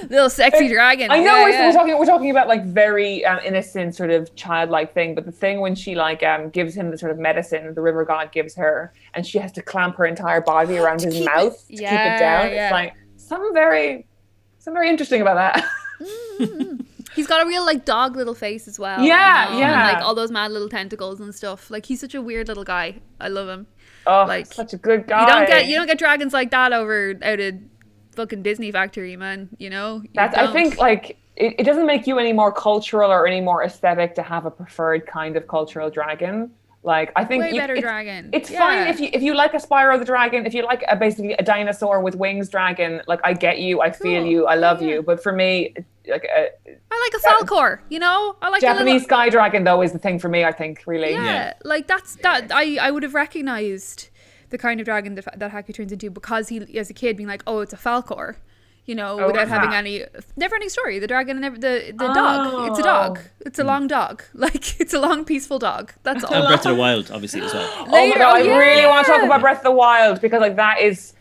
little 0.09 0.29
sexy 0.29 0.67
dragon 0.69 1.11
I 1.11 1.17
know 1.19 1.23
Yeah, 1.23 1.43
we're, 1.43 1.49
yeah. 1.49 1.67
we're 1.67 1.73
talking 1.73 1.97
we're 1.99 2.05
talking 2.05 2.31
about 2.31 2.47
like 2.47 2.63
very 2.65 3.25
um, 3.25 3.39
innocent 3.45 3.95
sort 3.95 4.09
of 4.11 4.33
childlike 4.35 4.93
thing, 4.93 5.15
but 5.15 5.25
the 5.25 5.31
thing 5.31 5.59
when 5.59 5.75
she 5.75 5.95
like 5.95 6.23
um 6.23 6.49
gives 6.49 6.75
him 6.75 6.91
the 6.91 6.97
sort 6.97 7.11
of 7.11 7.17
medicine 7.19 7.73
the 7.73 7.81
river 7.81 8.05
god 8.05 8.31
gives 8.31 8.55
her, 8.55 8.93
and 9.13 9.25
she 9.25 9.37
has 9.37 9.51
to 9.53 9.61
clamp 9.61 9.95
her 9.97 10.05
entire 10.05 10.41
body 10.41 10.77
around 10.77 11.01
his 11.01 11.13
keep 11.13 11.23
it- 11.23 11.25
mouth 11.25 11.59
to 11.67 11.73
keep 11.73 11.81
it 11.81 12.19
down. 12.19 12.51
yeah. 12.51 12.65
It's 12.67 12.71
like 12.71 12.93
something 13.17 13.53
very 13.53 14.05
something 14.59 14.77
very 14.77 14.89
interesting 14.89 15.21
about 15.21 15.35
that. 15.35 15.69
He's 17.15 17.27
got 17.27 17.43
a 17.45 17.47
real 17.47 17.63
like 17.63 17.85
dog 17.85 18.15
little 18.15 18.33
face 18.33 18.67
as 18.67 18.79
well. 18.79 19.03
Yeah, 19.03 19.49
you 19.49 19.53
know, 19.53 19.59
yeah. 19.59 19.87
And 19.89 19.97
like 19.97 20.03
all 20.05 20.15
those 20.15 20.31
mad 20.31 20.51
little 20.51 20.67
tentacles 20.69 21.19
and 21.19 21.33
stuff. 21.33 21.69
Like 21.69 21.85
he's 21.85 21.99
such 21.99 22.15
a 22.15 22.21
weird 22.21 22.47
little 22.47 22.63
guy. 22.63 23.01
I 23.19 23.27
love 23.27 23.47
him. 23.47 23.67
Oh, 24.05 24.25
like 24.27 24.45
such 24.47 24.73
a 24.73 24.77
good 24.77 25.07
guy. 25.07 25.21
you 25.21 25.27
don't 25.27 25.47
get 25.47 25.65
you 25.67 25.75
don't 25.77 25.87
get 25.87 25.97
dragons 25.97 26.33
like 26.33 26.51
that 26.51 26.73
over 26.73 27.13
out 27.21 27.39
of 27.39 27.55
fucking 28.15 28.43
Disney 28.43 28.71
factory, 28.71 29.15
man. 29.15 29.49
You 29.57 29.69
know. 29.69 30.01
You 30.03 30.09
That's, 30.13 30.37
I 30.37 30.43
don't. 30.43 30.53
think 30.53 30.77
like 30.77 31.17
it, 31.35 31.55
it 31.59 31.63
doesn't 31.63 31.85
make 31.85 32.05
you 32.05 32.19
any 32.19 32.33
more 32.33 32.51
cultural 32.51 33.11
or 33.11 33.25
any 33.27 33.41
more 33.41 33.63
aesthetic 33.63 34.15
to 34.15 34.23
have 34.23 34.45
a 34.45 34.51
preferred 34.51 35.07
kind 35.07 35.35
of 35.35 35.47
cultural 35.47 35.89
dragon. 35.89 36.51
Like 36.85 37.13
I 37.15 37.23
think 37.23 37.43
Way 37.43 37.51
you- 37.53 37.59
better 37.61 37.73
it's, 37.75 37.81
dragon. 37.81 38.29
It's 38.33 38.51
Yeah. 38.51 38.59
fine 38.59 38.87
if 38.89 38.99
you 38.99 39.09
if 39.13 39.21
you 39.23 39.33
like 39.35 39.53
a 39.53 39.57
Spyro 39.57 39.97
the 39.97 40.03
Dragon, 40.05 40.45
if 40.45 40.53
you 40.53 40.63
like 40.65 40.83
a 40.89 40.97
basically 40.97 41.31
a 41.33 41.41
dinosaur 41.43 42.01
with 42.01 42.15
wings 42.15 42.49
dragon. 42.49 43.01
Like 43.07 43.21
I 43.23 43.31
get 43.33 43.59
you, 43.59 43.79
I 43.81 43.89
feel 43.91 44.25
you, 44.25 44.47
I 44.47 44.55
love 44.55 44.81
Yeah. 44.81 44.89
you. 44.95 45.01
But 45.01 45.23
for 45.23 45.31
me, 45.31 45.73
like 46.07 46.25
a 46.25 46.49
I 46.91 46.92
like 47.05 47.21
a 47.21 47.27
Falkor. 47.45 47.79
You 47.89 47.99
know, 47.99 48.35
I 48.41 48.49
like 48.49 48.61
Japanese 48.61 48.93
little, 49.03 49.07
sky 49.07 49.29
dragon 49.29 49.63
though 49.63 49.81
is 49.81 49.91
the 49.91 49.99
thing 49.99 50.19
for 50.19 50.29
me. 50.29 50.43
I 50.45 50.51
think 50.51 50.83
really. 50.85 51.11
yeah, 51.11 51.23
Yeah. 51.23 51.53
like 51.63 51.87
that's 51.87 52.15
that. 52.17 52.51
I 52.51 52.77
I 52.81 52.91
would 52.91 53.03
have 53.03 53.13
recognized 53.13 54.09
the 54.49 54.57
kind 54.57 54.79
of 54.79 54.85
dragon 54.85 55.15
that 55.15 55.39
that 55.39 55.51
Haku 55.51 55.73
turns 55.73 55.91
into 55.91 56.09
because 56.09 56.49
he 56.49 56.57
as 56.77 56.89
a 56.89 56.93
kid 56.93 57.17
being 57.17 57.29
like, 57.29 57.43
oh, 57.47 57.59
it's 57.59 57.73
a 57.73 57.77
Falkor. 57.77 58.35
You 58.85 58.95
know, 58.95 59.17
Oh, 59.17 59.27
without 59.27 59.47
having 59.47 59.69
that? 59.69 59.77
any 59.77 60.03
never 60.35 60.55
ending 60.55 60.67
story. 60.67 60.99
The 60.99 61.07
dragon 61.07 61.37
and 61.37 61.45
every, 61.45 61.57
the 61.59 61.93
the 61.95 62.07
dog. 62.13 62.69
It's 62.69 62.79
a 62.79 62.83
dog. 62.83 63.19
Oh. 63.23 63.29
It's 63.45 63.57
a 63.59 63.63
long 63.63 63.87
dog. 63.87 64.23
Like 64.33 64.79
it's 64.81 64.93
a 64.93 64.99
long 64.99 65.23
peaceful 65.23 65.57
dog. 65.57 65.93
That's 66.03 66.23
all. 66.25 66.33
And 66.33 66.47
Breath 66.47 66.65
of 66.65 66.75
the 66.75 66.79
Wild, 66.81 67.09
obviously, 67.09 67.41
as 67.41 67.53
well. 67.53 67.69
Oh 67.87 68.09
my 68.09 68.17
god, 68.17 68.41
oh, 68.41 68.51
I 68.51 68.57
really 68.57 68.85
want 68.85 69.05
to 69.05 69.11
talk 69.13 69.23
about 69.23 69.39
Breath 69.39 69.59
of 69.59 69.63
the 69.63 69.71
Wild 69.71 70.19
because 70.19 70.41
like 70.41 70.57
that 70.57 70.81
is 70.81 71.13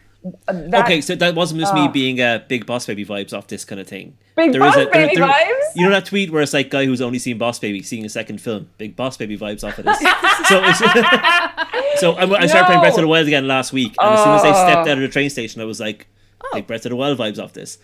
that, 0.46 0.84
okay, 0.84 1.00
so 1.00 1.14
that 1.16 1.34
wasn't 1.34 1.60
just 1.60 1.74
me 1.74 1.82
Oh. 1.82 1.88
being 1.88 2.20
uh, 2.20 2.40
big 2.48 2.64
Boss 2.66 2.86
Baby 2.86 3.04
vibes 3.04 3.36
off 3.36 3.48
this 3.48 3.64
kind 3.64 3.80
of 3.80 3.86
thing. 3.88 4.16
Big 4.36 4.50
is 4.50 4.56
Boss 4.58 4.76
Baby 4.76 5.16
vibes? 5.16 5.60
You 5.74 5.84
know 5.86 5.90
that 5.90 6.06
tweet 6.06 6.30
where 6.30 6.42
it's 6.42 6.52
like 6.52 6.70
guy 6.70 6.84
who's 6.84 7.00
only 7.00 7.18
seen 7.18 7.38
Boss 7.38 7.58
Baby 7.58 7.82
seeing 7.82 8.04
a 8.04 8.08
second 8.08 8.40
film, 8.40 8.68
big 8.78 8.94
Boss 8.96 9.16
Baby 9.16 9.36
vibes 9.36 9.64
off 9.66 9.78
of 9.78 9.84
this. 9.84 9.98
so, 10.48 10.62
so 11.96 12.12
I, 12.12 12.42
I 12.42 12.46
started 12.46 12.66
playing 12.66 12.80
Breath 12.80 12.94
of 12.94 13.00
the 13.02 13.08
Wild 13.08 13.26
again 13.26 13.46
last 13.48 13.72
week, 13.72 13.94
and 13.98 14.14
as 14.14 14.22
soon 14.22 14.34
as 14.34 14.42
I 14.44 14.48
Oh. 14.50 14.68
stepped 14.70 14.88
out 14.88 14.96
of 14.96 15.00
the 15.00 15.08
train 15.08 15.30
station, 15.30 15.60
I 15.60 15.64
was 15.64 15.80
like, 15.80 16.06
big 16.52 16.66
Breath 16.66 16.84
of 16.86 16.90
the 16.90 16.96
Wild 16.96 17.18
vibes 17.18 17.42
off 17.42 17.52
this. 17.52 17.78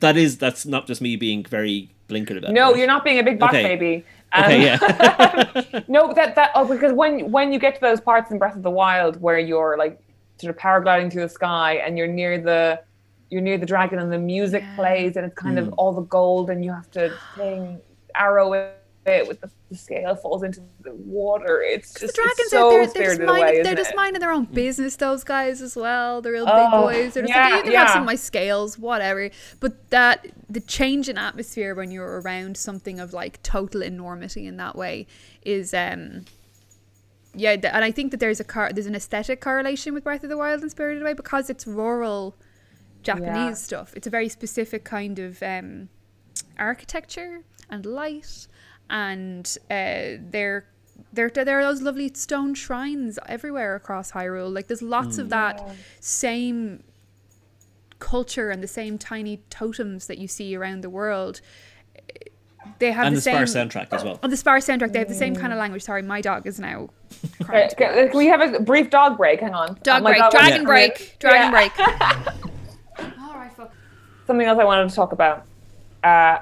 That 0.00 0.16
is, 0.16 0.38
that's 0.38 0.66
not 0.66 0.86
just 0.86 1.00
me 1.00 1.16
being 1.16 1.44
very 1.44 1.90
blinkered 2.08 2.38
about. 2.38 2.50
It. 2.50 2.54
No, 2.54 2.72
it. 2.72 2.78
you're 2.78 2.86
not 2.86 3.04
being 3.04 3.18
a 3.18 3.22
big 3.22 3.38
boss 3.38 3.50
Okay. 3.50 3.62
baby. 3.76 4.04
Um, 4.32 4.44
Okay, 4.44 4.62
yeah. 4.64 5.80
No, 5.88 6.12
that 6.14 6.34
that 6.36 6.52
oh, 6.54 6.64
because 6.66 6.92
when 6.94 7.30
when 7.30 7.52
you 7.52 7.58
get 7.58 7.74
to 7.74 7.80
those 7.82 8.00
parts 8.00 8.30
in 8.30 8.38
Breath 8.38 8.56
of 8.56 8.62
the 8.62 8.70
Wild 8.70 9.20
where 9.20 9.38
you're 9.38 9.76
like 9.76 10.00
sort 10.42 10.54
of 10.54 10.60
paragliding 10.60 11.10
through 11.12 11.22
the 11.22 11.28
sky 11.28 11.74
and 11.84 11.96
you're 11.96 12.06
near 12.08 12.38
the 12.38 12.80
you're 13.30 13.40
near 13.40 13.56
the 13.56 13.66
dragon 13.66 13.98
and 13.98 14.12
the 14.12 14.18
music 14.18 14.62
Yeah. 14.62 14.76
plays 14.76 15.16
and 15.16 15.24
it's 15.24 15.34
kind 15.34 15.58
Hmm. 15.58 15.68
of 15.68 15.72
all 15.74 15.92
the 15.92 16.02
gold 16.02 16.50
and 16.50 16.62
you 16.64 16.72
have 16.72 16.90
to 16.92 17.12
sling 17.34 17.80
arrow 18.14 18.52
it 19.04 19.26
with 19.26 19.40
the, 19.40 19.50
the 19.70 19.76
scale 19.76 20.14
falls 20.14 20.44
into 20.44 20.60
the 20.82 20.92
water. 20.94 21.60
It's 21.60 21.92
just 21.92 22.14
the 22.14 22.22
dragons 22.22 22.38
it's 22.38 22.54
out 22.54 22.68
there, 22.70 22.78
they're 22.78 22.84
just, 22.84 22.94
spirited 22.94 23.26
minding, 23.26 23.48
away. 23.54 23.62
they're 23.64 23.74
just 23.74 23.96
minding 23.96 24.20
their 24.20 24.30
own 24.30 24.44
business, 24.44 24.94
those 24.94 25.24
guys 25.24 25.60
as 25.60 25.74
well. 25.74 26.20
They're 26.22 26.32
real 26.34 26.44
Oh, 26.46 26.56
big 26.56 26.70
boys. 26.70 27.14
They're 27.14 27.24
just 27.24 27.34
yeah, 27.34 27.48
like, 27.48 27.64
you 27.64 27.72
can 27.72 27.80
have 27.80 27.88
some 27.90 28.02
of 28.02 28.06
my 28.06 28.14
scales, 28.14 28.78
whatever. 28.78 29.30
But 29.58 29.90
that, 29.90 30.26
the 30.48 30.60
change 30.60 31.08
in 31.08 31.18
atmosphere 31.18 31.74
when 31.74 31.90
you're 31.90 32.20
around 32.20 32.56
something 32.56 33.00
of 33.00 33.12
like 33.12 33.42
total 33.42 33.82
enormity 33.82 34.46
in 34.46 34.56
that 34.58 34.76
way 34.76 35.08
is, 35.44 35.74
um, 35.74 36.26
yeah, 37.34 37.56
th- 37.56 37.72
and 37.72 37.84
I 37.84 37.90
think 37.90 38.10
that 38.10 38.20
there's 38.20 38.40
a 38.40 38.44
car, 38.44 38.72
there's 38.72 38.86
an 38.86 38.94
aesthetic 38.94 39.40
correlation 39.40 39.94
with 39.94 40.04
Breath 40.04 40.22
of 40.22 40.30
the 40.30 40.36
Wild 40.36 40.62
and 40.62 40.70
Spirited 40.70 41.02
Away 41.02 41.14
because 41.14 41.48
it's 41.50 41.66
rural 41.66 42.34
Japanese 43.02 43.34
Yeah. 43.34 43.54
stuff. 43.54 43.94
It's 43.96 44.06
a 44.06 44.10
very 44.10 44.28
specific 44.28 44.84
kind 44.84 45.18
of 45.18 45.42
um, 45.42 45.88
architecture 46.58 47.42
and 47.70 47.86
light, 47.86 48.46
and 48.90 49.56
uh, 49.70 50.20
there, 50.30 50.66
there, 51.12 51.30
there 51.30 51.58
are 51.58 51.64
those 51.64 51.80
lovely 51.82 52.10
stone 52.14 52.54
shrines 52.54 53.18
everywhere 53.26 53.74
across 53.74 54.12
Hyrule. 54.12 54.52
Like 54.54 54.68
there's 54.68 54.82
lots 54.82 55.16
of 55.18 55.30
that 55.30 55.62
same 56.00 56.84
culture 57.98 58.50
and 58.50 58.62
the 58.62 58.68
same 58.68 58.98
tiny 58.98 59.38
totems 59.48 60.06
that 60.08 60.18
you 60.18 60.28
see 60.28 60.54
around 60.56 60.82
the 60.82 60.90
world. 60.90 61.40
They 62.78 62.90
have 62.92 63.06
and 63.06 63.14
the, 63.14 63.18
the 63.18 63.22
same 63.22 63.46
Spar 63.46 63.64
soundtrack 63.66 63.88
as 63.92 64.02
well. 64.04 64.18
on 64.22 64.30
the 64.30 64.36
sparse 64.36 64.66
soundtrack. 64.66 64.92
They 64.92 64.98
have 64.98 65.08
the 65.08 65.14
same 65.14 65.36
kind 65.36 65.52
of 65.52 65.58
language. 65.58 65.82
Sorry, 65.82 66.02
my 66.02 66.20
dog 66.20 66.46
is 66.46 66.58
now. 66.58 66.88
Okay, 67.24 67.44
crying 67.44 67.70
okay, 67.72 68.08
Can 68.08 68.18
we 68.18 68.26
have 68.26 68.40
a 68.54 68.60
brief 68.60 68.90
dog 68.90 69.16
break? 69.16 69.40
Hang 69.40 69.54
on. 69.54 69.78
Dog 69.82 70.02
Oh 70.02 70.06
break, 70.06 70.18
God, 70.18 70.30
dragon 70.32 70.64
what's- 70.64 70.64
break, 70.66 71.16
dragon 71.18 71.40
Yeah. 71.40 71.50
break. 71.50 71.78
All 73.20 73.34
right, 73.34 73.52
fuck. 73.56 73.72
something 74.26 74.46
else 74.46 74.58
I 74.58 74.64
wanted 74.64 74.88
to 74.90 74.94
talk 74.94 75.12
about. 75.12 75.44
Uh, 76.02 76.38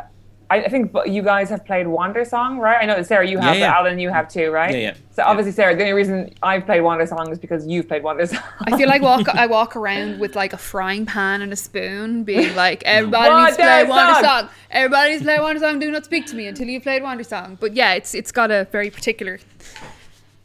I, 0.51 0.57
I 0.65 0.69
think 0.69 0.93
you 1.07 1.23
guys 1.23 1.49
have 1.51 1.65
played 1.65 1.87
Wandersong, 1.87 2.59
right? 2.59 2.79
I 2.83 2.85
know 2.87 3.01
Sarah, 3.03 3.25
you 3.27 3.39
have, 3.39 3.55
Yeah, 3.55 3.61
yeah. 3.61 3.71
but 3.71 3.77
Alan, 3.87 3.99
you 4.01 4.11
have 4.11 4.29
too, 4.29 4.51
right? 4.51 4.73
Yeah, 4.75 4.81
yeah. 4.81 4.95
So 5.13 5.23
Yeah. 5.23 5.29
obviously, 5.29 5.53
Sarah, 5.53 5.77
the 5.77 5.83
only 5.83 5.93
reason 5.93 6.35
I've 6.43 6.67
played 6.67 6.83
Wandersong 6.83 7.31
is 7.31 7.39
because 7.39 7.67
you've 7.69 7.87
played 7.87 8.03
Wandersong. 8.03 8.43
I 8.67 8.77
feel 8.77 8.89
like 8.89 9.01
walk. 9.01 9.29
I 9.29 9.47
walk 9.47 9.77
around 9.77 10.19
with 10.19 10.35
like 10.35 10.53
a 10.53 10.59
frying 10.59 11.07
pan 11.07 11.41
and 11.43 11.53
a 11.53 11.57
spoon, 11.57 12.25
being 12.25 12.55
like, 12.57 12.83
"Everybody 12.85 13.33
needs 13.45 13.57
to 13.59 13.63
Wander 13.63 13.87
play 13.87 13.95
Wandersong." 13.95 14.25
Song. 14.43 14.49
Everybody 14.73 15.11
needs 15.11 15.23
to 15.23 15.27
play 15.27 15.39
Wandersong. 15.39 15.81
Do 15.81 15.91
not 15.91 16.05
speak 16.05 16.27
to 16.27 16.35
me 16.37 16.49
until 16.49 16.67
you've 16.67 16.83
played 16.83 17.03
Wandersong." 17.03 17.59
But 17.61 17.75
yeah, 17.75 17.93
it's 17.95 18.15
it's 18.15 18.33
got 18.33 18.51
a 18.51 18.67
very 18.73 18.91
particular, 18.91 19.39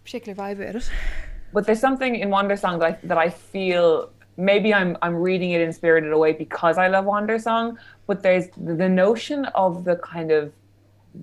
particular 0.03 0.35
vibe 0.35 0.61
about 0.61 0.75
it. 0.75 0.89
but 1.53 1.65
there's 1.65 1.79
something 1.79 2.15
in 2.15 2.29
Wandersong 2.29 2.79
that 2.79 2.85
I, 2.91 2.97
that 3.07 3.17
I 3.17 3.29
feel 3.29 4.11
maybe 4.37 4.73
I'm 4.73 4.97
I'm 5.01 5.15
reading 5.15 5.51
it 5.51 5.61
in 5.61 5.71
Spirited 5.71 6.11
Away 6.11 6.33
because 6.33 6.77
I 6.77 6.87
love 6.87 7.05
Wandersong, 7.05 7.77
but 8.07 8.21
there's 8.21 8.47
the, 8.57 8.89
notion 8.89 9.45
of 9.45 9.83
the 9.83 9.95
kind 9.97 10.31
of 10.31 10.51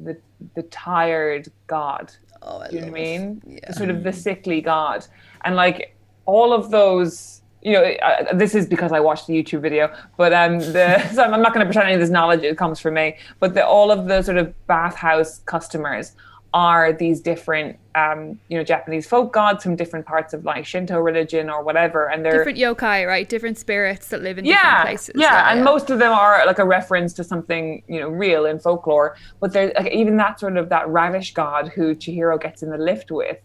the 0.05 0.17
the 0.55 0.63
tired 0.65 1.49
god. 1.67 2.13
Oh, 2.43 2.59
I 2.59 2.69
Do 2.69 2.77
you 2.77 2.81
know 2.83 2.91
what 2.91 3.01
I 3.01 3.03
mean? 3.03 3.43
Yeah. 3.47 3.59
The 3.69 3.73
sort 3.75 3.91
of 3.91 4.03
the 4.03 4.13
sickly 4.13 4.61
god, 4.61 5.07
and 5.45 5.57
like 5.57 5.97
all 6.27 6.53
of 6.53 6.71
those. 6.71 7.41
You 7.65 7.75
know, 7.75 7.85
uh, 7.85 8.35
this 8.35 8.57
is 8.57 8.67
because 8.67 8.91
I 8.91 8.99
watched 8.99 9.29
the 9.29 9.41
YouTube 9.41 9.61
video, 9.61 9.95
but 10.17 10.33
um, 10.33 10.59
the 10.59 11.09
so 11.15 11.23
I'm 11.23 11.43
not 11.43 11.55
going 11.55 11.65
to 11.65 11.67
pretend 11.67 11.87
any 11.87 11.95
of 11.95 12.01
this 12.01 12.11
knowledge 12.11 12.43
it 12.43 12.59
comes 12.59 12.81
from 12.81 12.95
me. 12.95 13.19
But 13.39 13.55
the, 13.55 13.65
all 13.65 13.93
of 13.93 14.07
the 14.07 14.21
sort 14.23 14.37
of 14.37 14.53
bathhouse 14.67 15.39
customers 15.47 16.17
are 16.53 16.93
these 16.93 17.21
different, 17.21 17.79
um, 17.95 18.39
you 18.49 18.57
know, 18.57 18.65
Japanese 18.65 19.07
folk 19.07 19.33
gods 19.33 19.63
from 19.63 19.77
different 19.77 20.07
parts 20.07 20.33
of 20.33 20.45
like 20.45 20.65
Shinto 20.65 20.99
religion 20.99 21.51
or 21.51 21.63
whatever, 21.63 22.09
and 22.09 22.25
they're 22.25 22.39
Different 22.39 22.59
yokai, 22.59 23.07
right? 23.07 23.29
Different 23.29 23.59
spirits 23.59 24.09
that 24.09 24.23
live 24.23 24.39
in 24.39 24.45
yeah, 24.45 24.63
different 24.63 24.85
places. 24.85 25.15
Yeah, 25.17 25.33
yeah 25.33 25.53
and 25.53 25.65
most 25.65 25.91
of 25.91 25.99
them 25.99 26.13
are 26.13 26.45
like 26.47 26.59
a 26.59 26.65
reference 26.65 27.13
to 27.15 27.25
something 27.25 27.83
you 27.89 28.01
know 28.01 28.09
real 28.09 28.47
in 28.47 28.59
folklore. 28.59 29.17
But 29.41 29.53
there's 29.53 29.73
like, 29.77 29.93
even 29.93 30.17
that 30.17 30.41
sort 30.41 30.57
of 30.57 30.69
that 30.71 30.89
radish 30.89 31.35
god 31.35 31.69
who 31.69 31.95
Chihiro 31.95 32.41
gets 32.41 32.63
in 32.63 32.71
the 32.71 32.79
lift 32.79 33.11
with, 33.11 33.39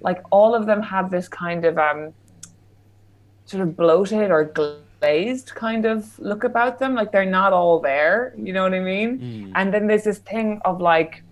like 0.00 0.22
all 0.30 0.54
of 0.54 0.66
them 0.66 0.82
have 0.82 1.10
this 1.10 1.28
kind 1.28 1.64
of 1.64 1.78
um 1.78 2.12
sort 3.44 3.62
of 3.62 3.76
bloated 3.76 4.30
or 4.30 4.44
glazed 4.44 5.54
kind 5.54 5.84
of 5.84 6.18
look 6.18 6.44
about 6.44 6.78
them. 6.78 6.94
Like 6.94 7.12
they're 7.12 7.24
not 7.24 7.52
all 7.52 7.80
there. 7.80 8.34
You 8.36 8.52
know 8.52 8.62
what 8.62 8.74
I 8.74 8.80
mean? 8.80 9.52
And 9.54 9.72
then 9.72 9.86
there's 9.86 10.04
this 10.04 10.18
thing 10.18 10.60
of 10.64 10.80
like 10.80 11.22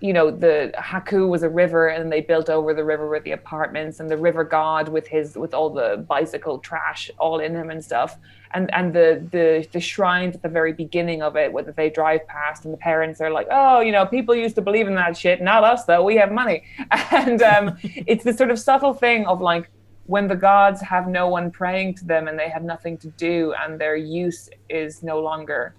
you 0.00 0.14
know 0.14 0.30
the 0.30 0.72
Haku 0.78 1.28
was 1.28 1.42
a 1.42 1.48
river 1.48 1.88
and 1.88 2.10
they 2.10 2.22
built 2.22 2.48
over 2.48 2.72
the 2.72 2.84
river 2.84 3.08
with 3.08 3.22
the 3.24 3.32
apartments 3.32 4.00
and 4.00 4.08
the 4.08 4.16
river 4.16 4.44
god 4.44 4.88
with 4.88 5.06
his 5.06 5.36
with 5.36 5.52
all 5.52 5.68
the 5.68 6.04
bicycle 6.08 6.58
trash 6.58 7.10
all 7.18 7.38
in 7.38 7.54
him 7.54 7.70
and 7.70 7.84
stuff. 7.84 8.16
And 8.52 8.72
and 8.74 8.94
the 8.94 9.26
the 9.30 9.66
the 9.72 9.80
shrines 9.80 10.34
at 10.34 10.42
the 10.42 10.48
very 10.48 10.72
beginning 10.72 11.22
of 11.22 11.36
it 11.36 11.52
where 11.52 11.64
they 11.64 11.90
drive 11.90 12.26
past 12.26 12.64
and 12.64 12.72
the 12.72 12.78
parents 12.78 13.20
are 13.20 13.30
like 13.30 13.48
oh 13.50 13.80
you 13.80 13.92
know 13.92 14.06
people 14.06 14.34
used 14.34 14.54
to 14.54 14.62
believe 14.62 14.88
in 14.88 14.94
that 14.94 15.16
shit 15.16 15.42
not 15.42 15.64
us 15.64 15.84
though 15.84 16.02
we 16.02 16.16
have 16.16 16.32
money. 16.32 16.64
And 17.12 17.42
um 17.42 17.76
it's 17.82 18.24
this 18.24 18.38
sort 18.38 18.50
of 18.50 18.58
subtle 18.58 18.94
thing 18.94 19.26
of 19.26 19.40
like 19.40 19.70
when 20.06 20.26
the 20.26 20.34
gods 20.34 20.80
have 20.80 21.08
no 21.08 21.28
one 21.28 21.50
praying 21.50 21.94
to 21.94 22.04
them 22.06 22.26
and 22.26 22.38
they 22.38 22.48
have 22.48 22.64
nothing 22.64 22.96
to 22.98 23.08
do 23.10 23.54
and 23.60 23.78
their 23.78 23.96
use 23.96 24.48
is 24.70 25.02
no 25.02 25.20
longer 25.20 25.74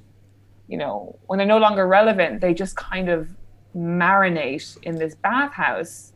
you 0.68 0.78
know 0.78 1.18
when 1.26 1.38
they're 1.38 1.48
no 1.48 1.58
longer 1.58 1.88
relevant 1.88 2.40
they 2.40 2.54
just 2.54 2.76
kind 2.76 3.10
of 3.10 3.28
marinate 3.76 4.78
in 4.84 4.96
this 4.96 5.16
bathhouse 5.16 6.14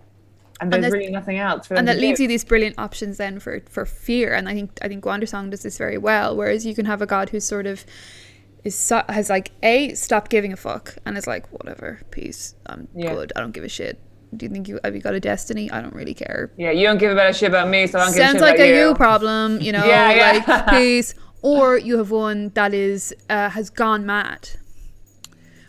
and 0.61 0.71
there's 0.71 0.81
there's- 0.81 0.93
really 0.93 1.11
nothing 1.11 1.37
else 1.37 1.69
and 1.71 1.87
that 1.87 1.97
leaves 1.97 2.17
do. 2.17 2.23
you 2.23 2.27
these 2.29 2.43
brilliant 2.43 2.77
options 2.77 3.17
then 3.17 3.39
for 3.39 3.61
for 3.69 3.85
fear 3.85 4.33
and 4.33 4.47
i 4.47 4.53
think 4.53 4.77
i 4.81 4.87
think 4.87 5.03
Wandersong 5.03 5.49
does 5.51 5.63
this 5.63 5.77
very 5.77 5.97
well 5.97 6.35
whereas 6.35 6.65
you 6.65 6.73
can 6.75 6.85
have 6.85 7.01
a 7.01 7.05
god 7.05 7.29
who's 7.29 7.43
sort 7.45 7.65
of 7.67 7.85
is 8.63 8.73
so, 8.75 9.03
has 9.09 9.29
like 9.29 9.51
a 9.63 9.93
stop 9.93 10.29
giving 10.29 10.51
a 10.53 10.55
fuck 10.57 10.95
and 11.05 11.17
is 11.17 11.27
like 11.27 11.51
whatever 11.51 12.01
peace 12.11 12.55
i'm 12.65 12.87
Yeah. 12.95 13.13
good 13.13 13.33
i 13.35 13.39
don't 13.41 13.51
give 13.51 13.63
a 13.63 13.69
shit 13.69 13.99
do 14.35 14.45
you 14.45 14.51
think 14.51 14.67
you 14.67 14.79
have 14.83 14.95
you 14.95 15.01
got 15.01 15.13
a 15.13 15.19
destiny 15.19 15.69
i 15.71 15.81
don't 15.81 15.93
really 15.93 16.13
care 16.13 16.51
yeah 16.57 16.71
you 16.71 16.85
don't 16.85 16.97
give 16.97 17.11
a 17.11 17.15
better 17.15 17.33
shit 17.33 17.49
about 17.49 17.67
me 17.69 17.85
so 17.87 17.99
i 17.99 18.05
don't 18.05 18.13
give 18.13 18.21
a 18.21 18.25
shit. 18.25 18.31
sounds 18.31 18.41
like 18.41 18.59
a 18.59 18.67
you 18.67 18.87
you 18.89 18.95
problem 18.95 19.61
you 19.61 19.71
know 19.75 19.85
Yeah, 19.85 20.11
yeah. 20.11 20.31
like 20.55 20.67
peace 20.77 21.13
or 21.41 21.77
you 21.77 21.97
have 21.99 22.11
one 22.11 22.49
that 22.55 22.73
is 22.73 23.13
uh, 23.29 23.49
has 23.49 23.69
gone 23.69 24.05
mad 24.05 24.49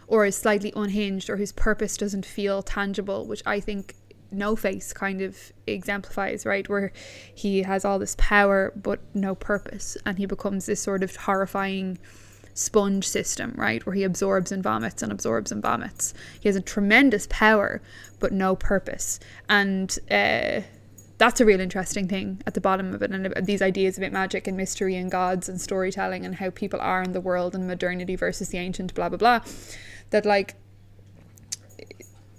or 0.07 0.25
is 0.25 0.37
slightly 0.37 0.73
unhinged 0.77 1.29
or 1.29 1.37
whose 1.37 1.53
purpose 1.53 1.97
doesn't 1.97 2.27
feel 2.27 2.63
tangible 2.63 3.27
which 3.27 3.43
i 3.47 3.61
think 3.61 3.95
no 4.31 4.57
face 4.57 4.93
kind 4.93 5.21
of 5.21 5.53
exemplifies 5.67 6.47
right? 6.47 6.69
Where 6.69 6.93
he 7.35 7.63
has 7.63 7.85
all 7.85 7.99
this 7.99 8.17
power 8.19 8.73
but 8.77 9.01
no 9.15 9.35
purpose. 9.35 9.97
And 10.05 10.19
he 10.19 10.27
becomes 10.27 10.67
this 10.67 10.81
sort 10.81 11.03
of 11.03 11.15
horrifying 11.17 11.99
sponge 12.55 13.07
system 13.07 13.55
right? 13.57 13.85
Where 13.85 13.95
he 13.95 14.05
absorbs 14.05 14.53
and 14.53 14.63
vomits 14.63 15.03
and 15.03 15.13
absorbs 15.13 15.53
and 15.53 15.63
vomits. 15.63 16.15
He 16.41 16.49
has 16.49 16.57
a 16.57 16.61
tremendous 16.61 17.27
power 17.31 17.83
but 18.19 18.33
no 18.33 18.57
purpose. 18.57 19.21
And 19.49 19.97
uh 20.11 20.63
that's 21.19 21.41
a 21.41 21.47
real 21.47 21.61
interesting 21.61 22.09
thing 22.09 22.43
at 22.47 22.53
the 22.53 22.61
bottom 22.61 22.93
of 22.93 23.01
it, 23.01 23.11
and 23.11 23.47
these 23.47 23.63
ideas 23.63 23.97
about 23.97 24.13
magic 24.13 24.47
and 24.47 24.55
mystery 24.55 24.97
and 24.97 25.11
gods 25.11 25.49
and 25.49 25.59
storytelling 25.59 26.27
and 26.27 26.35
how 26.35 26.51
people 26.51 26.79
are 26.79 27.03
in 27.03 27.13
the 27.13 27.23
world 27.23 27.55
and 27.55 27.67
modernity 27.67 28.17
versus 28.17 28.51
the 28.51 28.59
ancient, 28.59 28.93
blah 28.95 29.09
blah 29.09 29.17
blah. 29.17 29.41
That 30.11 30.25
like 30.25 30.55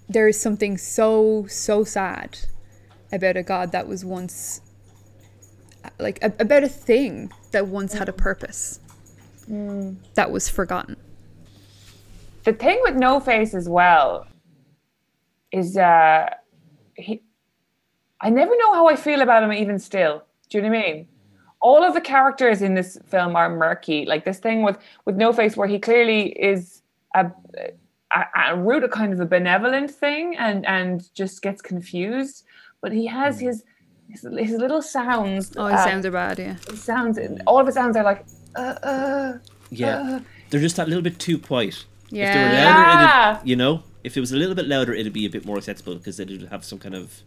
there 0.09 0.27
is 0.27 0.39
something 0.39 0.77
so 0.77 1.45
so 1.49 1.83
sad 1.83 2.39
about 3.11 3.37
a 3.37 3.43
god 3.43 3.71
that 3.71 3.87
was 3.87 4.05
once 4.05 4.61
like 5.99 6.19
a, 6.21 6.27
about 6.39 6.63
a 6.63 6.69
thing 6.69 7.31
that 7.51 7.67
once 7.67 7.93
had 7.93 8.09
a 8.09 8.13
purpose 8.13 8.79
that 10.15 10.29
was 10.31 10.49
forgotten. 10.49 10.97
The 12.43 12.53
thing 12.53 12.79
with 12.83 12.95
No 12.95 13.19
Face 13.19 13.53
as 13.53 13.69
well 13.69 14.27
is 15.51 15.77
uh 15.77 16.29
he 16.95 17.21
I 18.19 18.29
never 18.29 18.51
know 18.57 18.73
how 18.73 18.87
I 18.87 18.95
feel 18.95 19.21
about 19.21 19.43
him 19.43 19.53
even 19.53 19.79
still. 19.79 20.23
Do 20.49 20.57
you 20.57 20.63
know 20.63 20.69
what 20.69 20.77
I 20.77 20.81
mean? 20.81 21.07
All 21.59 21.83
of 21.83 21.93
the 21.93 22.01
characters 22.01 22.61
in 22.61 22.73
this 22.73 22.97
film 23.07 23.35
are 23.35 23.49
murky. 23.49 24.05
Like 24.05 24.25
this 24.25 24.39
thing 24.39 24.63
with 24.63 24.77
with 25.05 25.15
No 25.15 25.33
Face 25.33 25.55
where 25.55 25.67
he 25.67 25.79
clearly 25.79 26.29
is 26.31 26.81
a 27.21 27.31
a, 28.19 28.51
a 28.53 28.55
root 28.57 28.83
a 28.83 28.89
kind 28.99 29.11
of 29.13 29.19
a 29.19 29.25
benevolent 29.25 29.89
thing 29.91 30.35
and 30.37 30.65
and 30.65 31.13
just 31.13 31.41
gets 31.41 31.61
confused. 31.61 32.43
But 32.81 32.91
he 32.91 33.05
has 33.07 33.39
his 33.39 33.63
his, 34.09 34.21
his 34.47 34.51
little 34.63 34.81
sounds. 34.81 35.51
Oh, 35.57 35.65
his 35.67 35.79
uh, 35.79 35.83
sounds 35.89 36.05
are 36.05 36.11
bad, 36.11 36.39
yeah. 36.39 36.55
sounds 36.75 37.19
all 37.45 37.59
of 37.59 37.65
his 37.67 37.75
sounds 37.75 37.97
are 37.97 38.03
like 38.11 38.25
uh 38.55 38.75
uh 38.93 39.37
Yeah, 39.69 40.19
they're 40.49 40.61
just 40.67 40.75
that 40.77 40.87
little 40.87 41.03
bit 41.03 41.17
too 41.19 41.37
quiet. 41.39 41.85
If 42.05 42.11
they 42.11 42.19
were 42.19 42.53
Yeah. 42.53 42.65
louder, 42.65 43.03
Yeah. 43.03 43.41
you 43.43 43.55
know, 43.57 43.83
if 44.03 44.15
it 44.15 44.21
was 44.21 44.31
a 44.31 44.37
little 44.37 44.55
bit 44.55 44.67
louder, 44.67 44.93
it'd 44.93 45.11
be 45.11 45.25
a 45.25 45.29
bit 45.29 45.45
more 45.45 45.57
acceptable 45.57 45.95
because 45.95 46.15
then 46.17 46.29
it'd 46.29 46.47
have 46.49 46.63
some 46.63 46.79
kind 46.79 46.95
of 46.95 47.21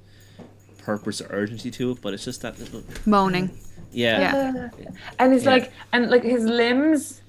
purpose 0.78 1.20
or 1.20 1.26
urgency 1.30 1.70
to 1.72 1.90
it. 1.92 1.98
But 2.00 2.14
it's 2.14 2.24
just 2.24 2.40
that 2.42 2.58
little, 2.58 2.82
Moaning. 3.04 3.50
yeah, 3.92 4.18
Yeah. 4.20 4.68
and 5.18 5.34
it's 5.34 5.44
Yeah. 5.44 5.50
like 5.50 5.72
and 5.92 6.10
like 6.10 6.22
his 6.22 6.44
limbs 6.44 7.19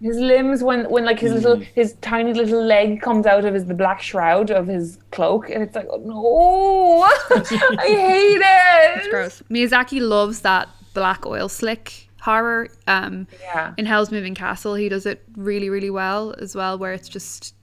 his 0.00 0.16
limbs 0.16 0.62
when 0.62 0.88
when 0.90 1.04
like 1.04 1.18
his 1.18 1.32
little 1.32 1.56
Mm. 1.56 1.64
his 1.74 1.94
tiny 2.00 2.32
little 2.32 2.62
leg 2.64 3.00
comes 3.00 3.26
out 3.26 3.44
of 3.44 3.54
his 3.54 3.64
the 3.66 3.74
black 3.74 4.00
shroud 4.00 4.50
of 4.50 4.66
his 4.66 4.98
cloak 5.10 5.50
and 5.50 5.62
it's 5.62 5.74
like 5.74 5.88
oh, 5.90 5.98
no 6.04 7.02
i 7.78 7.86
hate 7.86 8.40
it 8.40 8.98
It's 8.98 9.08
Gross. 9.08 9.42
Miyazaki 9.50 10.00
loves 10.00 10.40
that 10.42 10.68
black 10.94 11.26
oil 11.26 11.48
slick 11.48 12.08
horror. 12.20 12.68
Um, 12.86 13.26
yeah 13.42 13.74
in 13.78 13.86
Howl's 13.86 14.10
Moving 14.10 14.34
Castle, 14.34 14.74
he 14.74 14.88
does 14.88 15.06
it 15.06 15.22
really, 15.36 15.70
really 15.70 15.90
well 15.90 16.34
as 16.38 16.54
well, 16.54 16.76
where 16.78 16.92
it's 16.92 17.08
just 17.08 17.54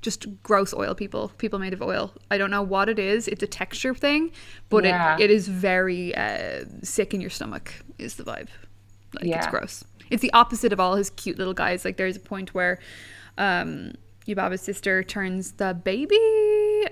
just 0.00 0.26
gross 0.44 0.72
oil 0.72 0.94
people, 0.94 1.32
people 1.38 1.58
made 1.58 1.72
of 1.72 1.82
oil. 1.82 2.12
I 2.30 2.38
don't 2.38 2.52
know 2.52 2.62
what 2.62 2.88
it 2.88 3.00
is. 3.00 3.26
It's 3.26 3.42
a 3.42 3.48
texture 3.48 3.94
thing, 3.96 4.30
but 4.68 4.84
Yeah. 4.84 5.16
it, 5.16 5.22
it 5.24 5.30
is 5.30 5.48
very 5.48 6.14
uh, 6.14 6.64
sick 6.82 7.12
in 7.14 7.20
your 7.20 7.30
stomach. 7.30 7.74
Is 7.98 8.14
the 8.14 8.22
vibe? 8.22 8.46
Like 9.14 9.26
it's 9.26 9.46
gross. 9.46 9.84
It's 10.10 10.22
the 10.22 10.32
opposite 10.32 10.72
of 10.72 10.80
all 10.80 10.96
his 10.96 11.10
cute 11.10 11.38
little 11.38 11.54
guys. 11.54 11.84
Like 11.84 11.96
there's 11.96 12.16
a 12.16 12.20
point 12.20 12.54
where 12.54 12.78
um, 13.36 13.92
Yubaba's 14.26 14.60
sister 14.62 15.02
turns 15.02 15.52
the 15.52 15.74
baby 15.74 16.18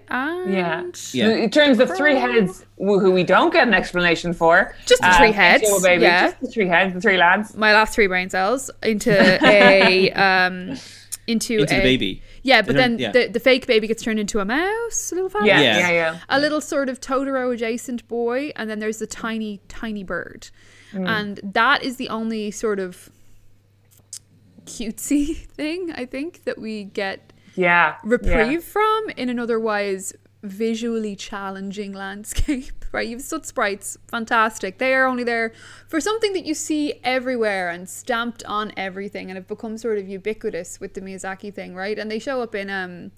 and 0.09 0.53
yeah. 0.53 0.83
Yeah. 1.13 1.29
It 1.29 1.53
turns 1.53 1.79
the 1.79 1.87
three 1.87 2.17
heads 2.17 2.65
who 2.79 2.99
who 3.01 3.11
we 3.11 3.25
don't 3.25 3.53
get 3.53 3.67
an 3.69 3.75
explanation 3.75 4.33
for. 4.33 4.75
Just 4.87 5.01
the 5.03 5.09
uh, 5.09 5.17
three 5.19 5.27
into 5.29 5.39
heads, 5.41 5.71
a 5.79 5.81
baby. 5.83 6.03
yeah. 6.03 6.27
Just 6.29 6.41
the 6.41 6.49
three 6.49 6.67
heads, 6.69 6.95
the 6.95 7.01
three 7.01 7.17
lads. 7.17 7.57
my 7.57 7.73
last 7.73 7.95
three 7.95 8.07
brain 8.07 8.31
cells 8.31 8.71
into 8.83 9.13
a 9.47 10.11
um 10.13 10.77
into, 11.27 11.55
into 11.59 11.75
a, 11.75 11.77
the 11.79 11.83
baby. 11.83 12.23
Yeah, 12.43 12.63
but 12.63 12.77
then 12.77 12.99
then- 12.99 12.99
yeah. 13.01 13.13
the, 13.13 13.27
the 13.33 13.41
fake 13.41 13.67
baby 13.67 13.87
gets 13.89 14.03
turned 14.03 14.21
into 14.21 14.39
a 14.39 14.45
mouse, 14.45 15.11
a 15.11 15.15
little 15.17 15.29
fat 15.31 15.45
Yeah, 15.45 15.61
Yeah. 15.61 15.79
yeah, 15.79 15.91
yeah. 15.91 16.19
a 16.29 16.39
little 16.39 16.61
sort 16.61 16.89
of 16.89 17.01
Totoro 17.01 17.53
adjacent 17.53 18.07
boy, 18.07 18.53
and 18.55 18.71
then 18.71 18.79
there's 18.79 18.99
the 18.99 19.09
tiny, 19.09 19.61
tiny 19.69 20.05
bird. 20.05 20.49
Mm. 20.97 21.09
And 21.09 21.41
that 21.55 21.83
is 21.83 21.97
the 21.97 22.09
only 22.09 22.51
sort 22.51 22.79
of 22.79 23.11
cutesy 24.65 25.37
thing, 25.57 25.93
I 25.93 26.05
think, 26.07 26.45
that 26.45 26.59
we 26.59 26.85
get 26.85 27.33
Yeah. 27.55 27.97
reprieve 28.05 28.65
from 28.65 29.11
in 29.17 29.29
an 29.29 29.39
otherwise 29.39 30.13
visually 30.43 31.17
challenging 31.17 31.93
landscape. 31.93 32.73
Right, 32.93 33.09
you've 33.09 33.21
soot 33.21 33.45
sprites, 33.45 33.99
fantastic. 34.09 34.79
They 34.79 34.95
are 34.95 35.07
only 35.07 35.25
there 35.25 35.53
for 35.87 36.01
something 36.01 36.33
that 36.33 36.47
you 36.47 36.55
see 36.55 36.95
everywhere 37.05 37.69
and 37.69 37.87
stamped 37.87 38.43
on 38.45 38.73
everything, 38.77 39.29
and 39.29 39.37
have 39.37 39.47
become 39.49 39.77
sort 39.77 39.99
of 39.99 40.09
ubiquitous 40.09 40.81
with 40.81 40.95
the 40.95 41.03
Miyazaki 41.03 41.53
thing, 41.53 41.75
right? 41.75 41.99
And 41.99 42.11
they 42.11 42.21
show 42.21 42.41
up 42.41 42.55
in 42.55 42.71
um, 42.71 43.11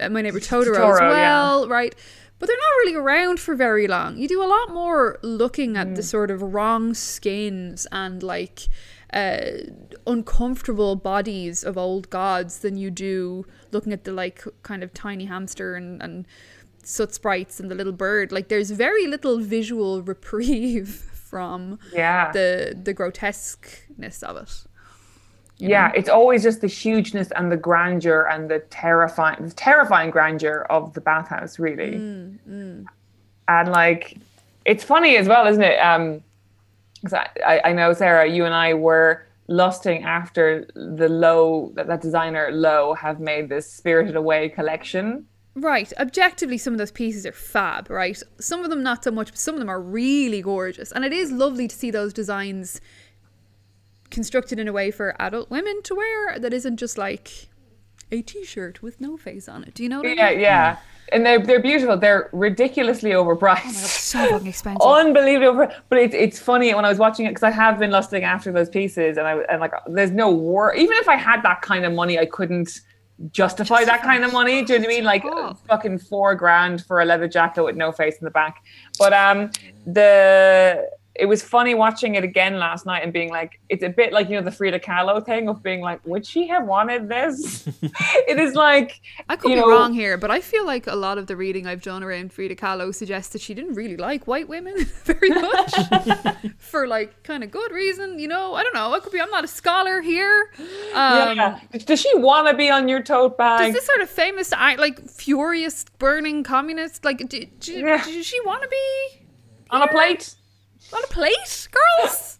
uh, 0.00 0.10
My 0.10 0.20
Neighbor 0.20 0.40
Totoro, 0.40 0.72
as 0.72 0.76
Totoro, 0.76 1.00
yeah. 1.02 1.08
well, 1.08 1.68
right? 1.68 1.94
But 2.40 2.46
they're 2.48 2.56
not 2.56 2.78
really 2.84 2.96
around 2.96 3.38
for 3.38 3.54
very 3.54 3.86
long. 3.86 4.16
You 4.16 4.26
do 4.26 4.42
a 4.42 4.48
lot 4.56 4.70
more 4.72 5.18
looking 5.22 5.76
at 5.76 5.88
Mm. 5.88 5.96
the 5.96 6.02
sort 6.02 6.30
of 6.32 6.42
wrong 6.42 6.94
skins 6.94 7.86
and 7.92 8.22
like 8.22 8.66
uh, 9.12 9.40
uncomfortable 10.06 10.96
bodies 10.96 11.62
of 11.64 11.76
old 11.76 12.10
gods 12.10 12.60
than 12.60 12.76
you 12.76 12.90
do 12.90 13.44
looking 13.72 13.92
at 13.92 14.04
the 14.04 14.12
like 14.12 14.42
kind 14.62 14.82
of 14.82 14.92
tiny 14.94 15.26
hamster 15.26 15.74
and, 15.74 16.02
and 16.02 16.26
soot 16.82 17.12
sprites 17.14 17.60
and 17.60 17.70
the 17.70 17.74
little 17.74 17.92
bird. 17.92 18.32
Like 18.32 18.48
there's 18.48 18.70
very 18.70 19.06
little 19.06 19.38
visual 19.38 20.02
reprieve 20.12 20.88
from 20.88 21.78
Yeah. 21.92 22.32
the 22.32 22.74
the 22.82 22.94
grotesqueness 22.94 24.22
of 24.22 24.36
it. 24.38 24.64
Yeah, 25.68 25.92
it's 25.94 26.08
always 26.08 26.42
just 26.42 26.60
the 26.60 26.66
hugeness 26.66 27.30
and 27.32 27.50
the 27.52 27.56
grandeur 27.56 28.28
and 28.30 28.50
the 28.50 28.60
terrifying, 28.70 29.46
the 29.46 29.54
terrifying 29.54 30.10
grandeur 30.10 30.66
of 30.70 30.94
the 30.94 31.00
bathhouse, 31.00 31.58
really. 31.58 31.92
Mm, 32.48 32.84
And 33.48 33.68
like, 33.70 34.16
it's 34.64 34.84
funny 34.84 35.16
as 35.16 35.28
well, 35.28 35.46
isn't 35.46 35.62
it? 35.62 35.78
Um, 35.78 36.22
'cause 37.02 37.14
I, 37.14 37.28
I, 37.46 37.60
I 37.70 37.72
know 37.72 37.92
Sarah, 37.92 38.26
you 38.28 38.44
and 38.44 38.54
I 38.54 38.74
were 38.74 39.26
lusting 39.48 40.04
after 40.04 40.64
the 40.74 41.08
Loewe 41.08 41.72
that, 41.74 41.86
that 41.88 42.00
designer 42.00 42.50
Loewe 42.52 42.94
have 42.94 43.18
made 43.20 43.48
this 43.48 43.70
Spirited 43.70 44.16
Away 44.16 44.48
collection. 44.48 45.26
Right. 45.56 45.92
Objectively, 45.98 46.56
some 46.58 46.74
of 46.74 46.78
those 46.78 46.92
pieces 46.92 47.26
are 47.26 47.32
fab, 47.32 47.90
right? 47.90 48.22
Some 48.38 48.62
of 48.62 48.70
them 48.70 48.82
not 48.84 49.02
so 49.02 49.10
much, 49.10 49.30
but 49.30 49.38
some 49.38 49.54
of 49.56 49.58
them 49.58 49.68
are 49.68 49.80
really 49.80 50.40
gorgeous. 50.42 50.92
And 50.92 51.04
it 51.04 51.12
is 51.12 51.32
lovely 51.32 51.66
to 51.66 51.74
see 51.74 51.90
those 51.90 52.12
designs 52.12 52.80
constructed 54.10 54.58
in 54.58 54.68
a 54.68 54.72
way 54.72 54.90
for 54.90 55.14
adult 55.20 55.50
women 55.50 55.82
to 55.84 55.94
wear 55.94 56.38
that 56.38 56.52
isn't 56.52 56.76
just 56.76 56.98
like 56.98 57.48
a 58.12 58.22
t 58.22 58.44
shirt 58.44 58.82
with 58.82 59.00
no 59.00 59.16
face 59.16 59.48
on 59.48 59.62
it. 59.64 59.74
Do 59.74 59.82
you 59.82 59.88
know 59.88 59.98
what 59.98 60.06
I 60.06 60.10
mean? 60.10 60.18
Yeah, 60.18 60.30
yeah, 60.30 60.76
and 61.12 61.24
they're 61.24 61.38
they're 61.40 61.62
beautiful. 61.62 61.96
They're 61.96 62.28
ridiculously 62.32 63.10
overpriced. 63.10 63.70
So 64.10 64.18
fucking 64.30 64.48
expensive. 64.48 64.82
unbelievably 64.84 65.46
over. 65.46 65.72
But 65.88 65.98
it's 65.98 66.14
it's 66.14 66.38
funny 66.38 66.74
when 66.74 66.84
I 66.84 66.88
was 66.88 66.98
watching 66.98 67.26
it 67.26 67.30
because 67.30 67.44
I 67.44 67.50
have 67.50 67.78
been 67.78 67.90
lusting 67.92 68.24
after 68.24 68.50
those 68.50 68.68
pieces, 68.68 69.16
and 69.16 69.26
I 69.26 69.36
and 69.48 69.60
like 69.60 69.72
there's 69.86 70.10
no 70.10 70.30
war. 70.30 70.74
Even 70.74 70.96
if 70.96 71.08
I 71.08 71.16
had 71.16 71.42
that 71.44 71.62
kind 71.62 71.84
of 71.84 71.92
money, 71.92 72.18
I 72.18 72.26
couldn't 72.26 72.80
justify 73.32 73.84
that 73.84 74.02
kind 74.02 74.24
of 74.24 74.32
money. 74.32 74.64
Do 74.64 74.72
you 74.72 74.78
know 74.78 74.86
what 74.86 74.92
I 74.92 74.96
mean? 74.96 75.04
Like 75.04 75.22
Oh. 75.26 75.54
fucking 75.68 75.98
four 75.98 76.34
grand 76.34 76.84
for 76.86 77.00
a 77.00 77.04
leather 77.04 77.28
jacket 77.28 77.62
with 77.62 77.76
no 77.76 77.92
face 77.92 78.16
in 78.18 78.24
the 78.24 78.30
back. 78.30 78.64
But 78.98 79.12
um, 79.12 79.50
the 79.86 80.88
it 81.16 81.26
was 81.26 81.42
funny 81.42 81.74
watching 81.74 82.14
it 82.14 82.22
again 82.22 82.58
last 82.58 82.86
night 82.86 83.02
and 83.02 83.12
being 83.12 83.30
like, 83.30 83.60
it's 83.68 83.82
a 83.82 83.88
bit 83.88 84.12
like 84.12 84.28
you 84.30 84.36
know 84.36 84.42
the 84.42 84.50
Frida 84.52 84.78
Kahlo 84.78 85.24
thing 85.24 85.48
of 85.48 85.62
being 85.62 85.80
like, 85.80 86.00
would 86.06 86.24
she 86.24 86.46
have 86.48 86.66
wanted 86.66 87.08
this? 87.08 87.66
it 88.28 88.38
is 88.38 88.54
like 88.54 89.00
I 89.28 89.36
could 89.36 89.50
you 89.50 89.56
be 89.56 89.60
know- 89.60 89.68
wrong 89.70 89.92
here, 89.92 90.16
but 90.16 90.30
I 90.30 90.40
feel 90.40 90.64
like 90.64 90.86
a 90.86 90.94
lot 90.94 91.18
of 91.18 91.26
the 91.26 91.36
reading 91.36 91.66
I've 91.66 91.82
done 91.82 92.02
around 92.04 92.32
Frida 92.32 92.54
Kahlo 92.56 92.94
suggests 92.94 93.32
that 93.32 93.40
she 93.42 93.54
didn't 93.54 93.74
really 93.74 93.96
like 93.96 94.26
white 94.26 94.48
women 94.48 94.84
very 95.04 95.30
much 95.30 95.74
for 96.58 96.86
like 96.86 97.22
kind 97.24 97.42
of 97.42 97.50
good 97.50 97.72
reason. 97.72 98.18
You 98.18 98.28
know, 98.28 98.54
I 98.54 98.62
don't 98.62 98.74
know. 98.74 98.94
I 98.94 99.00
could 99.00 99.12
be. 99.12 99.20
I'm 99.20 99.30
not 99.30 99.44
a 99.44 99.48
scholar 99.48 100.00
here. 100.00 100.52
Um, 100.94 101.36
yeah. 101.36 101.60
Does 101.86 102.00
she 102.00 102.16
want 102.18 102.46
to 102.48 102.54
be 102.54 102.70
on 102.70 102.88
your 102.88 103.02
tote 103.02 103.36
bag? 103.36 103.66
Does 103.66 103.74
this 103.74 103.86
sort 103.86 104.00
of 104.00 104.08
famous, 104.08 104.52
like 104.52 105.08
furious, 105.08 105.84
burning 105.98 106.44
communist, 106.44 107.04
like, 107.04 107.18
did, 107.28 107.58
do, 107.60 107.72
Yeah. 107.72 108.04
does 108.04 108.24
she 108.26 108.40
want 108.42 108.62
to 108.62 108.68
be 108.68 109.26
on 109.70 109.82
a 109.82 109.88
plate? 109.88 110.34
On 110.92 111.02
a 111.02 111.06
plate, 111.08 111.68
girls? 111.70 112.38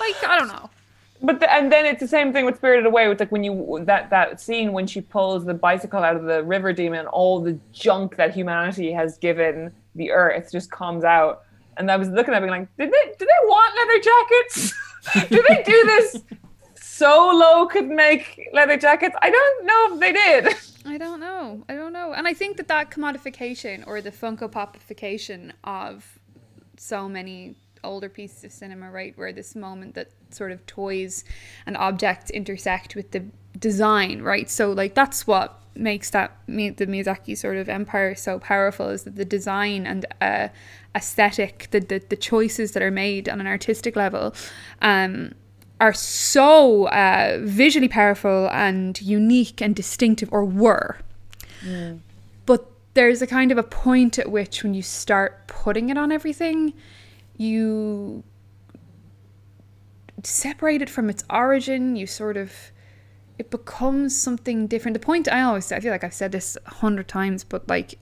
like, 0.00 0.24
I 0.24 0.38
don't 0.38 0.48
know. 0.48 0.70
But 1.22 1.38
the, 1.38 1.52
and 1.52 1.70
then 1.70 1.86
it's 1.86 2.00
the 2.00 2.08
same 2.08 2.32
thing 2.32 2.44
with 2.44 2.56
Spirited 2.56 2.84
Away. 2.84 3.08
With 3.08 3.20
like 3.20 3.30
when 3.30 3.44
you 3.44 3.80
that 3.84 4.10
that 4.10 4.40
scene 4.40 4.72
when 4.72 4.88
she 4.88 5.00
pulls 5.00 5.44
the 5.44 5.54
bicycle 5.54 6.02
out 6.02 6.16
of 6.16 6.24
the 6.24 6.42
river 6.42 6.72
demon, 6.72 7.06
all 7.06 7.40
the 7.40 7.58
junk 7.72 8.16
that 8.16 8.34
humanity 8.34 8.90
has 8.92 9.18
given 9.18 9.72
the 9.94 10.10
earth 10.10 10.50
just 10.50 10.70
comes 10.70 11.04
out. 11.04 11.42
And 11.76 11.90
I 11.90 11.96
was 11.96 12.08
looking 12.08 12.34
at 12.34 12.38
it 12.38 12.46
being 12.46 12.60
like, 12.60 12.76
did 12.76 12.90
they 12.90 13.12
did 13.18 13.28
they 13.28 13.46
want 13.46 13.76
leather 13.76 14.00
jackets? 14.10 14.74
did 15.28 15.44
they 15.48 15.62
do 15.62 15.84
this 15.86 16.22
so 16.74 17.30
Loewe 17.34 17.68
could 17.70 17.88
make 17.88 18.48
leather 18.52 18.76
jackets? 18.76 19.14
I 19.22 19.30
don't 19.30 19.64
know 19.64 19.94
if 19.94 20.00
they 20.00 20.12
did. 20.12 20.54
I 20.84 20.98
don't 20.98 21.20
know. 21.20 21.62
I 21.68 21.74
don't 21.74 21.92
know. 21.92 22.12
And 22.12 22.26
I 22.26 22.34
think 22.34 22.56
that 22.56 22.66
that 22.66 22.90
commodification 22.90 23.86
or 23.86 24.00
the 24.00 24.10
Funko 24.10 24.50
Popification 24.50 25.52
of 25.62 26.18
so 26.76 27.08
many 27.08 27.54
older 27.84 28.08
pieces 28.08 28.44
of 28.44 28.52
cinema, 28.52 28.90
right, 28.90 29.16
where 29.16 29.32
this 29.32 29.54
moment 29.54 29.94
that 29.94 30.10
sort 30.30 30.52
of 30.52 30.64
toys 30.66 31.24
and 31.66 31.76
objects 31.76 32.30
intersect 32.30 32.94
with 32.94 33.10
the 33.10 33.24
design, 33.58 34.22
right? 34.22 34.48
So 34.50 34.72
like 34.72 34.94
that's 34.94 35.26
what 35.26 35.60
makes 35.74 36.10
that 36.10 36.36
the 36.46 36.86
Miyazaki 36.86 37.36
sort 37.36 37.56
of 37.56 37.68
empire 37.68 38.14
so 38.14 38.38
powerful 38.38 38.88
is 38.90 39.04
that 39.04 39.16
the 39.16 39.24
design 39.24 39.86
and 39.86 40.04
uh, 40.20 40.48
aesthetic, 40.94 41.68
the, 41.70 41.80
the 41.80 42.02
the 42.08 42.16
choices 42.16 42.72
that 42.72 42.82
are 42.82 42.90
made 42.90 43.28
on 43.28 43.40
an 43.40 43.46
artistic 43.46 43.96
level, 43.96 44.34
um, 44.82 45.34
are 45.80 45.92
so 45.92 46.86
uh, 46.88 47.38
visually 47.42 47.88
powerful 47.88 48.48
and 48.50 49.00
unique 49.02 49.60
and 49.60 49.74
distinctive, 49.74 50.28
or 50.32 50.44
were. 50.44 50.98
But 52.46 52.66
there's 52.94 53.22
a 53.22 53.26
kind 53.26 53.50
of 53.50 53.58
a 53.58 53.62
point 53.62 54.18
at 54.18 54.30
which 54.30 54.62
when 54.62 54.74
you 54.74 54.82
start 54.82 55.48
putting 55.48 55.88
it 55.90 55.96
on 55.96 56.12
everything, 56.12 56.74
you 57.36 58.24
separate 60.22 60.82
it 60.82 60.90
from 60.90 61.10
its 61.10 61.24
origin. 61.30 61.96
You 61.96 62.06
sort 62.06 62.36
of 62.36 62.52
it 63.38 63.50
becomes 63.50 64.16
something 64.16 64.66
different. 64.66 64.94
The 64.94 65.04
point 65.04 65.30
I 65.30 65.42
always 65.42 65.66
say, 65.66 65.76
I 65.76 65.80
feel 65.80 65.90
like 65.90 66.04
I've 66.04 66.14
said 66.14 66.32
this 66.32 66.56
a 66.66 66.74
hundred 66.74 67.08
times, 67.08 67.44
but 67.44 67.68
like 67.68 67.98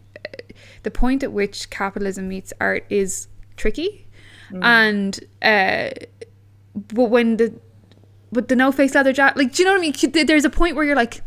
the 0.83 0.91
point 0.91 1.23
at 1.23 1.33
which 1.33 1.71
capitalism 1.71 2.29
meets 2.29 2.53
art 2.61 2.85
is 2.91 3.29
tricky, 3.57 4.07
mm. 4.51 4.63
and 4.63 5.21
uh, 5.43 5.91
but 6.75 7.05
when 7.05 7.37
the 7.37 7.55
but 8.33 8.49
the 8.49 8.57
no 8.57 8.73
face 8.73 8.95
leather 8.95 9.13
jacket, 9.13 9.39
like 9.39 9.53
do 9.55 9.63
you 9.63 9.69
know 9.69 9.73
what 9.73 9.79
I 9.79 10.09
mean? 10.13 10.27
There's 10.27 10.45
a 10.45 10.51
point 10.51 10.77
where 10.77 10.85
you're 10.85 10.97
like, 10.97 11.23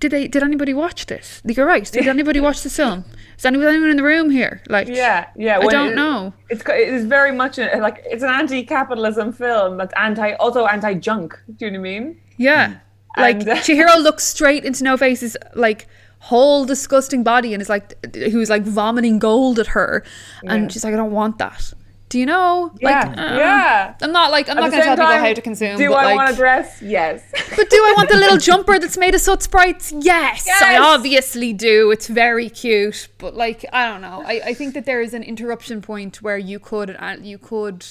did 0.00 0.12
they? 0.12 0.28
Did 0.28 0.42
anybody 0.42 0.74
watch 0.74 1.06
this? 1.06 1.42
You're 1.44 1.66
right. 1.66 1.90
Did 1.90 2.06
anybody 2.16 2.40
watch 2.40 2.62
the 2.62 2.70
film? 2.70 3.04
Is 3.36 3.44
anyone, 3.44 3.68
anyone 3.68 3.90
in 3.90 3.96
the 3.96 4.02
room 4.02 4.30
here? 4.30 4.62
Like, 4.68 4.88
yeah, 4.88 5.28
yeah. 5.36 5.58
I 5.58 5.66
don't 5.66 5.92
it, 5.92 5.96
know. 5.96 6.32
It's 6.48 6.62
it 6.68 6.88
is 6.88 7.04
very 7.04 7.32
much 7.32 7.58
a, 7.58 7.78
like 7.80 8.02
it's 8.04 8.22
an 8.22 8.30
anti-capitalism 8.30 9.32
film 9.32 9.76
that's 9.76 9.94
anti, 9.96 10.32
also 10.34 10.66
anti-junk. 10.66 11.38
Do 11.56 11.66
you 11.66 11.70
know 11.70 11.80
what 11.80 11.88
I 11.88 12.00
mean? 12.00 12.20
Yeah. 12.36 12.78
Like 13.16 13.40
uh, 13.40 13.56
Chihiro 13.56 14.00
looks 14.02 14.24
straight 14.24 14.64
into 14.64 14.84
No 14.84 14.96
Face's 14.96 15.36
like 15.54 15.88
whole 16.20 16.64
disgusting 16.64 17.22
body 17.22 17.52
and 17.52 17.62
is 17.62 17.68
like 17.68 18.14
who's 18.14 18.50
like 18.50 18.62
vomiting 18.62 19.18
gold 19.18 19.58
at 19.58 19.68
her, 19.68 20.04
yeah. 20.42 20.54
and 20.54 20.72
she's 20.72 20.84
like, 20.84 20.94
I 20.94 20.96
don't 20.96 21.12
want 21.12 21.38
that. 21.38 21.72
Do 22.08 22.18
you 22.18 22.24
know? 22.24 22.72
Yeah, 22.80 22.88
like, 22.88 23.18
uh, 23.18 23.36
yeah. 23.36 23.94
I'm 24.00 24.12
not 24.12 24.30
like 24.30 24.48
I'm 24.48 24.56
At 24.56 24.62
not 24.62 24.70
going 24.70 24.82
to 24.82 24.86
tell 24.86 24.96
time, 24.96 25.06
people 25.08 25.26
how 25.26 25.32
to 25.34 25.42
consume. 25.42 25.76
Do 25.76 25.92
I 25.92 26.04
like, 26.04 26.16
want 26.16 26.30
a 26.30 26.36
dress? 26.36 26.80
Yes. 26.80 27.22
but 27.56 27.68
do 27.68 27.76
I 27.76 27.94
want 27.96 28.08
the 28.08 28.16
little 28.16 28.38
jumper 28.48 28.78
that's 28.78 28.96
made 28.96 29.14
of 29.14 29.20
soot 29.20 29.42
sprites? 29.42 29.92
Yes, 29.92 30.44
yes, 30.46 30.62
I 30.62 30.78
obviously 30.78 31.52
do. 31.52 31.90
It's 31.90 32.06
very 32.08 32.48
cute, 32.48 33.08
but 33.18 33.34
like 33.34 33.64
I 33.72 33.86
don't 33.86 34.00
know. 34.00 34.22
I, 34.26 34.40
I 34.46 34.54
think 34.54 34.72
that 34.74 34.86
there 34.86 35.02
is 35.02 35.12
an 35.12 35.22
interruption 35.22 35.82
point 35.82 36.22
where 36.22 36.38
you 36.38 36.58
could 36.58 36.96
uh, 36.98 37.16
you 37.20 37.36
could 37.36 37.84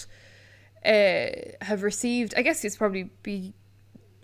uh, 0.83 1.27
have 1.61 1.83
received. 1.83 2.33
I 2.35 2.41
guess 2.41 2.65
it's 2.65 2.77
probably 2.77 3.11
be 3.21 3.53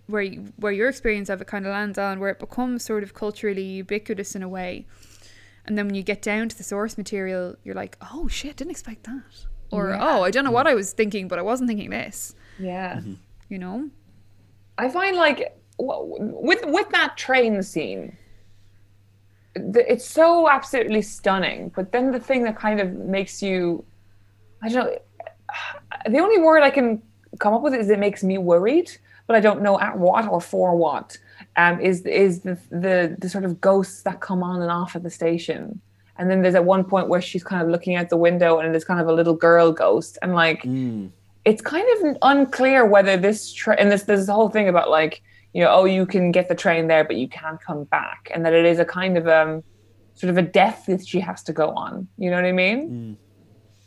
where 0.06 0.22
you, 0.22 0.52
where 0.56 0.72
your 0.72 0.88
experience 0.88 1.28
of 1.28 1.40
it 1.40 1.46
kind 1.46 1.66
of 1.66 1.72
lands 1.72 1.98
on, 1.98 2.18
where 2.18 2.30
it 2.30 2.40
becomes 2.40 2.84
sort 2.84 3.04
of 3.04 3.14
culturally 3.14 3.62
ubiquitous 3.62 4.34
in 4.34 4.42
a 4.42 4.48
way. 4.48 4.86
And 5.66 5.78
then 5.78 5.86
when 5.86 5.94
you 5.94 6.02
get 6.02 6.20
down 6.20 6.48
to 6.48 6.56
the 6.56 6.64
source 6.64 6.98
material, 6.98 7.56
you're 7.62 7.74
like, 7.74 7.96
oh 8.12 8.28
shit, 8.28 8.56
didn't 8.56 8.72
expect 8.72 9.04
that. 9.04 9.46
Or, 9.74 9.90
yeah. 9.90 9.98
oh, 10.00 10.22
I 10.22 10.30
don't 10.30 10.44
know 10.44 10.50
what 10.50 10.66
I 10.66 10.74
was 10.74 10.92
thinking, 10.92 11.28
but 11.28 11.38
I 11.38 11.42
wasn't 11.42 11.68
thinking 11.68 11.90
this. 11.90 12.34
Yeah. 12.58 12.96
Mm-hmm. 12.96 13.14
You 13.48 13.58
know? 13.58 13.90
I 14.78 14.88
find 14.88 15.16
like 15.16 15.56
with 15.78 16.64
with 16.64 16.88
that 16.90 17.16
train 17.16 17.62
scene, 17.62 18.16
it's 19.54 20.08
so 20.08 20.48
absolutely 20.48 21.02
stunning. 21.02 21.70
But 21.74 21.92
then 21.92 22.10
the 22.10 22.20
thing 22.20 22.42
that 22.44 22.56
kind 22.56 22.80
of 22.80 22.92
makes 22.92 23.42
you, 23.42 23.84
I 24.62 24.68
don't 24.68 24.86
know, 24.86 24.98
the 26.10 26.18
only 26.18 26.38
word 26.38 26.62
I 26.62 26.70
can 26.70 27.02
come 27.38 27.54
up 27.54 27.62
with 27.62 27.74
is 27.74 27.88
it 27.90 27.98
makes 27.98 28.24
me 28.24 28.38
worried 28.38 28.90
but 29.26 29.36
I 29.36 29.40
don't 29.40 29.62
know 29.62 29.78
at 29.80 29.98
what 29.98 30.28
or 30.28 30.40
for 30.40 30.76
what. 30.76 31.18
Um, 31.56 31.80
is 31.80 32.02
is 32.02 32.40
the, 32.40 32.58
the 32.70 33.16
the 33.18 33.28
sort 33.28 33.44
of 33.44 33.60
ghosts 33.60 34.02
that 34.02 34.20
come 34.20 34.42
on 34.42 34.60
and 34.60 34.70
off 34.70 34.96
at 34.96 35.02
the 35.02 35.10
station. 35.10 35.80
And 36.16 36.30
then 36.30 36.42
there's 36.42 36.54
at 36.54 36.64
one 36.64 36.84
point 36.84 37.08
where 37.08 37.20
she's 37.20 37.42
kind 37.42 37.62
of 37.62 37.68
looking 37.68 37.96
out 37.96 38.08
the 38.08 38.16
window 38.16 38.58
and 38.58 38.72
there's 38.72 38.84
kind 38.84 39.00
of 39.00 39.08
a 39.08 39.12
little 39.12 39.34
girl 39.34 39.72
ghost, 39.72 40.18
and 40.22 40.34
like 40.34 40.62
mm. 40.62 41.10
it's 41.44 41.60
kind 41.60 41.86
of 41.98 42.16
unclear 42.22 42.86
whether 42.86 43.16
this 43.16 43.52
tra- 43.52 43.76
and 43.76 43.90
this 43.90 44.04
there's 44.04 44.26
the 44.26 44.32
whole 44.32 44.48
thing 44.48 44.68
about 44.68 44.90
like 44.90 45.22
you 45.52 45.62
know 45.62 45.70
oh 45.70 45.84
you 45.84 46.06
can 46.06 46.30
get 46.30 46.48
the 46.48 46.54
train 46.54 46.86
there 46.86 47.04
but 47.04 47.16
you 47.16 47.28
can't 47.28 47.60
come 47.60 47.84
back, 47.84 48.30
and 48.32 48.44
that 48.44 48.52
it 48.52 48.64
is 48.64 48.78
a 48.78 48.84
kind 48.84 49.18
of 49.18 49.26
um 49.26 49.62
sort 50.14 50.30
of 50.30 50.38
a 50.38 50.42
death 50.42 50.86
that 50.86 51.06
she 51.06 51.20
has 51.20 51.42
to 51.42 51.52
go 51.52 51.70
on. 51.70 52.06
You 52.16 52.30
know 52.30 52.36
what 52.36 52.44
I 52.44 52.52
mean? 52.52 52.90
Mm. 52.90 53.16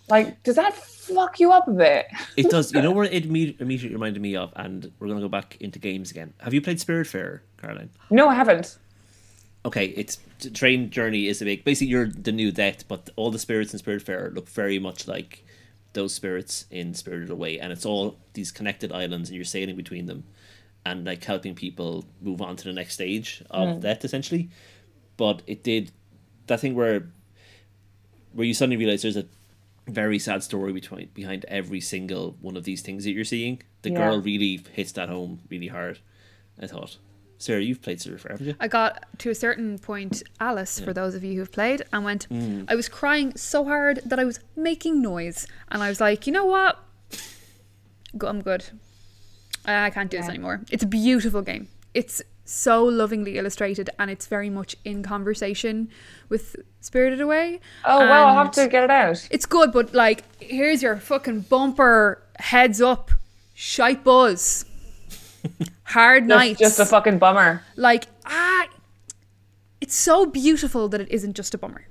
Like, 0.09 0.41
does 0.43 0.55
that 0.55 0.73
fuck 0.73 1.39
you 1.39 1.51
up 1.51 1.67
a 1.67 1.71
bit? 1.71 2.07
it 2.37 2.49
does. 2.49 2.73
You 2.73 2.81
know 2.81 2.91
where 2.97 3.05
it 3.05 3.25
immediately 3.25 3.89
reminded 3.89 4.21
me 4.21 4.35
of, 4.35 4.53
and 4.55 4.91
we're 4.99 5.07
gonna 5.07 5.21
go 5.21 5.29
back 5.29 5.57
into 5.59 5.79
games 5.79 6.11
again. 6.11 6.33
Have 6.39 6.53
you 6.53 6.61
played 6.61 6.77
Spiritfarer, 6.77 7.41
Caroline? 7.61 7.89
No, 8.09 8.27
I 8.29 8.35
haven't. 8.35 8.77
Okay, 9.65 9.87
it's 9.87 10.19
train 10.53 10.89
journey 10.89 11.27
is 11.27 11.41
a 11.41 11.45
big. 11.45 11.63
Basically, 11.63 11.87
you're 11.87 12.07
the 12.07 12.31
new 12.31 12.51
death, 12.51 12.87
but 12.87 13.09
all 13.15 13.31
the 13.31 13.39
spirits 13.39 13.73
in 13.73 13.79
Spiritfarer 13.79 14.33
look 14.33 14.49
very 14.49 14.79
much 14.79 15.07
like 15.07 15.43
those 15.93 16.13
spirits 16.13 16.65
in 16.69 16.93
Spirited 16.93 17.29
Away, 17.29 17.59
and 17.59 17.71
it's 17.71 17.85
all 17.85 18.17
these 18.33 18.51
connected 18.51 18.91
islands, 18.91 19.29
and 19.29 19.35
you're 19.35 19.45
sailing 19.45 19.75
between 19.75 20.05
them, 20.05 20.23
and 20.85 21.05
like 21.05 21.23
helping 21.23 21.55
people 21.55 22.05
move 22.21 22.41
on 22.41 22.55
to 22.55 22.63
the 22.65 22.73
next 22.73 22.93
stage 22.93 23.43
of 23.49 23.67
mm. 23.67 23.81
death, 23.81 24.05
essentially. 24.05 24.49
But 25.17 25.41
it 25.47 25.63
did 25.63 25.91
that 26.47 26.59
thing 26.59 26.75
where 26.75 27.09
where 28.33 28.45
you 28.45 28.53
suddenly 28.53 28.77
realize 28.77 29.01
there's 29.01 29.17
a 29.17 29.25
very 29.87 30.19
sad 30.19 30.43
story 30.43 30.73
between 30.73 31.09
behind 31.13 31.45
every 31.47 31.81
single 31.81 32.35
one 32.41 32.57
of 32.57 32.63
these 32.65 32.81
things 32.81 33.03
that 33.05 33.11
you're 33.11 33.23
seeing. 33.23 33.61
The 33.81 33.91
yeah. 33.91 33.97
girl 33.97 34.21
really 34.21 34.63
hits 34.73 34.91
that 34.93 35.09
home 35.09 35.39
really 35.49 35.67
hard. 35.67 35.99
I 36.61 36.67
thought. 36.67 36.97
Sarah, 37.39 37.61
you've 37.61 37.81
played 37.81 38.01
Surfer, 38.01 38.29
haven't 38.29 38.47
you? 38.47 38.55
I 38.59 38.67
got 38.67 39.05
to 39.19 39.29
a 39.29 39.35
certain 39.35 39.77
point, 39.77 40.23
Alice, 40.39 40.79
yeah. 40.79 40.85
for 40.85 40.93
those 40.93 41.13
of 41.13 41.23
you 41.23 41.35
who've 41.35 41.51
played, 41.51 41.83
and 41.93 42.03
went, 42.03 42.27
mm. 42.29 42.65
I 42.67 42.75
was 42.75 42.89
crying 42.89 43.35
so 43.35 43.63
hard 43.63 44.01
that 44.05 44.19
I 44.19 44.25
was 44.25 44.39
making 44.55 45.01
noise. 45.01 45.47
And 45.69 45.83
I 45.83 45.89
was 45.89 46.01
like, 46.01 46.25
you 46.25 46.33
know 46.33 46.45
what? 46.45 46.79
I'm 48.25 48.41
good. 48.41 48.65
I 49.65 49.89
can't 49.89 50.09
do 50.09 50.17
yeah. 50.17 50.21
this 50.21 50.29
anymore. 50.29 50.61
It's 50.71 50.83
a 50.83 50.87
beautiful 50.87 51.41
game. 51.41 51.67
It's 51.93 52.23
so 52.45 52.83
lovingly 52.83 53.37
illustrated 53.37 53.89
and 53.99 54.09
it's 54.09 54.27
very 54.27 54.49
much 54.49 54.75
in 54.85 55.03
conversation 55.03 55.89
with 56.29 56.55
Spirited 56.79 57.19
Away. 57.19 57.59
Oh 57.83 57.99
well, 57.99 58.27
I'll 58.27 58.35
have 58.35 58.51
to 58.51 58.67
get 58.67 58.85
it 58.85 58.89
out. 58.89 59.27
It's 59.29 59.45
good, 59.45 59.71
but 59.73 59.93
like, 59.93 60.23
here's 60.41 60.81
your 60.81 60.95
fucking 60.97 61.41
bumper 61.41 62.23
heads 62.39 62.81
up, 62.81 63.11
shite 63.53 64.03
buzz, 64.03 64.65
hard 65.83 66.23
just, 66.23 66.29
nights. 66.29 66.59
Just 66.59 66.79
a 66.79 66.85
fucking 66.85 67.19
bummer. 67.19 67.63
Like 67.75 68.05
ah, 68.25 68.67
it's 69.81 69.95
so 69.95 70.25
beautiful 70.25 70.89
that 70.89 71.01
it 71.01 71.09
isn't 71.09 71.35
just 71.35 71.53
a 71.53 71.57
bummer. 71.57 71.87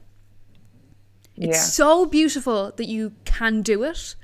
It's 1.37 1.59
yeah. 1.59 1.63
so 1.63 2.07
beautiful 2.07 2.73
that 2.77 2.87
you 2.87 3.13
can 3.25 3.63
do 3.63 3.83
it, 3.83 4.17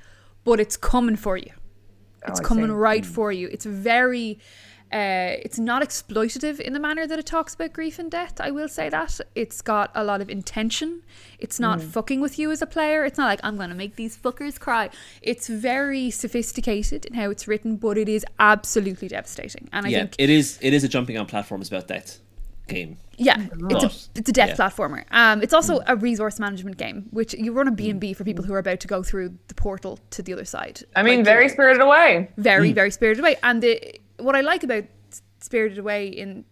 but 0.45 0.61
it's 0.61 0.77
coming 0.77 1.17
for 1.17 1.37
you. 1.37 1.53
It's 2.27 2.41
oh, 2.41 2.43
coming 2.43 2.73
right 2.73 3.03
mm. 3.03 3.07
for 3.07 3.33
you. 3.33 3.49
It's 3.49 3.65
very 3.65 4.39
uh, 4.93 5.41
it's 5.43 5.59
not 5.59 5.83
exploitative 5.83 6.61
in 6.61 6.75
the 6.75 6.81
manner 6.81 7.07
that 7.07 7.19
it 7.19 7.27
talks 7.27 7.55
about 7.55 7.73
grief 7.73 7.99
and 7.99 8.11
death. 8.11 8.41
I 8.41 8.51
will 8.51 8.69
say 8.69 8.89
that 8.91 9.21
it's 9.35 9.63
got 9.63 9.91
a 9.95 10.05
lot 10.05 10.21
of 10.21 10.29
intention. 10.29 11.03
It's 11.39 11.59
not 11.59 11.79
mm. 11.79 11.85
fucking 11.85 12.21
with 12.21 12.39
you 12.39 12.51
as 12.51 12.61
a 12.61 12.67
player. 12.67 13.05
It's 13.05 13.19
not 13.19 13.27
like 13.27 13.41
I'm 13.43 13.57
going 13.57 13.71
to 13.71 13.75
make 13.75 13.97
these 13.97 14.17
fuckers 14.17 14.61
cry. 14.61 14.91
It's 15.23 15.49
very 15.49 16.11
sophisticated 16.11 17.07
in 17.07 17.15
how 17.15 17.31
it's 17.31 17.49
written, 17.49 17.77
but 17.77 17.97
it 17.97 18.09
is 18.09 18.27
absolutely 18.39 19.09
devastating. 19.09 19.69
And 19.73 19.87
I 19.87 19.89
yeah, 19.89 19.99
think 20.01 20.17
it 20.19 20.31
is. 20.31 20.59
It 20.61 20.75
is 20.75 20.85
a 20.85 20.89
jumping 20.89 21.17
on 21.17 21.27
platforms 21.27 21.69
about 21.69 21.89
death 21.89 22.19
game. 22.69 22.99
Yeah, 23.17 23.47
it's 23.71 23.85
a 23.85 24.19
it's 24.19 24.29
a 24.29 24.33
death 24.33 24.51
yeah. 24.51 24.57
platformer. 24.57 25.05
Um, 25.11 25.43
it's 25.43 25.55
also 25.55 25.79
mm. 25.79 25.85
a 25.87 25.97
resource 25.97 26.39
management 26.39 26.77
game, 26.77 27.09
which 27.11 27.35
you 27.35 27.53
run 27.53 27.69
a 27.69 27.71
B 27.71 27.89
and 27.89 28.01
B 28.01 28.13
for 28.13 28.25
people 28.25 28.45
who 28.45 28.53
are 28.53 28.59
about 28.59 28.81
to 28.81 28.89
go 28.89 29.03
through 29.03 29.39
the 29.49 29.55
portal 29.55 29.99
to 30.11 30.23
the 30.23 30.33
other 30.33 30.45
side. 30.45 30.83
I 30.97 31.03
mean, 31.03 31.19
like, 31.19 31.25
very 31.25 31.49
spirited 31.49 31.83
away. 31.83 32.31
Very, 32.37 32.71
mm. 32.71 32.75
very 32.75 32.91
spirited 32.91 33.21
away, 33.21 33.37
and 33.43 33.63
the 33.63 34.01
what 34.23 34.37
I 34.37 34.41
like 34.41 34.63
about 34.63 34.85
Spirited 35.41 35.79
Away 35.79 36.09
in 36.09 36.45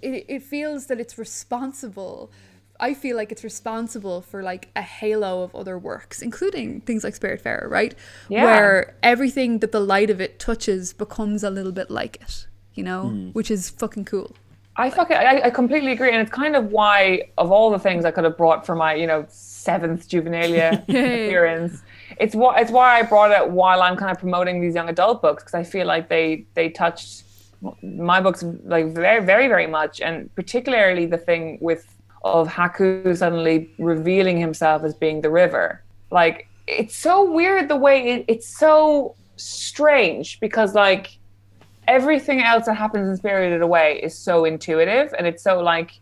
it, 0.00 0.24
it 0.28 0.42
feels 0.42 0.86
that 0.86 1.00
it's 1.00 1.18
responsible 1.18 2.30
I 2.78 2.94
feel 2.94 3.16
like 3.16 3.32
it's 3.32 3.44
responsible 3.44 4.20
for 4.20 4.42
like 4.42 4.68
a 4.76 4.82
halo 4.82 5.42
of 5.42 5.54
other 5.54 5.78
works, 5.78 6.22
including 6.22 6.80
things 6.82 7.04
like 7.04 7.14
Spiritfarer, 7.14 7.68
right? 7.68 7.94
Yeah. 8.28 8.44
Where 8.44 8.96
everything 9.02 9.60
that 9.60 9.72
the 9.72 9.80
light 9.80 10.10
of 10.10 10.20
it 10.20 10.38
touches 10.38 10.92
becomes 10.92 11.42
a 11.42 11.50
little 11.50 11.72
bit 11.72 11.90
like 11.90 12.16
it, 12.20 12.46
you 12.74 12.82
know, 12.82 13.12
mm. 13.14 13.34
which 13.34 13.50
is 13.50 13.70
fucking 13.70 14.04
cool. 14.04 14.36
I 14.76 14.90
fucking 14.90 15.16
I, 15.16 15.42
I 15.44 15.50
completely 15.50 15.92
agree, 15.92 16.10
and 16.10 16.20
it's 16.20 16.30
kind 16.30 16.54
of 16.54 16.66
why 16.66 17.30
of 17.38 17.50
all 17.50 17.70
the 17.70 17.78
things 17.78 18.04
I 18.04 18.10
could 18.10 18.24
have 18.24 18.36
brought 18.36 18.66
for 18.66 18.74
my 18.74 18.94
you 18.94 19.06
know 19.06 19.24
seventh 19.28 20.06
Juvenilia 20.08 20.82
appearance, 20.82 21.82
it's 22.18 22.34
why 22.34 22.60
it's 22.60 22.70
why 22.70 22.98
I 22.98 23.02
brought 23.02 23.30
it 23.30 23.50
while 23.50 23.82
I'm 23.82 23.96
kind 23.96 24.10
of 24.10 24.18
promoting 24.18 24.60
these 24.60 24.74
young 24.74 24.88
adult 24.88 25.22
books 25.22 25.42
because 25.42 25.54
I 25.54 25.62
feel 25.62 25.86
like 25.86 26.08
they 26.08 26.46
they 26.54 26.70
touched 26.70 27.24
my 27.82 28.20
books 28.20 28.44
like 28.64 28.86
very 28.88 29.24
very 29.24 29.48
very 29.48 29.66
much 29.66 30.00
and 30.00 30.34
particularly 30.34 31.06
the 31.06 31.18
thing 31.18 31.58
with 31.60 31.86
of 32.24 32.48
Haku 32.48 33.16
suddenly 33.16 33.70
revealing 33.78 34.38
himself 34.38 34.82
as 34.82 34.94
being 34.94 35.20
the 35.20 35.30
river. 35.30 35.82
Like 36.10 36.48
it's 36.66 36.96
so 36.96 37.30
weird 37.30 37.68
the 37.68 37.76
way 37.76 38.08
it, 38.08 38.24
it's 38.28 38.48
so 38.48 39.14
strange 39.36 40.40
because 40.40 40.74
like 40.74 41.18
everything 41.86 42.42
else 42.42 42.66
that 42.66 42.74
happens 42.74 43.08
in 43.08 43.16
Spirited 43.16 43.62
Away 43.62 44.00
is 44.02 44.18
so 44.18 44.44
intuitive 44.44 45.14
and 45.16 45.26
it's 45.26 45.42
so 45.42 45.60
like 45.60 45.92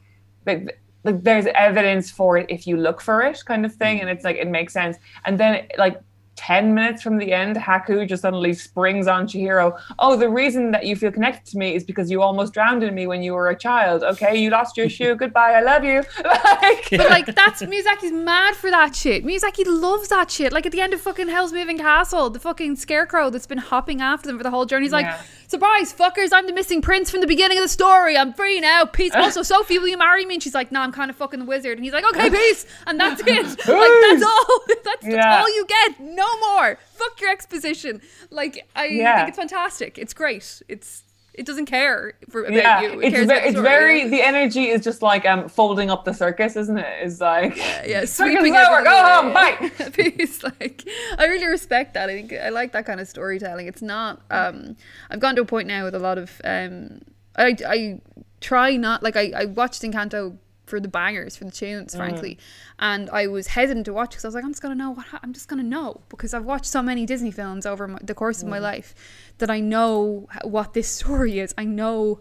like, 1.05 1.15
like 1.15 1.23
there's 1.23 1.47
evidence 1.55 2.11
for 2.11 2.37
it 2.37 2.47
if 2.49 2.67
you 2.67 2.77
look 2.77 3.01
for 3.01 3.23
it 3.23 3.43
kind 3.47 3.65
of 3.65 3.75
thing 3.75 3.99
mm. 3.99 4.01
and 4.03 4.11
it's 4.11 4.25
like 4.25 4.37
it 4.37 4.49
makes 4.49 4.73
sense 4.73 4.97
and 5.25 5.39
then 5.39 5.67
like 5.79 6.01
10 6.37 6.75
minutes 6.75 7.03
from 7.03 7.19
the 7.19 7.33
end, 7.33 7.57
Haku 7.57 8.07
just 8.09 8.23
suddenly 8.23 8.53
springs 8.53 9.07
on 9.07 9.27
Chihiro. 9.27 9.81
Oh, 9.99 10.17
the 10.17 10.29
reason 10.29 10.71
that 10.73 10.85
you 10.85 10.97
feel 10.97 11.13
connected 11.13 11.51
to 11.53 11.59
me 11.59 11.75
is 11.75 11.85
because 11.85 12.11
you 12.11 12.23
almost 12.23 12.53
drowned 12.53 12.83
in 12.83 12.95
me 12.95 13.07
when 13.07 13.23
you 13.23 13.35
were 13.35 13.49
a 13.49 13.57
child. 13.57 14.03
Okay, 14.03 14.37
you 14.37 14.51
lost 14.51 14.77
your 14.77 14.89
shoe. 14.97 15.15
Goodbye. 15.15 15.53
I 15.53 15.61
love 15.61 15.85
you. 15.85 16.03
like, 16.25 16.91
But 16.91 17.11
like 17.11 17.27
that's 17.27 17.63
Miyazaki's 17.63 18.13
mad 18.13 18.57
for 18.57 18.71
that 18.71 18.97
shit. 18.97 19.25
Miyazaki 19.25 19.65
loves 19.67 20.09
that 20.09 20.31
shit. 20.31 20.53
Like 20.53 20.67
at 20.67 20.73
the 20.73 20.81
end 20.81 20.93
of 20.93 21.01
fucking 21.01 21.29
Howl's 21.29 21.53
Moving 21.53 21.79
Castle, 21.79 22.31
the 22.31 22.41
fucking 22.41 22.77
scarecrow 22.77 23.31
that's 23.31 23.47
been 23.47 23.59
hopping 23.59 24.01
after 24.01 24.27
them 24.27 24.37
for 24.37 24.43
the 24.43 24.51
whole 24.51 24.67
journey. 24.67 24.87
He's 24.87 24.93
like, 24.93 25.07
Yeah. 25.07 25.23
Surprise, 25.55 25.93
fuckers! 25.95 26.31
I'm 26.33 26.47
the 26.47 26.53
missing 26.53 26.83
prince 26.83 27.11
from 27.11 27.21
the 27.21 27.27
beginning 27.29 27.59
of 27.59 27.63
the 27.65 27.69
story. 27.69 28.17
I'm 28.17 28.33
free 28.33 28.61
now. 28.61 28.85
Peace. 28.85 29.15
Also, 29.15 29.43
Sophie, 29.53 29.79
will 29.79 29.89
you 29.89 29.97
marry 29.99 30.25
me? 30.27 30.35
And 30.35 30.43
she's 30.43 30.55
like, 30.55 30.73
No, 30.73 30.81
I'm 30.81 30.91
kind 30.93 31.11
of 31.11 31.17
fucking 31.17 31.39
the 31.41 31.47
wizard. 31.47 31.79
And 31.79 31.85
he's 31.85 31.93
like, 31.95 32.05
Okay, 32.05 32.29
peace. 32.43 32.67
And 32.87 32.99
that's 32.99 33.21
it. 33.25 33.47
Like 33.75 33.91
that's 34.03 34.23
all. 34.25 34.61
That's, 34.85 35.05
Yeah. 35.07 35.17
that's 35.17 35.43
all 35.49 35.55
you 35.55 35.65
get. 35.67 36.01
No 36.01 36.27
more. 36.41 36.79
Fuck 36.95 37.21
your 37.21 37.31
exposition. 37.31 38.01
Like 38.31 38.67
I 38.75 38.87
Yeah. 38.87 39.17
think 39.19 39.29
it's 39.29 39.39
fantastic. 39.39 39.97
It's 39.99 40.13
great. 40.13 40.61
It's 40.69 41.04
it 41.35 41.47
doesn't 41.47 41.67
care 41.67 42.15
for 42.29 42.43
about 42.43 42.55
yeah, 42.55 42.81
you. 42.83 43.01
It 43.01 43.07
it's, 43.07 43.15
cares 43.15 43.27
ve- 43.27 43.49
it's 43.49 43.59
very 43.59 44.09
the 44.09 44.23
energy 44.23 44.69
is 44.69 44.83
just 44.83 45.03
like 45.03 45.27
um 45.27 45.49
folding 45.49 45.91
up 45.91 46.05
the 46.05 46.15
circus, 46.15 46.57
isn't 46.57 46.79
it? 46.79 46.87
It's 47.03 47.21
like 47.21 47.57
yeah, 47.57 48.01
circus 48.05 48.17
sweeping 48.17 48.57
over, 48.57 48.83
go 48.83 49.05
home, 49.05 49.33
bye. 49.33 49.71
Peace. 49.93 50.43
Like, 50.43 50.85
I 51.19 51.27
really 51.27 51.47
respect 51.47 51.95
that. 51.95 52.09
I 52.09 52.15
think 52.15 52.33
I 52.33 52.51
like 52.51 52.73
that 52.73 52.87
kind 52.87 53.01
of 53.01 53.09
storytelling. 53.09 53.67
It's 53.67 53.83
not. 53.83 54.23
Um, 54.31 54.77
I've 55.11 55.21
gone 55.21 55.37
to 55.37 55.43
a 55.43 55.47
point 55.47 55.69
now 55.69 55.85
with 55.85 55.95
a 55.95 55.99
lot 55.99 56.19
of. 56.19 56.41
Um, 56.45 57.01
I 57.37 57.57
I 57.67 58.01
try 58.41 58.77
not 58.77 59.03
like 59.03 59.17
I 59.17 59.33
I 59.35 59.45
watched 59.47 59.83
Encanto 59.83 60.39
for 60.67 60.81
the 60.81 60.89
bangers 60.89 61.37
for 61.37 61.45
the 61.45 61.51
tunes, 61.51 61.95
frankly, 61.95 62.39
and 62.79 63.11
I 63.11 63.27
was 63.27 63.49
hesitant 63.49 63.85
to 63.87 63.93
watch 63.93 64.11
because 64.11 64.25
I 64.25 64.29
was 64.29 64.35
like, 64.35 64.45
I'm 64.45 64.53
just 64.53 64.63
gonna 64.63 64.75
know 64.75 64.91
what 64.91 65.07
ha- 65.07 65.21
I'm 65.23 65.33
just 65.33 65.49
gonna 65.49 65.63
know 65.63 66.01
because 66.09 66.33
I've 66.33 66.45
watched 66.45 66.67
so 66.67 66.83
many 66.83 67.05
Disney 67.05 67.31
films 67.31 67.67
over 67.67 67.87
my, 67.87 67.99
the 68.03 68.15
course 68.15 68.43
of 68.43 68.49
my 68.49 68.59
life 68.59 68.95
that 69.39 69.51
I 69.51 69.61
know 69.61 70.29
what 70.43 70.75
this 70.75 70.89
story 71.01 71.39
is. 71.39 71.55
I 71.57 71.65
know 71.65 72.21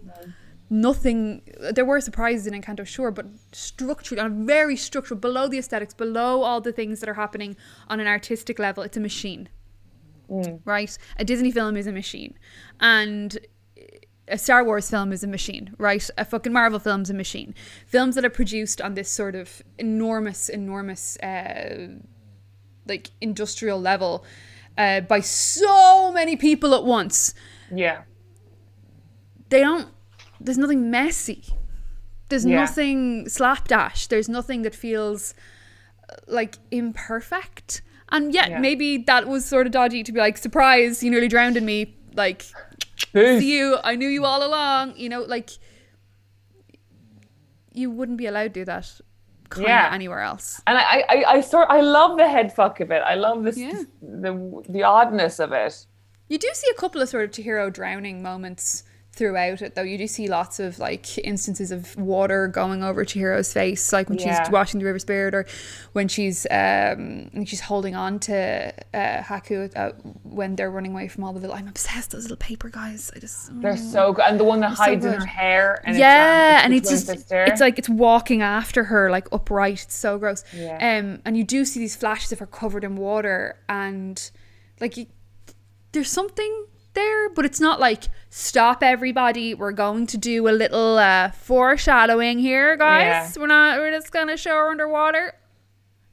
nothing 0.70 1.42
there 1.72 1.86
were 1.86 2.02
surprises 2.02 2.48
in 2.48 2.60
Encanto 2.60 2.86
sure 2.86 3.12
but 3.12 3.28
structurally 3.52 4.20
on 4.20 4.26
a 4.26 4.46
very 4.46 4.76
structural 4.76 5.20
below 5.20 5.48
the 5.48 5.60
aesthetics 5.60 5.94
below 5.94 6.42
all 6.42 6.62
the 6.62 6.72
things 6.72 7.00
that 7.00 7.08
are 7.08 7.14
happening 7.14 7.56
on 7.90 8.00
an 8.00 8.08
artistic 8.08 8.58
level 8.58 8.82
it's 8.82 8.98
a 8.98 9.00
machine 9.00 9.50
right 10.66 10.98
a 11.18 11.24
Disney 11.24 11.52
film 11.52 11.78
is 11.78 11.86
a 11.86 11.92
machine 11.92 12.34
and 12.80 13.38
a 14.28 14.38
Star 14.38 14.64
Wars 14.64 14.90
film 14.90 15.12
is 15.12 15.24
a 15.24 15.28
machine, 15.28 15.76
right? 15.78 16.10
A 16.18 16.24
fucking 16.24 16.54
Marvel 16.54 16.80
film's 16.80 17.10
a 17.10 17.14
machine. 17.14 17.54
Films 17.88 18.16
that 18.16 18.24
are 18.24 18.30
produced 18.30 18.82
on 18.82 18.94
this 18.94 19.10
sort 19.12 19.36
of 19.36 19.62
enormous, 19.78 20.48
enormous, 20.48 21.18
uh, 21.18 21.90
like 22.88 23.12
industrial 23.20 23.82
level 23.82 24.24
uh, 24.78 25.02
by 25.02 25.20
so 25.20 26.12
many 26.12 26.36
people 26.36 26.74
at 26.74 26.84
once 26.84 27.34
Yeah. 27.72 28.04
they 29.50 29.60
don't 29.62 29.88
there's 30.40 30.58
nothing 30.58 30.90
messy 30.92 31.44
there's 32.30 32.46
Yeah. 32.46 32.62
nothing 32.62 33.30
slapdash 33.30 34.08
there's 34.08 34.28
nothing 34.30 34.64
that 34.64 34.74
feels 34.76 35.34
uh, 36.10 36.16
like 36.28 36.56
imperfect 36.72 37.82
and 38.10 38.34
yet 38.34 38.50
Yeah. 38.50 38.60
maybe 38.60 38.98
that 39.00 39.28
was 39.28 39.46
sort 39.46 39.66
of 39.68 39.72
dodgy 39.74 40.04
to 40.04 40.12
be 40.12 40.20
like 40.20 40.38
surprise 40.38 41.04
you 41.04 41.12
nearly 41.12 41.28
drowned 41.28 41.56
in 41.58 41.66
me 41.66 41.96
like 42.16 42.46
Peace. 43.14 43.40
see 43.40 43.58
you 43.58 43.78
i 43.84 43.96
knew 43.96 44.08
you 44.10 44.26
all 44.26 44.46
along 44.46 44.96
you 44.98 45.10
know 45.10 45.22
like 45.22 45.50
you 47.74 47.90
wouldn't 47.90 48.18
be 48.18 48.26
allowed 48.28 48.54
to 48.54 48.60
do 48.62 48.66
that 48.66 48.90
kind 49.54 49.68
Yeah. 49.68 49.88
of 49.88 49.94
anywhere 49.94 50.22
else 50.22 50.62
And 50.68 50.78
I, 50.78 51.04
I, 51.10 51.24
I 51.36 51.42
sort, 51.42 51.68
I 51.70 51.82
love 51.82 52.18
the 52.18 52.28
head 52.28 52.54
fuck 52.54 52.80
of 52.80 52.92
it. 52.92 53.02
I 53.06 53.16
love 53.16 53.44
this, 53.44 53.58
Yeah. 53.58 53.84
the, 54.02 54.64
the 54.70 54.84
oddness 54.84 55.40
of 55.40 55.52
it. 55.52 55.86
You 56.30 56.38
do 56.40 56.50
see 56.54 56.70
a 56.76 56.80
couple 56.80 57.02
of 57.02 57.10
sort 57.10 57.24
of 57.26 57.32
Chihiro 57.32 57.72
drowning 57.72 58.22
moments 58.24 58.84
throughout 59.16 59.62
it, 59.62 59.76
though. 59.76 59.84
You 59.84 59.98
do 60.00 60.08
see 60.08 60.28
lots 60.28 60.60
of 60.60 60.80
like 60.80 61.18
instances 61.20 61.72
of 61.72 61.96
water 61.98 62.48
going 62.48 62.84
over 62.84 63.06
Chihiro's 63.06 63.54
face, 63.54 63.94
like 63.94 64.10
when 64.10 64.18
Yeah. 64.18 64.44
she's 64.44 64.52
washing 64.52 64.80
the 64.80 64.86
River 64.88 64.98
Spirit, 65.00 65.36
or 65.36 65.46
when 65.94 66.08
she's 66.08 66.48
um 66.50 67.30
she's 67.46 67.62
holding 67.62 67.96
on 67.96 68.20
to 68.22 68.74
uh, 68.94 69.22
Haku 69.22 69.72
uh, 69.76 69.92
when 70.24 70.56
they're 70.56 70.72
running 70.72 70.92
away 70.94 71.08
from 71.08 71.24
all 71.24 71.32
the 71.34 71.40
villains. 71.40 71.62
I'm 71.62 71.68
obsessed 71.68 72.12
those 72.12 72.24
little 72.24 72.38
paper 72.38 72.70
guys. 72.70 73.12
I 73.16 73.20
just 73.20 73.52
They're 73.62 73.78
so 73.78 74.14
good. 74.14 74.26
And 74.28 74.40
the 74.40 74.44
one 74.46 74.60
that 74.62 74.76
so 74.78 74.84
hides 74.84 75.06
in 75.06 75.14
her 75.14 75.26
hair. 75.26 75.80
And 75.86 75.96
yeah, 75.98 76.56
it's, 76.56 76.60
um, 76.60 76.66
and 76.66 76.74
it's 76.74 76.90
just 76.90 77.06
sister. 77.06 77.44
it's 77.44 77.62
like 77.62 77.78
it's 77.78 77.90
walking 77.90 78.42
after 78.42 78.86
her 78.86 79.12
like 79.12 79.28
upright. 79.32 79.84
It's 79.84 79.96
so 79.96 80.18
gross. 80.18 80.44
Yeah. 80.56 80.98
Um, 81.00 81.22
and 81.26 81.38
you 81.38 81.44
do 81.44 81.66
see 81.66 81.80
these 81.80 81.96
flashes 81.96 82.32
of 82.32 82.40
her 82.40 82.48
covered 82.48 82.84
in 82.84 82.96
water, 82.96 83.60
and 83.70 84.32
like 84.82 84.98
you, 84.98 85.06
there's 85.92 86.10
something 86.10 86.66
there, 86.96 87.30
but 87.30 87.46
it's 87.46 87.60
not 87.60 87.80
like 87.80 88.06
stop 88.36 88.82
everybody. 88.82 89.54
We're 89.54 89.72
going 89.72 90.08
to 90.08 90.18
do 90.18 90.48
a 90.48 90.52
little 90.52 90.98
uh, 90.98 91.30
foreshadowing 91.32 92.40
here, 92.40 92.76
guys. 92.76 93.36
Yeah. 93.36 93.42
We're 93.42 93.48
not. 93.48 93.78
We're 93.80 93.92
just 93.92 94.12
gonna 94.12 94.38
show 94.38 94.56
her 94.56 94.70
underwater. 94.70 95.36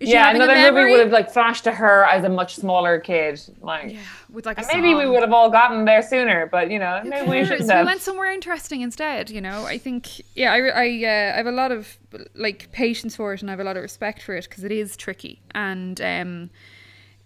Is 0.01 0.09
yeah, 0.09 0.31
another 0.31 0.73
movie 0.73 0.91
would 0.93 1.01
have 1.01 1.13
like 1.13 1.31
flashed 1.31 1.65
to 1.65 1.73
her 1.73 2.05
as 2.05 2.25
a 2.25 2.29
much 2.31 2.57
smaller 2.57 2.99
kid. 2.99 3.39
Like, 3.61 3.93
Yeah, 3.93 3.99
with 4.31 4.47
like 4.47 4.59
maybe 4.73 4.95
we 4.95 5.07
would 5.07 5.21
have 5.21 5.33
all 5.33 5.51
gotten 5.51 5.85
there 5.85 6.01
sooner, 6.03 6.47
but 6.47 6.71
you 6.71 6.79
know, 6.79 7.03
maybe 7.05 7.29
we 7.29 7.45
shouldn't 7.45 7.69
We 7.69 7.69
have. 7.69 7.85
went 7.85 8.01
somewhere 8.01 8.31
interesting 8.33 8.81
instead. 8.81 9.29
You 9.29 9.43
know, 9.43 9.65
I 9.67 9.77
think 9.77 10.21
yeah, 10.35 10.53
I 10.53 10.59
I, 10.59 10.87
uh, 11.05 11.35
I 11.35 11.37
have 11.37 11.47
a 11.47 11.53
lot 11.53 11.71
of 11.73 11.99
like 12.35 12.71
patience 12.73 13.15
for 13.17 13.35
it, 13.35 13.43
and 13.43 13.51
I 13.51 13.53
have 13.53 13.61
a 13.61 13.65
lot 13.65 13.77
of 13.77 13.83
respect 13.83 14.23
for 14.23 14.35
it 14.35 14.49
because 14.49 14.65
it 14.65 14.73
is 14.73 14.97
tricky, 14.97 15.43
and 15.55 16.01
um, 16.01 16.51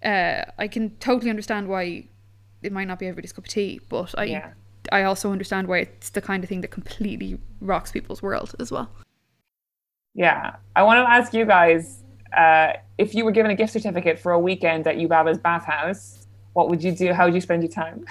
uh, 0.05 0.43
I 0.59 0.67
can 0.69 0.91
totally 0.99 1.31
understand 1.31 1.69
why 1.69 2.07
it 2.63 2.73
might 2.73 2.87
not 2.87 2.99
be 2.99 3.07
everybody's 3.07 3.33
cup 3.33 3.45
of 3.45 3.51
tea, 3.51 3.81
but 3.89 4.15
I. 4.19 4.25
Yeah. 4.25 4.51
I 4.93 5.03
also 5.05 5.33
understand 5.33 5.69
why 5.69 5.79
it's 5.79 6.11
the 6.11 6.21
kind 6.21 6.43
of 6.43 6.49
thing 6.49 6.61
that 6.63 6.71
completely 6.71 7.39
rocks 7.61 7.93
people's 7.93 8.23
world 8.23 8.55
as 8.59 8.71
well. 8.71 8.91
Yeah, 10.15 10.57
I 10.77 10.83
want 10.83 11.05
to 11.05 11.11
ask 11.11 11.35
you 11.35 11.45
guys 11.45 12.03
uh, 12.37 12.75
if 12.99 13.15
you 13.15 13.25
were 13.25 13.33
given 13.33 13.51
a 13.51 13.55
gift 13.55 13.73
certificate 13.73 14.19
for 14.19 14.33
a 14.33 14.39
weekend 14.39 14.87
at 14.87 14.97
Yubaba's 14.97 15.39
bathhouse, 15.39 16.27
what 16.53 16.69
would 16.69 16.83
you 16.83 16.93
do? 16.93 17.13
How 17.13 17.25
would 17.27 17.35
you 17.35 17.41
spend 17.41 17.63
your 17.63 17.73
time? 17.73 18.05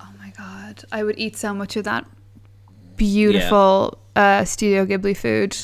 Oh 0.00 0.08
my 0.18 0.32
god, 0.36 0.84
I 0.90 1.04
would 1.04 1.18
eat 1.18 1.36
so 1.36 1.54
much 1.54 1.76
of 1.76 1.84
that 1.84 2.04
beautiful 2.96 3.98
uh, 4.16 4.44
Studio 4.44 4.86
Ghibli 4.86 5.16
food 5.16 5.56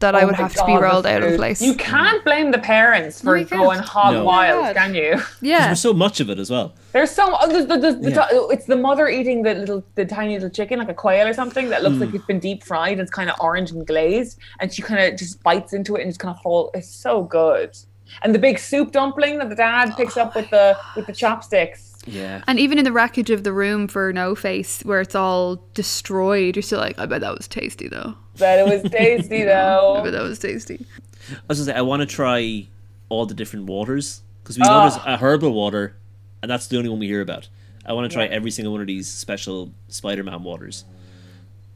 that 0.00 0.14
I 0.14 0.22
Oh 0.22 0.26
would 0.26 0.32
my 0.36 0.42
have 0.42 0.54
to 0.54 0.64
be 0.66 0.76
rolled 0.76 1.06
out 1.06 1.22
of 1.22 1.36
place. 1.36 1.60
You 1.62 1.74
can't 1.74 2.24
blame 2.24 2.50
the 2.50 2.58
parents 2.58 3.20
for 3.22 3.36
you 3.36 3.44
going 3.44 3.78
hog 3.78 4.14
No. 4.14 4.24
wild, 4.24 4.64
God. 4.64 4.76
can 4.76 4.94
you? 4.94 5.20
yeah, 5.40 5.66
There's 5.66 5.80
so 5.80 5.92
much 5.92 6.20
of 6.20 6.28
it 6.30 6.38
as 6.38 6.50
well. 6.50 6.72
There's 6.92 7.10
so 7.10 7.36
oh, 7.38 7.48
there's, 7.48 7.66
there's, 7.66 7.96
there's, 7.96 8.16
Yeah. 8.16 8.26
it's 8.50 8.66
the 8.66 8.76
mother 8.76 9.08
eating 9.08 9.42
the 9.42 9.54
little 9.54 9.84
the 9.94 10.04
tiny 10.04 10.34
little 10.34 10.50
chicken 10.50 10.78
like 10.80 10.88
a 10.88 10.94
quail 10.94 11.26
or 11.28 11.32
something 11.34 11.68
that 11.70 11.82
looks 11.82 11.96
Mm. 11.96 12.00
like 12.06 12.14
it's 12.14 12.24
been 12.24 12.40
deep 12.40 12.64
fried 12.64 12.92
and 12.92 13.02
it's 13.02 13.10
kind 13.10 13.30
of 13.30 13.36
orange 13.40 13.70
and 13.70 13.86
glazed 13.86 14.38
and 14.58 14.72
she 14.72 14.82
kind 14.82 15.00
of 15.12 15.18
just 15.18 15.42
bites 15.42 15.72
into 15.72 15.96
it 15.96 16.02
and 16.02 16.10
just 16.10 16.18
kind 16.20 16.34
of 16.34 16.38
whole 16.42 16.70
it's 16.74 16.88
so 16.88 17.22
good 17.22 17.76
and 18.22 18.34
the 18.34 18.38
big 18.40 18.58
soup 18.58 18.90
dumpling 18.90 19.38
that 19.38 19.48
the 19.50 19.54
dad 19.54 19.94
picks 19.96 20.16
up 20.16 20.34
with 20.34 20.50
the 20.50 20.76
with 20.96 21.06
the 21.06 21.12
chopsticks 21.12 21.89
Yeah. 22.06 22.42
And 22.46 22.58
even 22.58 22.78
in 22.78 22.84
the 22.84 22.92
wreckage 22.92 23.30
of 23.30 23.44
the 23.44 23.52
room 23.52 23.86
for 23.86 24.12
No 24.12 24.34
Face, 24.34 24.80
where 24.82 25.00
it's 25.00 25.14
all 25.14 25.62
destroyed, 25.74 26.56
you're 26.56 26.62
still 26.62 26.78
like, 26.80 26.98
I 26.98 27.06
bet 27.06 27.20
that 27.20 27.36
was 27.36 27.46
tasty 27.46 27.88
though. 27.88 28.14
but 28.38 28.58
it 28.58 28.66
was 28.66 28.90
tasty 28.90 29.42
I 29.42 29.46
though 29.46 30.00
bet 30.02 30.12
that 30.12 30.22
was 30.22 30.38
tasty. 30.38 30.86
I 31.30 31.36
was 31.48 31.58
gonna 31.58 31.72
say 31.72 31.78
I 31.78 31.82
want 31.82 32.00
to 32.00 32.06
try 32.06 32.68
all 33.10 33.26
the 33.26 33.34
different 33.34 33.66
waters 33.66 34.22
because 34.42 34.56
we 34.56 34.62
know 34.62 34.70
Ah. 34.70 34.88
there's 34.88 34.96
a 35.06 35.16
herbal 35.18 35.52
water, 35.52 35.94
and 36.42 36.50
that's 36.50 36.66
the 36.68 36.78
only 36.78 36.88
one 36.88 36.98
we 36.98 37.06
hear 37.06 37.20
about. 37.20 37.48
I 37.84 37.92
want 37.92 38.10
to 38.10 38.14
try 38.14 38.24
Yeah. 38.24 38.30
every 38.32 38.50
single 38.50 38.72
one 38.72 38.80
of 38.80 38.86
these 38.86 39.06
special 39.08 39.72
Spider-Man 39.88 40.42
waters. 40.42 40.84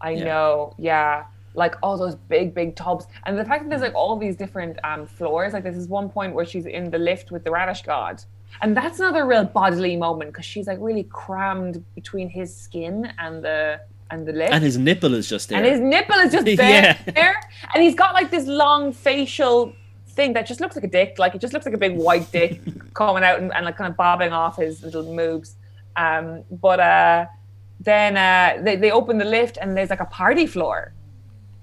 I 0.00 0.10
Yeah. 0.12 0.24
know, 0.24 0.74
yeah. 0.78 1.24
Like 1.54 1.76
all 1.82 1.96
those 1.98 2.14
big, 2.14 2.54
big 2.54 2.74
tubs. 2.76 3.06
And 3.26 3.38
the 3.38 3.44
fact 3.44 3.62
that 3.64 3.70
there's 3.70 3.82
like 3.82 3.94
all 3.94 4.16
these 4.16 4.36
different 4.36 4.78
um, 4.84 5.06
floors, 5.06 5.52
like 5.52 5.62
this 5.64 5.76
is 5.76 5.86
one 5.88 6.08
point 6.08 6.34
where 6.34 6.44
she's 6.44 6.66
in 6.66 6.90
the 6.90 6.98
lift 6.98 7.30
with 7.30 7.44
the 7.44 7.50
radish 7.50 7.82
god. 7.82 8.22
And 8.62 8.76
that's 8.76 8.98
another 9.00 9.26
real 9.26 9.44
bodily 9.44 9.96
moment 9.96 10.32
because 10.32 10.44
she's 10.44 10.66
like 10.66 10.78
really 10.80 11.04
crammed 11.04 11.84
between 11.94 12.28
his 12.28 12.54
skin 12.54 13.12
and 13.18 13.44
the 13.44 13.80
and 14.10 14.26
the 14.26 14.32
lift. 14.32 14.52
And 14.52 14.62
his 14.62 14.76
nipple 14.78 15.14
is 15.14 15.28
just 15.28 15.48
there. 15.48 15.58
And 15.58 15.66
his 15.66 15.80
nipple 15.80 16.16
is 16.16 16.32
just 16.32 16.44
there, 16.44 16.56
Yeah. 16.56 16.98
there. 17.12 17.34
And 17.74 17.82
he's 17.82 17.94
got 17.94 18.14
like 18.14 18.30
this 18.30 18.46
long 18.46 18.92
facial 18.92 19.72
thing 20.08 20.32
that 20.34 20.46
just 20.46 20.60
looks 20.60 20.76
like 20.76 20.84
a 20.84 20.88
dick. 20.88 21.18
Like 21.18 21.34
it 21.34 21.40
just 21.40 21.52
looks 21.52 21.64
like 21.66 21.74
a 21.74 21.78
big 21.78 21.96
white 21.96 22.30
dick 22.30 22.60
coming 22.94 23.24
out 23.24 23.40
and, 23.40 23.52
and 23.54 23.64
like 23.64 23.76
kind 23.76 23.90
of 23.90 23.96
bobbing 23.96 24.32
off 24.32 24.56
his 24.58 24.82
little 24.82 25.14
moves. 25.14 25.56
Um, 25.96 26.42
but 26.50 26.80
uh, 26.80 27.26
then 27.80 28.16
uh, 28.16 28.62
they, 28.62 28.76
they 28.76 28.90
open 28.90 29.18
the 29.18 29.24
lift 29.24 29.58
and 29.60 29.76
there's 29.76 29.90
like 29.90 30.00
a 30.00 30.06
party 30.06 30.46
floor. 30.46 30.92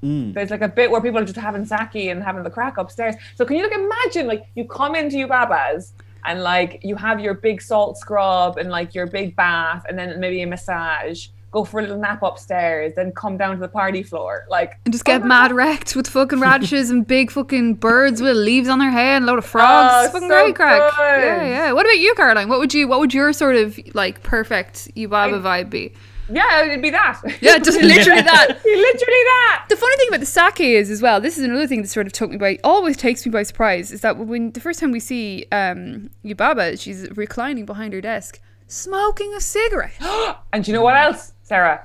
Mm. 0.04 0.34
There's 0.34 0.50
like 0.50 0.62
a 0.62 0.68
bit 0.68 0.90
where 0.90 1.00
people 1.00 1.20
are 1.20 1.26
just 1.26 1.38
having 1.38 1.64
sake 1.64 1.96
and 2.10 2.24
having 2.24 2.44
the 2.44 2.50
crack 2.50 2.78
upstairs. 2.78 3.16
So 3.36 3.46
can 3.46 3.56
you 3.58 3.64
like 3.64 3.78
imagine 3.78 4.26
like 4.28 4.46
you 4.56 4.66
come 4.66 4.96
into 4.96 5.18
Yubaba's 5.18 5.94
and 6.26 6.44
like 6.44 6.80
you 6.84 6.96
have 6.96 7.20
your 7.20 7.34
big 7.34 7.62
salt 7.62 7.98
scrub 7.98 8.58
and 8.58 8.70
like 8.70 8.94
your 8.94 9.08
big 9.08 9.36
bath 9.36 9.86
and 9.90 9.98
then 9.98 10.20
maybe 10.20 10.42
a 10.42 10.48
massage 10.48 11.28
go 11.52 11.66
for 11.66 11.80
a 11.80 11.84
little 11.84 11.98
nap 11.98 12.24
upstairs 12.24 12.94
then 12.96 13.12
come 13.12 13.38
down 13.38 13.56
to 13.56 13.62
the 13.62 13.68
party 13.68 14.02
floor 14.04 14.46
like 14.50 14.80
And 14.86 14.94
just 14.94 15.04
get 15.04 15.22
oh 15.22 15.26
mad 15.26 15.52
wrecked 15.52 15.96
with 15.96 16.08
fucking 16.08 16.40
radishes 16.50 16.90
and 16.90 17.06
big 17.06 17.30
fucking 17.30 17.76
birds 17.76 18.22
with 18.22 18.38
leaves 18.38 18.70
on 18.70 18.80
their 18.80 18.92
head 18.92 19.18
and 19.18 19.26
a 19.26 19.28
load 19.28 19.40
of 19.40 19.46
oh, 19.46 19.48
frogs. 19.48 19.94
Oh, 19.94 20.04
It's 20.04 20.14
fucking 20.14 20.30
so 20.30 20.44
great 20.44 20.56
crack. 20.56 20.92
good. 20.96 21.26
Yeah, 21.26 21.44
yeah. 21.44 21.72
What 21.74 21.86
about 21.86 22.00
you, 22.00 22.14
Caroline? 22.16 22.48
What 22.48 22.60
would 22.60 22.74
you 22.74 22.88
what 22.88 23.00
would 23.00 23.14
your 23.14 23.34
sort 23.34 23.58
of 23.58 23.78
like 23.94 24.24
perfect 24.24 24.96
Yubaba 24.96 25.42
vibe 25.42 25.70
be? 25.70 25.94
Yeah 26.34 26.64
it'd 26.66 26.82
be 26.82 26.90
that 26.90 27.20
Yeah, 27.42 27.58
just 27.58 27.80
literally 27.82 28.22
that. 28.22 28.48
literally 28.66 29.24
that 29.32 29.66
The 29.70 29.76
funny 29.76 29.96
thing 29.98 30.08
about 30.10 30.20
the 30.22 30.26
sake 30.26 30.60
is 30.62 30.90
as 30.90 31.02
well. 31.02 31.20
This 31.22 31.38
is 31.38 31.44
another 31.44 31.68
thing 31.68 31.82
that 31.82 31.88
sort 31.90 32.06
of 32.08 32.14
took 32.14 32.30
me 32.32 32.38
by, 32.38 32.60
always 32.64 32.98
takes 32.98 33.26
me 33.26 33.32
by 33.32 33.44
surprise. 33.44 33.92
Is 33.92 34.02
that 34.02 34.18
when 34.18 34.52
the 34.52 34.60
first 34.60 34.80
time 34.80 34.92
we 34.92 35.00
see 35.00 35.46
um, 35.52 36.10
Yubaba, 36.26 36.80
she's 36.80 37.08
reclining 37.16 37.66
behind 37.66 37.94
her 37.94 38.02
desk, 38.02 38.40
smoking 38.68 39.34
a 39.34 39.42
cigarette. 39.42 39.92
and 40.54 40.68
you 40.68 40.74
know 40.74 40.82
what 40.82 40.96
else 40.96 41.34
sarah 41.44 41.82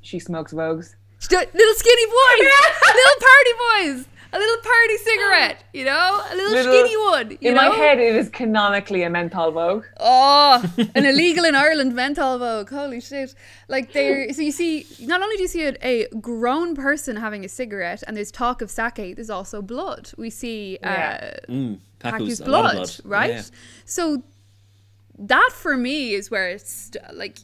she 0.00 0.18
smokes 0.18 0.52
vogues 0.52 0.94
She 1.18 1.28
do- 1.28 1.36
little 1.36 1.74
skinny 1.74 2.06
boys, 2.06 2.48
little 3.00 3.18
party 3.28 3.52
boys, 3.64 4.06
a 4.34 4.38
little 4.38 4.56
party 4.62 4.96
cigarette. 4.98 5.64
You 5.72 5.84
know, 5.84 6.22
a 6.30 6.34
little, 6.34 6.52
Little- 6.52 6.72
skinny 6.72 6.96
one. 6.96 7.30
You 7.40 7.50
in 7.50 7.54
know? 7.54 7.68
my 7.70 7.76
head 7.76 7.98
it 7.98 8.14
is 8.16 8.28
canonically 8.28 9.02
a 9.02 9.10
menthol 9.10 9.50
vogue 9.52 9.84
Oh, 10.00 10.64
an 10.94 11.04
illegal 11.06 11.44
in 11.44 11.54
Ireland 11.54 11.94
menthol 11.94 12.38
vogue. 12.38 12.70
Holy 12.70 13.00
shit! 13.00 13.34
Like 13.68 13.92
they, 13.92 14.32
so 14.32 14.42
you 14.42 14.52
see, 14.52 14.86
not 15.00 15.22
only 15.22 15.36
do 15.36 15.42
you 15.42 15.48
see 15.48 15.64
a, 15.64 15.74
a 15.82 16.08
grown 16.20 16.74
person 16.74 17.16
having 17.16 17.44
a 17.44 17.48
cigarette, 17.48 18.02
and 18.06 18.16
there's 18.16 18.30
talk 18.30 18.62
of 18.62 18.70
sake. 18.70 19.16
There's 19.16 19.30
also 19.30 19.60
blood. 19.62 20.10
We 20.16 20.30
see 20.30 20.78
Yeah. 20.82 21.32
uh, 21.48 21.52
Mm, 21.52 21.78
Haku's 22.02 22.20
Haku's 22.20 22.40
blood, 22.40 22.74
blood, 22.76 22.96
right? 23.04 23.30
Yeah. 23.34 23.42
So 23.84 24.22
that 25.18 25.50
for 25.52 25.76
me 25.76 26.14
is 26.14 26.30
where 26.30 26.48
it's 26.48 26.90
like 27.12 27.38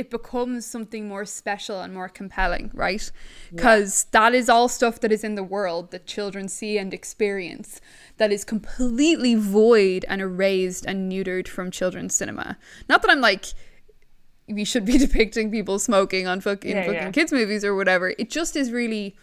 it 0.00 0.10
becomes 0.10 0.64
something 0.64 1.06
more 1.06 1.24
special 1.26 1.80
and 1.82 1.92
more 1.92 2.08
compelling, 2.08 2.70
right? 2.72 3.12
Because 3.52 4.04
that 4.12 4.34
is 4.34 4.48
all 4.48 4.68
stuff 4.68 4.98
that 5.00 5.12
is 5.12 5.22
in 5.22 5.34
the 5.34 5.42
world 5.44 5.90
that 5.90 6.06
children 6.06 6.48
see 6.48 6.78
and 6.78 6.94
experience 6.94 7.80
that 8.16 8.32
is 8.32 8.42
completely 8.44 9.34
void 9.34 10.04
and 10.08 10.20
erased 10.22 10.86
and 10.86 11.12
neutered 11.12 11.46
from 11.46 11.70
children's 11.70 12.14
cinema. 12.14 12.56
Not 12.88 13.02
that 13.02 13.10
I'm 13.10 13.20
like 13.20 13.44
we 14.48 14.64
should 14.64 14.84
be 14.84 14.98
depicting 15.06 15.50
people 15.50 15.78
smoking 15.78 16.26
on 16.26 16.40
fucking 16.40 16.70
Yeah, 16.70 16.82
fucking 16.86 16.94
yeah. 16.94 17.10
kids 17.12 17.30
movies 17.32 17.64
or 17.64 17.74
whatever. 17.74 18.14
It 18.18 18.30
just 18.30 18.56
is 18.56 18.72
really 18.72 19.16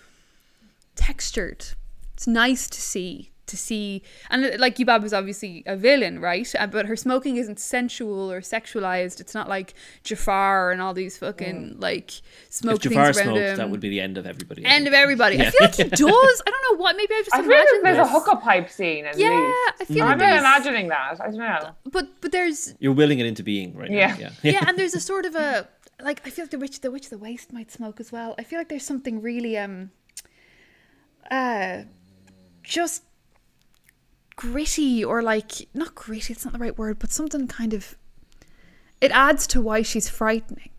textured. 0.95 1.65
It's 2.13 2.27
nice 2.27 2.69
to 2.69 2.79
see 2.81 3.31
to 3.47 3.57
see 3.57 4.03
and 4.29 4.45
uh, 4.45 4.49
like 4.59 4.75
Yubab 4.77 5.03
is 5.03 5.13
obviously 5.13 5.63
a 5.65 5.75
villain, 5.75 6.19
right? 6.19 6.53
Uh, 6.59 6.67
But 6.67 6.85
her 6.85 6.95
smoking 6.95 7.37
isn't 7.37 7.59
sensual 7.59 8.31
or 8.31 8.41
sexualized. 8.41 9.19
It's 9.19 9.33
not 9.33 9.49
like 9.49 9.73
Jafar 10.03 10.71
and 10.71 10.81
all 10.81 10.93
these 10.93 11.17
fucking 11.17 11.77
like 11.79 12.11
smoke 12.49 12.77
If 12.77 12.81
things 12.83 12.93
Jafar 12.93 13.05
around 13.05 13.13
smoked, 13.13 13.39
him. 13.39 13.57
that 13.57 13.69
would 13.69 13.79
be 13.79 13.89
the 13.89 14.01
end 14.01 14.17
of 14.17 14.25
everybody. 14.25 14.63
End 14.65 14.83
think. 14.83 14.87
of 14.89 14.93
everybody. 14.93 15.41
I 15.41 15.49
feel 15.49 15.61
like 15.61 15.75
he 15.75 15.83
does. 16.07 16.41
I 16.47 16.51
don't 16.51 16.63
know 16.71 16.77
what. 16.83 16.95
Maybe 16.97 17.13
I've 17.15 17.25
just 17.25 17.35
I 17.35 17.41
feel 17.41 17.49
like 17.49 17.59
imagined 17.59 17.85
there's 17.85 17.97
a 17.97 18.01
this. 18.03 18.11
hookup 18.11 18.43
pipe 18.43 18.69
scene 18.69 19.05
at 19.05 19.17
Yeah, 19.17 19.29
least 19.29 19.81
I 19.81 19.85
feel 19.85 20.03
I'm 20.03 20.09
like 20.09 20.17
not 20.17 20.25
there's, 20.25 20.39
imagining 20.39 20.87
that 20.89 21.17
I 21.21 21.25
don't 21.27 21.37
know 21.37 21.75
but 21.91 22.05
but 22.21 22.31
there's 22.31 22.73
You're 22.79 22.93
willing 22.93 23.19
it 23.19 23.25
into 23.25 23.43
being 23.43 23.75
right 23.75 23.89
Yeah. 23.89 24.07
now. 24.07 24.17
Yeah. 24.19 24.31
yeah, 24.43 24.63
and 24.67 24.77
there's 24.77 24.93
a 24.93 24.99
sort 24.99 25.25
of 25.25 25.35
a 25.35 25.67
like 26.01 26.21
I 26.27 26.29
feel 26.29 26.43
like 26.45 26.51
the 26.51 26.59
witch 26.59 26.81
the 26.81 26.91
witch 26.91 27.05
of 27.05 27.09
the 27.11 27.17
waste 27.17 27.51
might 27.53 27.71
smoke 27.71 27.99
as 27.99 28.11
well. 28.11 28.35
I 28.37 28.43
feel 28.43 28.59
like 28.59 28.69
there's 28.69 28.85
something 28.85 29.21
really 29.21 29.57
um 29.57 29.91
uh 31.31 31.83
just 32.63 33.03
gritty 34.37 35.03
or 35.03 35.21
like 35.21 35.67
not 35.73 35.93
gritty, 35.95 36.31
it's 36.31 36.45
not 36.45 36.53
the 36.53 36.59
right 36.59 36.77
word, 36.77 36.97
but 36.99 37.11
something 37.11 37.47
kind 37.47 37.73
of 37.73 37.97
it 39.01 39.11
adds 39.11 39.45
to 39.47 39.61
why 39.61 39.81
she's 39.81 40.07
frightening. 40.07 40.69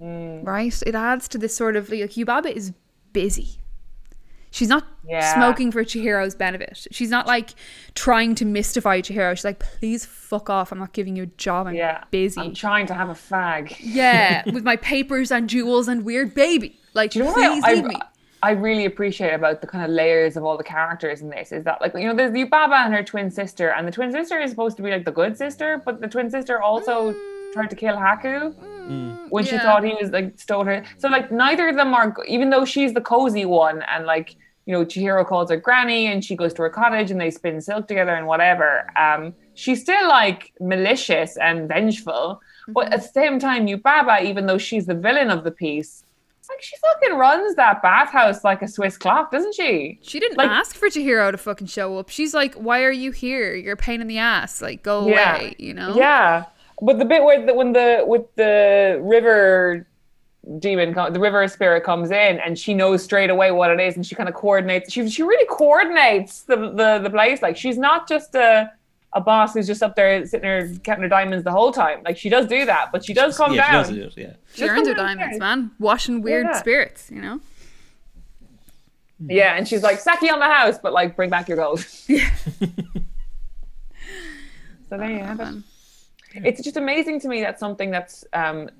Mm. 0.00 0.46
Right? 0.46 0.82
It 0.86 0.94
adds 0.94 1.26
to 1.28 1.38
this 1.38 1.56
sort 1.56 1.74
of 1.74 1.88
like 1.90 2.10
Yubaba 2.12 2.52
is 2.52 2.72
busy. 3.14 3.56
She's 4.50 4.68
not 4.68 4.86
Yeah. 5.06 5.34
smoking 5.34 5.70
for 5.72 5.84
Chihiro's 5.84 6.34
benefit. 6.34 6.86
She's 6.90 7.10
not 7.10 7.26
like 7.26 7.50
trying 7.94 8.34
to 8.36 8.44
mystify 8.44 9.00
Chihiro. 9.00 9.34
She's 9.36 9.44
like, 9.44 9.58
please 9.58 10.06
fuck 10.06 10.48
off. 10.48 10.70
I'm 10.72 10.78
not 10.78 10.92
giving 10.92 11.16
you 11.16 11.24
a 11.24 11.26
job. 11.26 11.66
I'm 11.66 11.74
yeah 11.74 12.04
busy. 12.10 12.40
I'm 12.40 12.54
trying 12.54 12.86
to 12.86 12.94
have 12.94 13.08
a 13.08 13.14
fag 13.14 13.76
Yeah, 13.80 14.42
with 14.52 14.64
my 14.64 14.76
papers 14.76 15.30
and 15.30 15.48
jewels 15.48 15.88
and 15.88 16.04
weird 16.04 16.34
baby. 16.34 16.78
Like, 16.94 17.10
Do 17.12 17.18
you 17.20 17.24
know 17.26 17.32
please 17.34 17.62
what 17.62 17.70
I, 17.70 17.74
leave 17.74 17.84
me. 17.84 17.96
I, 18.46 18.50
I 18.50 18.52
really 18.52 18.84
appreciate 18.92 19.34
about 19.34 19.60
the 19.60 19.66
kind 19.66 19.84
of 19.84 19.90
layers 19.90 20.36
of 20.36 20.44
all 20.44 20.56
the 20.56 20.64
characters 20.64 21.20
in 21.20 21.28
this 21.30 21.52
is 21.52 21.64
that 21.64 21.80
like 21.80 21.94
you 21.94 22.06
know 22.06 22.14
there's 22.14 22.32
Yubaba 22.32 22.84
and 22.84 22.94
her 22.94 23.02
twin 23.02 23.30
sister 23.30 23.66
and 23.70 23.86
the 23.88 23.92
twin 23.92 24.12
sister 24.12 24.38
is 24.38 24.50
supposed 24.50 24.76
to 24.78 24.82
be 24.82 24.90
like 24.90 25.04
the 25.04 25.12
good 25.12 25.36
sister 25.36 25.82
but 25.84 26.00
the 26.00 26.08
twin 26.08 26.30
sister 26.30 26.60
also 26.62 27.14
tried 27.52 27.70
to 27.70 27.76
kill 27.76 27.96
Haku 27.96 28.54
when 29.30 29.44
she 29.44 29.56
Mm. 29.56 29.62
thought 29.62 29.82
he 29.84 29.94
was 30.00 30.10
like 30.10 30.28
stole 30.38 30.64
her. 30.64 30.84
So 30.98 31.08
like 31.08 31.32
neither 31.32 31.68
of 31.68 31.76
them 31.76 31.92
are 31.94 32.14
even 32.36 32.50
though 32.50 32.64
she's 32.64 32.92
the 32.94 33.00
cozy 33.00 33.44
one 33.44 33.82
and 33.92 34.06
like 34.06 34.28
you 34.66 34.72
know 34.74 34.84
Chihiro 34.84 35.26
calls 35.26 35.50
her 35.50 35.56
granny 35.56 36.06
and 36.06 36.24
she 36.24 36.34
goes 36.36 36.52
to 36.54 36.62
her 36.62 36.70
cottage 36.70 37.10
and 37.12 37.20
they 37.20 37.30
spin 37.30 37.60
silk 37.60 37.88
together 37.88 38.14
and 38.14 38.26
whatever 38.26 38.68
um 38.96 39.22
she's 39.54 39.80
still 39.80 40.06
like 40.08 40.52
malicious 40.60 41.36
and 41.36 41.68
vengeful 41.68 42.40
but 42.76 42.92
at 42.92 43.00
the 43.02 43.08
same 43.20 43.38
time 43.38 43.66
Yubaba 43.66 44.22
even 44.30 44.46
though 44.46 44.58
she's 44.58 44.86
the 44.86 44.94
villain 45.06 45.30
of 45.30 45.42
the 45.44 45.50
piece 45.64 46.04
like 46.48 46.62
she 46.62 46.76
fucking 46.76 47.16
runs 47.16 47.54
that 47.56 47.82
bathhouse 47.82 48.44
like 48.44 48.62
a 48.62 48.68
Swiss 48.68 48.96
clock, 48.96 49.30
doesn't 49.30 49.54
she? 49.54 49.98
She 50.02 50.20
didn't 50.20 50.38
like- 50.38 50.48
ask 50.50 50.74
for 50.76 50.88
Chihiro 50.88 51.30
to 51.32 51.38
fucking 51.38 51.66
show 51.66 51.98
up. 51.98 52.08
She's 52.08 52.34
like, 52.34 52.54
why 52.54 52.82
are 52.82 52.92
you 52.92 53.10
here? 53.10 53.54
You're 53.54 53.74
a 53.74 53.76
pain 53.76 54.00
in 54.00 54.06
the 54.06 54.18
ass. 54.18 54.60
Like, 54.62 54.82
go 54.82 55.06
Yeah. 55.08 55.36
away, 55.36 55.54
you 55.58 55.74
know? 55.74 55.94
Yeah, 55.96 56.44
but 56.82 56.98
the 56.98 57.04
bit 57.04 57.22
where 57.24 57.44
the, 57.44 57.54
when 57.54 57.72
the 57.72 58.04
with 58.06 58.22
the 58.36 58.98
river 59.02 59.86
demon, 60.60 60.92
the 61.12 61.18
river 61.20 61.46
spirit 61.48 61.82
comes 61.82 62.10
in, 62.10 62.38
and 62.38 62.58
she 62.58 62.72
knows 62.74 63.02
straight 63.02 63.30
away 63.30 63.50
what 63.50 63.70
it 63.70 63.80
is, 63.80 63.96
and 63.96 64.06
she 64.06 64.14
kind 64.14 64.28
of 64.28 64.34
coordinates. 64.34 64.92
She 64.92 65.08
she 65.10 65.22
really 65.22 65.46
coordinates 65.48 66.42
the 66.42 66.56
the, 66.56 67.00
the 67.02 67.10
place. 67.10 67.42
Like 67.42 67.56
she's 67.56 67.78
not 67.78 68.08
just 68.08 68.34
a 68.34 68.70
a 69.12 69.20
boss 69.20 69.54
who's 69.54 69.66
just 69.66 69.82
up 69.82 69.96
there 69.96 70.24
sitting 70.26 70.42
there 70.42 70.68
counting 70.84 71.02
her 71.02 71.08
diamonds 71.08 71.44
the 71.44 71.50
whole 71.50 71.72
time. 71.72 72.02
Like 72.04 72.18
she 72.18 72.28
does 72.28 72.46
do 72.46 72.64
that, 72.66 72.90
but 72.92 73.04
she 73.04 73.14
does 73.14 73.36
come 73.36 73.54
yeah, 73.54 73.72
down. 73.72 73.94
She 73.94 74.00
does 74.00 74.16
it, 74.16 74.20
yeah. 74.20 74.32
She 74.52 74.60
Just 74.60 74.70
earns 74.70 74.88
her 74.88 74.94
diamonds, 74.94 75.38
man. 75.38 75.70
Washing 75.78 76.22
weird 76.22 76.46
Yeah. 76.46 76.58
spirits, 76.58 77.10
you 77.10 77.20
know? 77.20 77.40
Yeah, 79.18 79.54
and 79.56 79.66
she's 79.66 79.82
like 79.82 79.98
sake 79.98 80.30
on 80.30 80.38
the 80.38 80.44
house, 80.44 80.78
but 80.82 80.92
like 80.92 81.16
bring 81.16 81.30
back 81.30 81.48
your 81.48 81.56
gold. 81.56 81.84
Yeah. 82.08 82.30
So 84.88 84.96
there 84.96 85.10
you 85.10 85.18
have 85.18 85.40
it. 85.40 85.54
It's 86.44 86.62
just 86.62 86.76
amazing 86.76 87.18
to 87.20 87.28
me 87.28 87.40
that 87.40 87.58
something 87.58 87.90
that's 87.90 88.24
um 88.32 88.70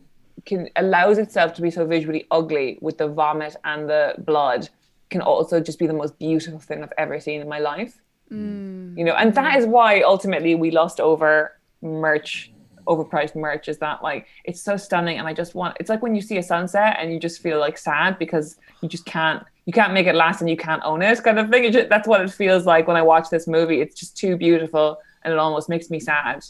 can 0.44 0.68
allows 0.76 1.18
itself 1.18 1.54
to 1.54 1.62
be 1.62 1.70
so 1.70 1.84
visually 1.84 2.26
ugly 2.30 2.78
with 2.80 2.98
the 2.98 3.08
vomit 3.08 3.56
and 3.64 3.88
the 3.88 4.14
blood 4.18 4.68
can 5.10 5.20
also 5.20 5.58
just 5.60 5.78
be 5.78 5.86
the 5.86 5.92
most 5.92 6.16
beautiful 6.18 6.60
thing 6.60 6.82
I've 6.82 6.92
ever 6.98 7.18
seen 7.18 7.40
in 7.40 7.48
my 7.48 7.58
life. 7.58 8.00
You 8.30 9.04
know, 9.04 9.14
and 9.14 9.34
that 9.34 9.56
is 9.56 9.66
why 9.66 10.00
ultimately 10.02 10.54
we 10.54 10.70
lost 10.70 11.00
over 11.00 11.58
merch, 11.82 12.52
overpriced 12.86 13.36
merch. 13.36 13.68
Is 13.68 13.78
that 13.78 14.02
like 14.02 14.26
it's 14.44 14.60
so 14.60 14.76
stunning, 14.76 15.18
and 15.18 15.28
I 15.28 15.32
just 15.32 15.54
want. 15.54 15.76
It's 15.80 15.88
like 15.88 16.02
when 16.02 16.14
you 16.14 16.22
see 16.22 16.38
a 16.38 16.42
sunset 16.42 16.96
and 16.98 17.12
you 17.12 17.20
just 17.20 17.42
feel 17.42 17.58
like 17.60 17.78
sad 17.78 18.18
because 18.18 18.56
you 18.80 18.88
just 18.88 19.06
can't. 19.06 19.44
You 19.64 19.72
can't 19.72 19.92
make 19.92 20.06
it 20.06 20.14
last, 20.14 20.40
and 20.40 20.48
you 20.48 20.56
can't 20.56 20.82
own 20.84 21.02
it, 21.02 21.22
kind 21.24 21.40
of 21.40 21.50
thing. 21.50 21.70
Just, 21.72 21.88
that's 21.88 22.06
what 22.06 22.20
it 22.20 22.30
feels 22.30 22.66
like 22.66 22.86
when 22.86 22.96
I 22.96 23.02
watch 23.02 23.30
this 23.30 23.48
movie. 23.48 23.80
It's 23.80 23.96
just 23.96 24.16
too 24.16 24.36
beautiful, 24.36 24.98
and 25.22 25.32
it 25.32 25.38
almost 25.38 25.68
makes 25.68 25.90
me 25.90 25.98
sad. 25.98 26.44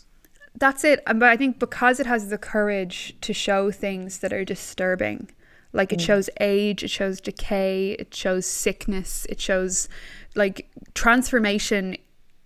That's 0.58 0.84
it. 0.84 1.02
Um, 1.06 1.18
But 1.18 1.30
I 1.30 1.36
think 1.36 1.58
because 1.58 1.98
it 1.98 2.06
has 2.06 2.28
the 2.28 2.38
courage 2.38 3.16
to 3.22 3.32
show 3.32 3.70
things 3.70 4.18
that 4.18 4.32
are 4.32 4.44
disturbing, 4.44 5.30
like 5.76 5.92
it 5.92 5.98
mm. 5.98 6.06
shows 6.06 6.30
age, 6.40 6.82
it 6.82 6.90
shows 6.90 7.20
decay, 7.20 7.92
it 7.92 8.14
shows 8.14 8.46
sickness, 8.46 9.26
it 9.28 9.40
shows 9.40 9.88
like 10.34 10.68
transformation 10.94 11.96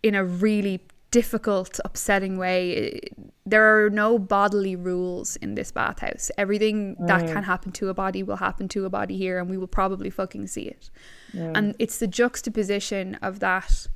in 0.03 0.15
a 0.15 0.25
really 0.25 0.81
difficult, 1.11 1.81
upsetting 1.85 2.39
way. 2.39 3.01
There 3.47 3.85
are 3.85 3.91
no 3.91 4.19
bodily 4.19 4.77
rules 4.77 5.37
in 5.37 5.55
this 5.55 5.73
bathhouse. 5.73 6.31
Everything 6.39 6.97
that 7.01 7.27
can 7.27 7.43
happen 7.43 7.73
to 7.73 7.89
a 7.89 7.95
body 7.95 8.23
will 8.23 8.37
happen 8.37 8.69
to 8.69 8.85
a 8.85 8.91
body 8.91 9.17
here, 9.17 9.39
and 9.39 9.51
we 9.51 9.57
will 9.57 9.67
probably 9.67 10.11
fucking 10.11 10.47
see 10.47 10.63
it. 10.63 10.91
And 11.33 11.75
it's 11.79 11.99
the 11.99 12.07
juxtaposition 12.07 13.17
of 13.23 13.41
that 13.41 13.89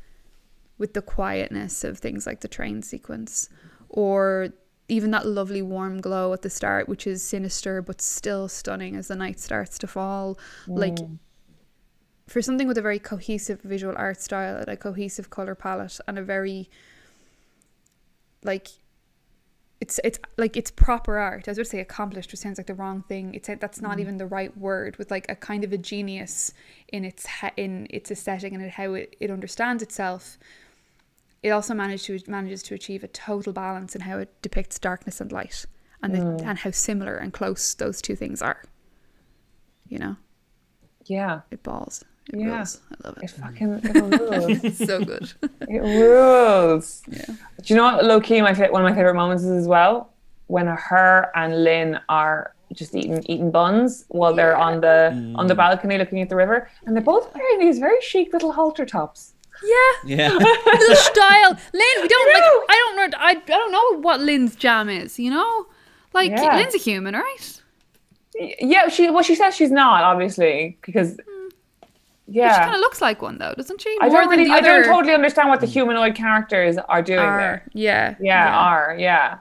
with 0.79 0.95
the 0.95 1.03
quietness 1.03 1.85
of 1.85 1.99
things 1.99 2.27
like 2.27 2.41
the 2.41 2.49
train 2.49 2.83
sequence 2.83 3.49
or 3.89 4.49
even 4.89 5.11
that 5.11 5.27
lovely 5.27 5.63
warm 5.63 6.01
glow 6.01 6.33
at 6.33 6.43
the 6.43 6.51
start 6.51 6.89
which 6.89 7.07
is 7.07 7.23
sinister 7.23 7.81
but 7.81 8.01
still 8.01 8.49
stunning 8.49 8.97
as 8.97 9.09
the 9.09 9.17
night 9.17 9.41
starts 9.41 9.79
to 9.79 9.87
fall 9.87 10.39
like 10.67 10.97
mm. 10.97 11.19
for 12.27 12.43
something 12.43 12.69
with 12.69 12.79
a 12.79 12.83
very 12.83 12.99
cohesive 12.99 13.61
visual 13.63 13.95
art 13.97 14.21
style 14.21 14.57
and 14.57 14.69
a 14.69 14.77
cohesive 14.77 15.31
color 15.31 15.55
palette 15.55 15.99
and 16.07 16.19
a 16.19 16.23
very 16.23 16.69
like 18.43 18.69
it's 19.85 20.01
it's 20.03 20.19
like 20.39 20.57
it's 20.57 20.71
proper 20.71 21.19
art. 21.19 21.47
I 21.47 21.51
was 21.51 21.59
going 21.59 21.65
to 21.65 21.71
say 21.71 21.81
accomplished, 21.81 22.33
which 22.33 22.41
sounds 22.41 22.59
like 22.59 22.67
the 22.67 22.75
wrong 22.75 23.03
thing. 23.03 23.35
It's 23.35 23.49
that's 23.49 23.83
not 23.83 23.99
mm. 23.99 24.01
even 24.01 24.17
the 24.17 24.27
right 24.27 24.57
word. 24.57 24.97
With 24.97 25.11
like 25.11 25.27
a 25.29 25.37
kind 25.37 25.63
of 25.63 25.75
a 25.75 25.79
genius 25.79 26.55
in 26.89 27.05
its 27.05 27.27
in 27.59 27.87
its 27.91 28.11
aesthetic 28.11 28.55
and 28.55 28.71
how 28.71 28.95
it, 28.95 29.15
it 29.21 29.31
understands 29.31 29.83
itself. 29.83 30.39
It 31.45 31.51
also 31.51 31.75
managed 31.75 32.07
to 32.07 32.19
manages 32.27 32.63
to 32.65 32.75
achieve 32.75 33.05
a 33.05 33.09
total 33.09 33.53
balance 33.53 33.95
in 33.95 34.01
how 34.01 34.17
it 34.17 34.31
depicts 34.41 34.79
darkness 34.79 35.21
and 35.21 35.31
light, 35.31 35.67
and 36.03 36.15
Mm. 36.15 36.39
the, 36.39 36.45
and 36.47 36.59
how 36.59 36.71
similar 36.71 37.17
and 37.17 37.35
close 37.35 37.75
those 37.75 38.01
two 38.01 38.17
things 38.17 38.41
are. 38.41 38.63
You 39.87 39.99
know, 39.99 40.17
Yeah. 41.05 41.43
it 41.51 41.63
balls. 41.63 42.03
It 42.33 42.41
Yeah. 42.41 42.57
rules. 42.57 42.81
I 42.91 43.07
love 43.09 43.19
It 43.19 43.25
it. 43.25 43.31
fucking 43.33 43.73
it 43.75 43.95
rules. 43.95 44.65
It's 44.65 44.79
so 44.87 45.05
good. 45.05 45.31
it 45.69 45.83
rules. 45.83 47.03
yeah. 47.09 47.27
Do 47.27 47.75
you 47.75 47.77
know 47.77 47.85
what 47.85 48.05
low 48.07 48.21
key 48.23 48.41
my 48.41 48.55
one 48.55 48.83
of 48.83 48.89
my 48.91 48.95
favorite 48.95 49.13
moments 49.15 49.45
is 49.45 49.51
as 49.51 49.69
well? 49.69 50.15
When 50.47 50.67
her 50.67 51.31
and 51.35 51.63
Lin 51.63 52.01
are 52.09 52.55
just 52.73 52.95
eating 52.95 53.23
eating 53.29 53.51
buns 53.51 54.07
while 54.09 54.33
they're 54.35 54.57
on 54.57 54.81
the 54.81 55.13
on 55.37 55.47
the 55.47 55.55
balcony 55.55 55.99
looking 55.99 56.23
at 56.23 56.31
the 56.31 56.37
river, 56.37 56.71
and 56.87 56.97
they're 56.97 57.03
both 57.03 57.35
wearing 57.35 57.59
these 57.61 57.79
very 57.79 58.01
chic 58.01 58.33
little 58.33 58.53
halter 58.53 58.87
tops. 58.87 59.34
Yeah. 59.63 60.17
Yeah. 60.17 60.33
Little 60.67 60.97
style. 60.97 61.51
Lin, 61.73 62.03
we 62.03 62.09
don't 62.09 62.35
like. 62.35 62.45
I 62.69 62.95
don't 62.97 62.97
know 62.97 63.19
I, 63.19 63.31
I 63.31 63.35
don't 63.35 63.73
know 63.73 64.01
what 64.01 64.21
Lin's 64.21 64.57
jam 64.57 64.89
is, 64.89 65.19
you 65.19 65.31
know? 65.31 65.67
Like 66.13 66.31
Yeah. 66.31 66.57
Lin's 66.57 66.75
a 66.75 66.79
human, 66.79 67.15
right? 67.15 67.61
Y- 68.39 68.55
Yeah, 68.61 68.89
she 68.89 69.11
well 69.11 69.23
she 69.23 69.35
says 69.35 69.55
she's 69.55 69.71
not 69.71 70.03
obviously 70.03 70.79
because 70.83 71.19
hmm. 71.27 71.49
Yeah, 72.27 72.55
She 72.55 72.61
kind 72.61 72.75
of 72.75 72.81
looks 72.81 73.03
like 73.03 73.21
one 73.21 73.37
though, 73.39 73.53
doesn't 73.55 73.83
she? 73.83 73.95
I 74.01 74.09
More 74.09 74.23
don't 74.23 74.31
than 74.31 74.39
really 74.39 74.51
the 74.51 74.57
I 74.57 74.61
don't 74.61 74.85
totally 74.85 75.13
understand 75.13 75.51
what 75.51 75.61
the 75.61 75.67
hmm. 75.67 75.73
humanoid 75.73 76.15
characters 76.15 76.79
are 76.79 77.03
doing 77.03 77.19
are. 77.19 77.39
there. 77.39 77.65
Yeah. 77.75 78.15
Yeah, 78.19 78.59
are 78.59 78.97
yeah. 78.99 79.39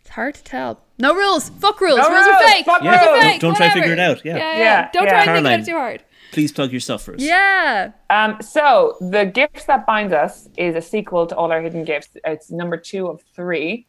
It's 0.00 0.10
hard 0.10 0.34
to 0.36 0.44
tell. 0.44 0.80
No 0.98 1.14
rules. 1.14 1.48
Fuck 1.50 1.80
rules. 1.80 1.98
No 1.98 2.08
rules, 2.08 2.26
are 2.26 2.38
fake. 2.48 2.64
Fuck 2.64 2.80
rules 2.80 2.94
are 2.94 3.12
rules. 3.12 3.24
fake. 3.24 3.40
Don't 3.40 3.54
try 3.54 3.66
to 3.66 3.70
whatever. 3.70 3.80
figure 3.80 3.92
it 3.92 3.98
out, 3.98 4.24
yeah. 4.24 4.36
Yeah. 4.36 4.52
yeah. 4.52 4.58
Yeah, 4.58 4.90
Don't 4.92 5.04
yeah. 5.04 5.10
try 5.10 5.18
and 5.18 5.24
think 5.24 5.24
Caroline. 5.26 5.46
about 5.46 5.60
it 5.60 5.66
too 5.66 5.76
hard. 5.76 6.02
Please 6.36 6.52
plug 6.52 6.70
yourself 6.70 7.02
first. 7.02 7.24
Yeah. 7.24 7.92
Um, 8.10 8.36
so 8.42 8.98
the 9.00 9.24
gift 9.24 9.66
that 9.68 9.86
binds 9.86 10.12
us 10.12 10.50
is 10.58 10.76
a 10.76 10.82
sequel 10.82 11.26
to 11.28 11.34
all 11.34 11.50
our 11.50 11.62
hidden 11.62 11.82
gifts. 11.82 12.10
It's 12.26 12.50
number 12.50 12.76
two 12.76 13.06
of 13.06 13.22
three. 13.34 13.86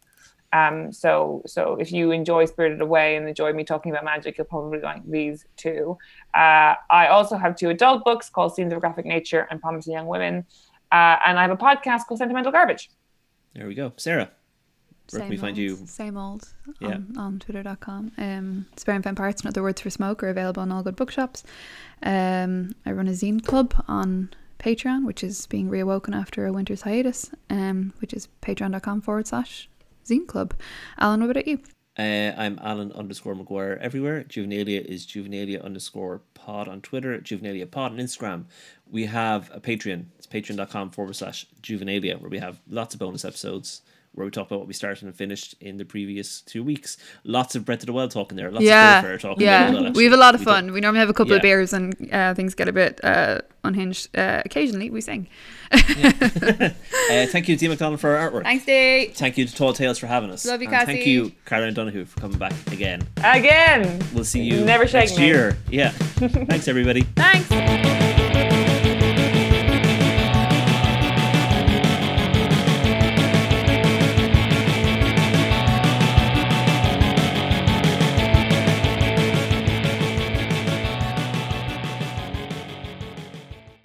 Um, 0.54 0.94
so 0.94 1.42
so 1.46 1.76
if 1.76 1.92
you 1.92 2.12
enjoy 2.12 2.46
Spirited 2.46 2.80
Away 2.80 3.18
and 3.18 3.28
enjoy 3.28 3.52
me 3.52 3.66
talking 3.66 3.92
about 3.92 4.06
magic, 4.06 4.38
you'll 4.38 4.48
probably 4.48 4.80
like 4.80 5.06
these 5.06 5.46
two. 5.58 5.98
Uh, 6.34 6.76
I 6.90 7.08
also 7.08 7.36
have 7.36 7.58
two 7.58 7.70
adult 7.70 8.06
books 8.06 8.30
called 8.30 8.56
Scenes 8.56 8.72
of 8.72 8.80
Graphic 8.80 9.06
Nature 9.06 9.46
and 9.52 9.62
Promising 9.62 9.92
Young 9.92 10.08
Women, 10.08 10.46
uh, 10.94 11.18
and 11.26 11.38
I 11.38 11.42
have 11.42 11.52
a 11.52 11.58
podcast 11.58 12.06
called 12.08 12.20
Sentimental 12.20 12.54
Garbage. 12.54 12.90
There 13.56 13.68
we 13.68 13.76
go. 13.76 13.92
Sarah, 13.98 14.32
where 15.12 15.22
can 15.22 15.30
we 15.30 15.36
Same 15.38 15.42
find 15.42 15.52
old, 15.54 15.58
you? 15.58 15.76
Same 15.88 16.18
old 16.18 16.50
Yeah. 16.80 16.88
on, 16.96 17.14
on 17.18 17.40
twitter.com. 17.40 18.12
Um, 18.18 18.66
Spare 18.76 18.96
and 18.96 19.04
Femme 19.04 19.16
Parts 19.16 19.42
and 19.42 19.50
Other 19.50 19.62
Words 19.64 19.82
for 19.82 19.90
Smoke 19.90 20.24
are 20.24 20.30
available 20.30 20.64
in 20.64 20.72
all 20.72 20.84
good 20.84 20.96
bookshops. 20.96 21.44
Um, 22.04 22.76
I 22.86 22.92
run 22.92 23.08
a 23.08 23.12
zine 23.12 23.44
club 23.46 23.74
on 23.88 24.30
Patreon, 24.60 25.06
which 25.06 25.24
is 25.24 25.46
being 25.48 25.70
reawoken 25.70 26.16
after 26.16 26.46
a 26.46 26.54
winter's 26.54 26.82
hiatus, 26.82 27.32
um, 27.50 27.94
which 28.00 28.14
is 28.14 28.28
patreon.com 28.42 29.02
forward 29.02 29.28
slash 29.28 29.70
zine 30.06 30.28
club. 30.28 30.54
Alan, 30.98 31.22
what 31.22 31.30
about 31.32 31.48
you? 31.48 31.60
Uh, 32.00 32.32
I'm 32.38 32.60
Alan 32.62 32.92
underscore 32.92 33.34
McGuire 33.34 33.78
everywhere. 33.80 34.24
Juvenilia 34.24 34.86
is 34.86 35.08
Juvenilia 35.08 35.64
underscore 35.64 36.22
pod 36.36 36.68
on 36.68 36.80
Twitter, 36.82 37.18
Juvenilia 37.20 37.70
pod 37.72 37.92
on 37.94 37.98
Instagram. 37.98 38.46
We 38.90 39.06
have 39.08 39.50
a 39.52 39.60
Patreon. 39.60 40.06
It's 40.18 40.28
patreon.com 40.28 40.92
forward 40.92 41.16
slash 41.16 41.48
Juvenilia, 41.64 42.22
where 42.22 42.30
we 42.30 42.38
have 42.38 42.60
lots 42.70 42.94
of 42.94 43.00
bonus 43.00 43.26
episodes 43.26 43.82
where 44.18 44.26
we 44.26 44.32
talk 44.32 44.48
about 44.48 44.58
what 44.58 44.68
we 44.68 44.74
started 44.74 45.04
and 45.04 45.16
finished 45.16 45.54
in 45.62 45.78
the 45.78 45.86
previous 45.86 46.42
two 46.42 46.64
weeks. 46.64 46.98
Lots 47.24 47.56
of 47.56 47.66
Breath 47.66 47.82
of 47.82 47.86
the 47.86 47.94
Wild 47.94 48.10
talking 48.10 48.36
there. 48.36 48.50
Lots 48.50 48.66
yeah, 48.66 48.98
of 48.98 49.06
Spiritfarer 49.06 49.20
talking 49.20 49.46
yeah. 49.46 49.68
as 49.68 49.74
well, 49.74 49.92
we 49.94 50.06
have 50.06 50.14
a 50.14 50.18
lot 50.18 50.34
of 50.34 50.42
actually. 50.42 50.54
fun. 50.54 50.72
We 50.72 50.82
normally 50.82 51.02
have 51.02 51.10
a 51.10 51.14
couple 51.14 51.34
of 51.34 51.44
beers 51.44 51.72
and 51.72 51.96
uh, 52.12 52.34
things 52.34 52.56
get 52.56 52.68
a 52.68 52.74
bit 52.74 53.00
uh, 53.04 53.42
unhinged. 53.64 54.18
Uh, 54.18 54.42
occasionally, 54.44 54.90
we 54.90 55.02
sing. 55.02 55.28
Uh, 57.10 57.26
thank 57.28 57.48
you 57.48 57.56
to 57.56 57.60
Dee 57.60 57.68
McDonald 57.70 58.02
for 58.02 58.16
our 58.16 58.30
artwork. 58.30 58.44
Thanks, 58.44 58.66
Dee. 58.66 59.12
Thank 59.14 59.38
you 59.38 59.46
to 59.46 59.56
Tall 59.56 59.72
Tales 59.72 59.98
for 59.98 60.08
having 60.08 60.30
us. 60.30 60.46
Love 60.46 60.62
you, 60.62 60.68
and 60.68 60.86
thank 60.86 61.06
you, 61.06 61.32
Caroline 61.46 61.70
O'Donoghue, 61.70 62.06
for 62.06 62.20
coming 62.20 62.38
back 62.38 62.54
again. 62.72 63.08
Again. 63.18 64.02
We'll 64.14 64.26
see 64.26 64.42
you 64.42 64.66
Never 64.66 64.86
shake 64.88 65.10
next 65.10 65.18
me. 65.18 65.28
year. 65.28 65.58
Yeah. 65.70 65.90
Thanks, 65.92 66.68
everybody. 66.68 67.04
Thanks. 67.16 68.07